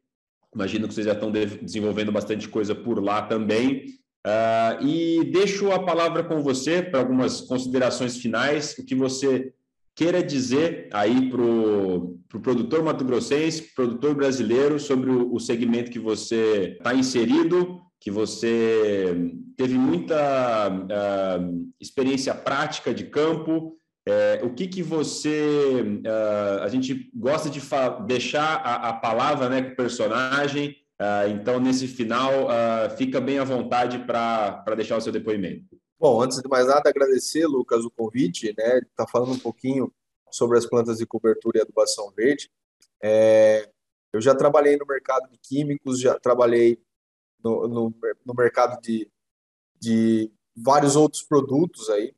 Imagino 0.54 0.88
que 0.88 0.94
vocês 0.94 1.08
já 1.08 1.14
estão 1.14 1.32
de 1.32 1.46
desenvolvendo 1.46 2.12
bastante 2.12 2.48
coisa 2.48 2.76
por 2.76 3.04
lá 3.04 3.24
também. 3.24 3.86
Uh, 4.26 4.86
e 4.86 5.32
deixo 5.32 5.72
a 5.72 5.84
palavra 5.84 6.24
com 6.24 6.44
você 6.44 6.82
para 6.82 7.00
algumas 7.00 7.42
considerações 7.42 8.18
finais, 8.18 8.76
o 8.78 8.86
que 8.86 8.94
você 8.94 9.52
queira 9.96 10.24
dizer 10.24 10.90
aí 10.94 11.30
para 11.30 11.42
o 11.42 12.20
pro 12.30 12.40
produtor 12.40 12.82
mato-grossense, 12.82 13.74
produtor 13.76 14.16
brasileiro, 14.16 14.80
sobre 14.80 15.10
o, 15.10 15.34
o 15.34 15.40
segmento 15.40 15.92
que 15.92 16.00
você 16.00 16.76
está 16.78 16.94
inserido, 16.94 17.82
que 18.00 18.10
você 18.10 19.34
teve 19.58 19.78
muita 19.78 20.70
uh, 20.70 21.72
experiência 21.80 22.34
prática 22.34 22.94
de 22.94 23.06
campo, 23.06 23.76
é, 24.08 24.42
o 24.44 24.50
que 24.52 24.68
que 24.68 24.82
você 24.82 26.02
uh, 26.04 26.64
a 26.64 26.68
gente 26.70 27.12
gosta 27.14 27.50
de 27.50 27.62
deixar 28.08 28.56
a, 28.56 28.90
a 28.90 28.94
palavra 28.94 29.48
né 29.48 29.62
com 29.62 29.74
o 29.74 29.76
personagem 29.76 30.76
então, 31.30 31.60
nesse 31.60 31.88
final, 31.88 32.46
uh, 32.46 32.96
fica 32.98 33.20
bem 33.20 33.40
à 33.40 33.44
vontade 33.44 34.00
para 34.00 34.76
deixar 34.76 34.98
o 34.98 35.02
seu 35.02 35.12
depoimento. 35.12 35.80
Bom, 36.00 36.22
antes 36.22 36.42
de 36.42 36.48
mais 36.48 36.68
nada, 36.68 36.90
agradecer, 36.90 37.46
Lucas, 37.46 37.84
o 37.84 37.92
convite, 37.92 38.54
né? 38.58 38.80
Está 38.80 39.08
falando 39.08 39.34
um 39.34 39.40
pouquinho 39.40 39.94
sobre 40.32 40.58
as 40.58 40.66
plantas 40.66 40.98
de 40.98 41.06
cobertura 41.06 41.60
e 41.60 41.62
adubação 41.62 42.12
verde. 42.12 42.50
É, 43.02 43.70
eu 44.14 44.22
já 44.22 44.36
trabalhei 44.36 44.78
no 44.78 44.86
mercado 44.86 45.30
de 45.30 45.38
químicos, 45.38 46.00
já 46.00 46.20
trabalhei 46.20 46.82
no, 47.44 47.68
no, 47.68 47.96
no 48.26 48.34
mercado 48.34 48.80
de, 48.82 49.10
de 49.80 50.32
vários 50.56 50.96
outros 50.96 51.24
produtos 51.24 51.90
aí. 51.90 52.14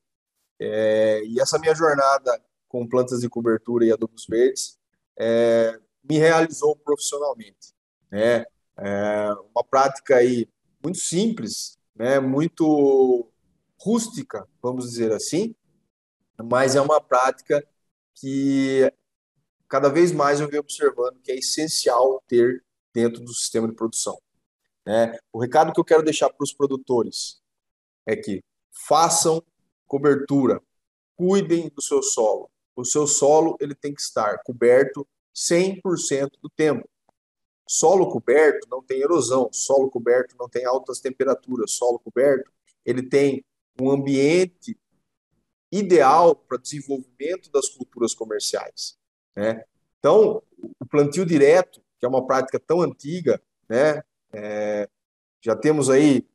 É, 0.60 1.24
e 1.26 1.40
essa 1.40 1.60
minha 1.60 1.76
jornada 1.76 2.42
com 2.68 2.88
plantas 2.88 3.22
de 3.22 3.30
cobertura 3.30 3.86
e 3.86 3.92
adubos 3.92 4.26
verdes 4.28 4.80
é, 5.18 5.80
me 6.04 6.18
realizou 6.18 6.76
profissionalmente. 6.76 7.74
Né? 8.12 8.46
É 8.78 9.32
uma 9.54 9.64
prática 9.64 10.18
aí 10.18 10.48
muito 10.82 10.98
simples, 10.98 11.78
né, 11.96 12.20
muito 12.20 13.30
rústica, 13.80 14.48
vamos 14.62 14.86
dizer 14.90 15.12
assim, 15.12 15.56
mas 16.42 16.76
é 16.76 16.82
uma 16.82 17.00
prática 17.00 17.66
que 18.16 18.92
cada 19.68 19.90
vez 19.90 20.12
mais 20.12 20.40
eu 20.40 20.48
venho 20.48 20.62
observando 20.62 21.20
que 21.22 21.32
é 21.32 21.36
essencial 21.36 22.24
ter 22.28 22.64
dentro 22.94 23.24
do 23.24 23.34
sistema 23.34 23.68
de 23.68 23.74
produção. 23.74 24.18
Né? 24.86 25.18
O 25.32 25.40
recado 25.40 25.74
que 25.74 25.80
eu 25.80 25.86
quero 25.86 26.04
deixar 26.04 26.30
para 26.30 26.44
os 26.44 26.54
produtores 26.54 27.42
é 28.06 28.16
que 28.16 28.44
façam 28.88 29.42
cobertura, 29.88 30.62
cuidem 31.16 31.70
do 31.70 31.82
seu 31.82 32.02
solo. 32.02 32.50
O 32.76 32.84
seu 32.84 33.06
solo 33.08 33.56
ele 33.60 33.76
tem 33.76 33.94
que 33.94 34.02
estar 34.02 34.42
coberto 34.44 35.08
100% 35.36 36.32
do 36.42 36.50
tempo. 36.50 36.88
Solo 37.68 38.10
coberto 38.10 38.68
não 38.70 38.84
tem 38.84 39.02
erosão, 39.02 39.50
solo 39.52 39.90
coberto 39.90 40.36
não 40.38 40.50
tem 40.50 40.66
altas 40.66 41.00
temperaturas, 41.00 41.72
solo 41.72 42.00
coberto 42.00 42.52
ele 42.86 43.02
tem 43.02 43.44
um 43.80 43.90
ambiente 43.90 44.78
ideal 45.72 46.36
para 46.36 46.58
desenvolvimento 46.58 47.50
das 47.52 47.70
culturas 47.70 48.14
comerciais. 48.14 48.98
Né? 49.36 49.64
Então, 50.00 50.44
o 50.80 50.86
plantio 50.86 51.26
direto, 51.26 51.82
que 51.98 52.06
é 52.06 52.10
uma 52.10 52.26
prática 52.26 52.60
tão 52.60 52.82
antiga, 52.82 53.42
né? 53.68 54.04
É, 54.32 54.90
já 55.42 55.56
temos 55.56 55.90
aí 55.90 56.28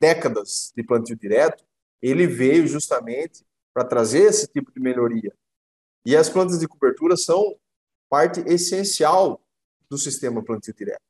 décadas 0.00 0.72
de 0.76 0.82
plantio 0.82 1.16
direto, 1.16 1.64
ele 2.02 2.26
veio 2.26 2.66
justamente 2.66 3.46
para 3.72 3.84
trazer 3.84 4.22
esse 4.22 4.46
tipo 4.46 4.72
de 4.72 4.80
melhoria. 4.80 5.32
E 6.04 6.16
as 6.16 6.28
plantas 6.28 6.58
de 6.58 6.68
cobertura 6.68 7.16
são 7.16 7.56
parte 8.08 8.40
essencial 8.40 9.40
do 9.88 9.98
sistema 9.98 10.42
plantio 10.42 10.74
direto. 10.74 11.02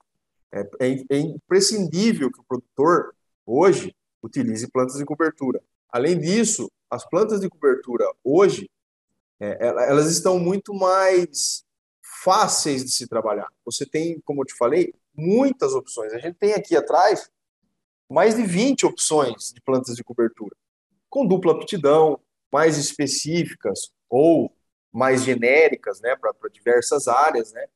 É, 0.53 0.61
é, 0.81 1.05
é 1.11 1.19
imprescindível 1.19 2.31
que 2.31 2.41
o 2.41 2.45
produtor, 2.45 3.15
hoje, 3.45 3.95
utilize 4.23 4.69
plantas 4.71 4.97
de 4.97 5.05
cobertura. 5.05 5.63
Além 5.89 6.19
disso, 6.19 6.71
as 6.91 7.09
plantas 7.09 7.41
de 7.41 7.49
cobertura, 7.49 8.05
hoje, 8.23 8.71
é, 9.41 9.67
elas 9.67 10.11
estão 10.11 10.39
muito 10.39 10.73
mais 10.75 11.65
fáceis 12.23 12.85
de 12.85 12.91
se 12.91 13.07
trabalhar. 13.07 13.49
Você 13.65 13.85
tem, 13.85 14.21
como 14.21 14.43
eu 14.43 14.47
te 14.47 14.55
falei, 14.55 14.95
muitas 15.15 15.75
opções. 15.75 16.13
A 16.13 16.19
gente 16.19 16.37
tem 16.37 16.55
aqui 16.55 16.77
atrás 16.77 17.31
mais 18.09 18.37
de 18.37 18.43
20 18.43 18.87
opções 18.87 19.53
de 19.53 19.61
plantas 19.61 19.97
de 19.97 20.05
cobertura, 20.05 20.57
com 21.09 21.27
dupla 21.27 21.53
aptidão, 21.53 22.21
mais 22.53 22.79
específicas 22.79 23.91
ou 24.09 24.55
mais 24.93 25.25
genéricas, 25.25 26.01
né, 26.01 26.17
para 26.17 26.33
diversas 26.51 27.09
áreas, 27.09 27.53
né? 27.53 27.67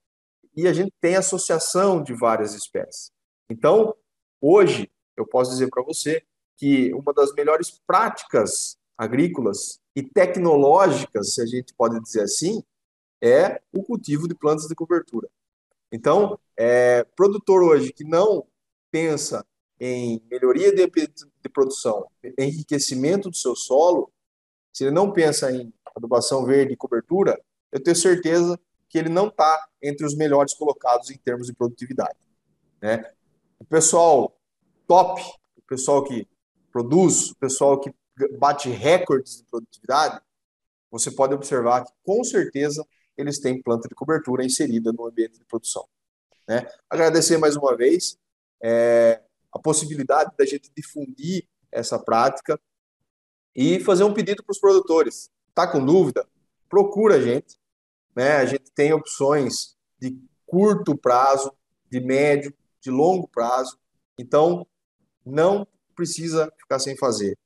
E 0.57 0.67
a 0.67 0.73
gente 0.73 0.93
tem 1.01 1.17
associação 1.17 2.03
de 2.03 2.15
várias 2.15 2.55
espécies. 2.55 3.11
Então, 3.51 3.95
hoje, 4.41 4.91
eu 5.17 5.27
posso 5.27 5.51
dizer 5.51 5.69
para 5.69 5.83
você 5.83 6.23
que 6.57 6.93
uma 6.95 7.13
das 7.13 7.33
melhores 7.35 7.81
práticas 7.87 8.77
agrícolas 8.97 9.81
e 9.97 10.03
tecnológicas, 10.03 11.35
se 11.35 11.43
a 11.43 11.47
gente 11.47 11.75
pode 11.75 12.01
dizer 12.01 12.23
assim, 12.23 12.63
é 13.23 13.61
o 13.73 13.83
cultivo 13.83 14.29
de 14.29 14.35
plantas 14.35 14.67
de 14.67 14.75
cobertura. 14.75 15.29
Então, 15.93 16.39
é, 16.57 17.05
produtor 17.17 17.63
hoje 17.63 17.93
que 17.93 18.05
não 18.05 18.47
pensa 18.91 19.45
em 19.79 20.23
melhoria 20.31 20.75
de, 20.75 20.87
de 20.87 21.49
produção, 21.49 22.07
enriquecimento 22.39 23.31
do 23.31 23.37
seu 23.37 23.57
solo, 23.57 24.13
se 24.73 24.85
ele 24.85 24.91
não 24.91 25.13
pensa 25.13 25.51
em 25.51 25.73
adubação 25.97 26.45
verde 26.45 26.75
e 26.75 26.77
cobertura, 26.77 27.41
eu 27.73 27.83
tenho 27.83 27.97
certeza 27.97 28.61
que 28.91 28.99
ele 28.99 29.09
não 29.09 29.29
está 29.29 29.69
entre 29.81 30.05
os 30.05 30.17
melhores 30.17 30.53
colocados 30.53 31.11
em 31.11 31.17
termos 31.17 31.47
de 31.47 31.55
produtividade. 31.55 32.19
Né? 32.83 33.11
O 33.59 33.65
pessoal 33.65 34.37
top, 34.87 35.23
o 35.57 35.63
pessoal 35.63 36.03
que 36.05 36.29
produz, 36.73 37.31
o 37.31 37.37
pessoal 37.37 37.81
que 37.81 37.95
bate 38.39 38.69
recordes 38.69 39.39
de 39.39 39.45
produtividade, 39.45 40.21
você 40.91 41.11
pode 41.11 41.33
observar 41.33 41.85
que, 41.85 41.93
com 42.03 42.25
certeza, 42.25 42.85
eles 43.17 43.39
têm 43.39 43.63
planta 43.63 43.89
de 43.89 43.95
cobertura 43.95 44.45
inserida 44.45 44.93
no 44.93 45.07
ambiente 45.07 45.39
de 45.39 45.45
produção. 45.45 45.87
Né? 46.49 46.67
Agradecer 46.89 47.39
mais 47.39 47.55
uma 47.55 47.77
vez 47.77 48.19
é, 48.61 49.23
a 49.53 49.59
possibilidade 49.59 50.33
da 50.37 50.45
gente 50.45 50.71
difundir 50.77 51.47
essa 51.71 51.97
prática 51.97 52.61
e 53.55 53.79
fazer 53.81 54.03
um 54.03 54.13
pedido 54.13 54.43
para 54.43 54.53
os 54.53 54.59
produtores. 54.59 55.31
Está 55.49 55.71
com 55.71 55.85
dúvida? 55.85 56.27
Procura 56.69 57.17
a 57.17 57.21
gente. 57.21 57.57
Né? 58.15 58.37
A 58.37 58.47
gente 58.47 58.71
tem 58.73 58.93
opções 58.93 59.77
de 59.99 60.19
curto 60.47 60.97
prazo, 60.97 61.53
de 61.91 62.01
médio, 62.01 62.55
de 62.81 62.91
longo 62.91 63.29
prazo. 63.29 63.79
Então, 64.19 64.67
não 65.25 65.67
precisa 65.95 66.53
ficar 66.59 66.79
sem 66.79 66.97
fazer. 66.97 67.37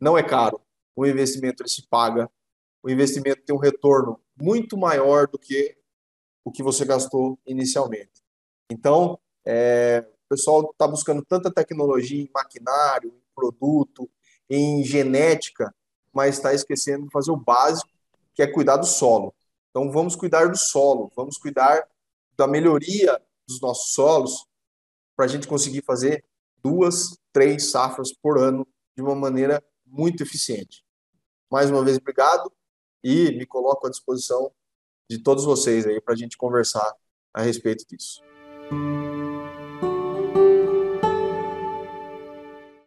Não 0.00 0.18
é 0.18 0.22
caro. 0.22 0.60
O 0.96 1.06
investimento 1.06 1.62
ele 1.62 1.70
se 1.70 1.86
paga. 1.88 2.30
O 2.82 2.90
investimento 2.90 3.42
tem 3.42 3.54
um 3.54 3.58
retorno 3.58 4.20
muito 4.40 4.76
maior 4.76 5.26
do 5.26 5.38
que 5.38 5.76
o 6.44 6.50
que 6.50 6.62
você 6.62 6.84
gastou 6.84 7.38
inicialmente. 7.46 8.22
Então, 8.70 9.18
é, 9.44 10.04
o 10.26 10.28
pessoal 10.28 10.70
está 10.70 10.86
buscando 10.86 11.24
tanta 11.24 11.50
tecnologia 11.50 12.22
em 12.22 12.30
maquinário, 12.32 13.10
em 13.10 13.34
produto, 13.34 14.10
em 14.48 14.84
genética, 14.84 15.74
mas 16.12 16.36
está 16.36 16.52
esquecendo 16.52 17.06
de 17.06 17.12
fazer 17.12 17.30
o 17.30 17.36
básico, 17.36 17.90
que 18.34 18.42
é 18.42 18.46
cuidar 18.46 18.76
do 18.76 18.86
solo. 18.86 19.34
Então, 19.74 19.90
vamos 19.90 20.14
cuidar 20.14 20.48
do 20.48 20.56
solo, 20.56 21.10
vamos 21.16 21.36
cuidar 21.36 21.84
da 22.36 22.46
melhoria 22.46 23.20
dos 23.44 23.60
nossos 23.60 23.92
solos 23.92 24.46
para 25.16 25.24
a 25.24 25.28
gente 25.28 25.48
conseguir 25.48 25.82
fazer 25.82 26.24
duas, 26.62 27.18
três 27.32 27.72
safras 27.72 28.12
por 28.12 28.38
ano 28.38 28.64
de 28.96 29.02
uma 29.02 29.16
maneira 29.16 29.60
muito 29.84 30.22
eficiente. 30.22 30.84
Mais 31.50 31.70
uma 31.72 31.84
vez, 31.84 31.96
obrigado 31.96 32.52
e 33.02 33.32
me 33.32 33.44
coloco 33.44 33.88
à 33.88 33.90
disposição 33.90 34.52
de 35.10 35.18
todos 35.18 35.44
vocês 35.44 35.84
aí 35.84 36.00
para 36.00 36.14
a 36.14 36.16
gente 36.16 36.36
conversar 36.36 36.94
a 37.32 37.42
respeito 37.42 37.84
disso. 37.84 38.22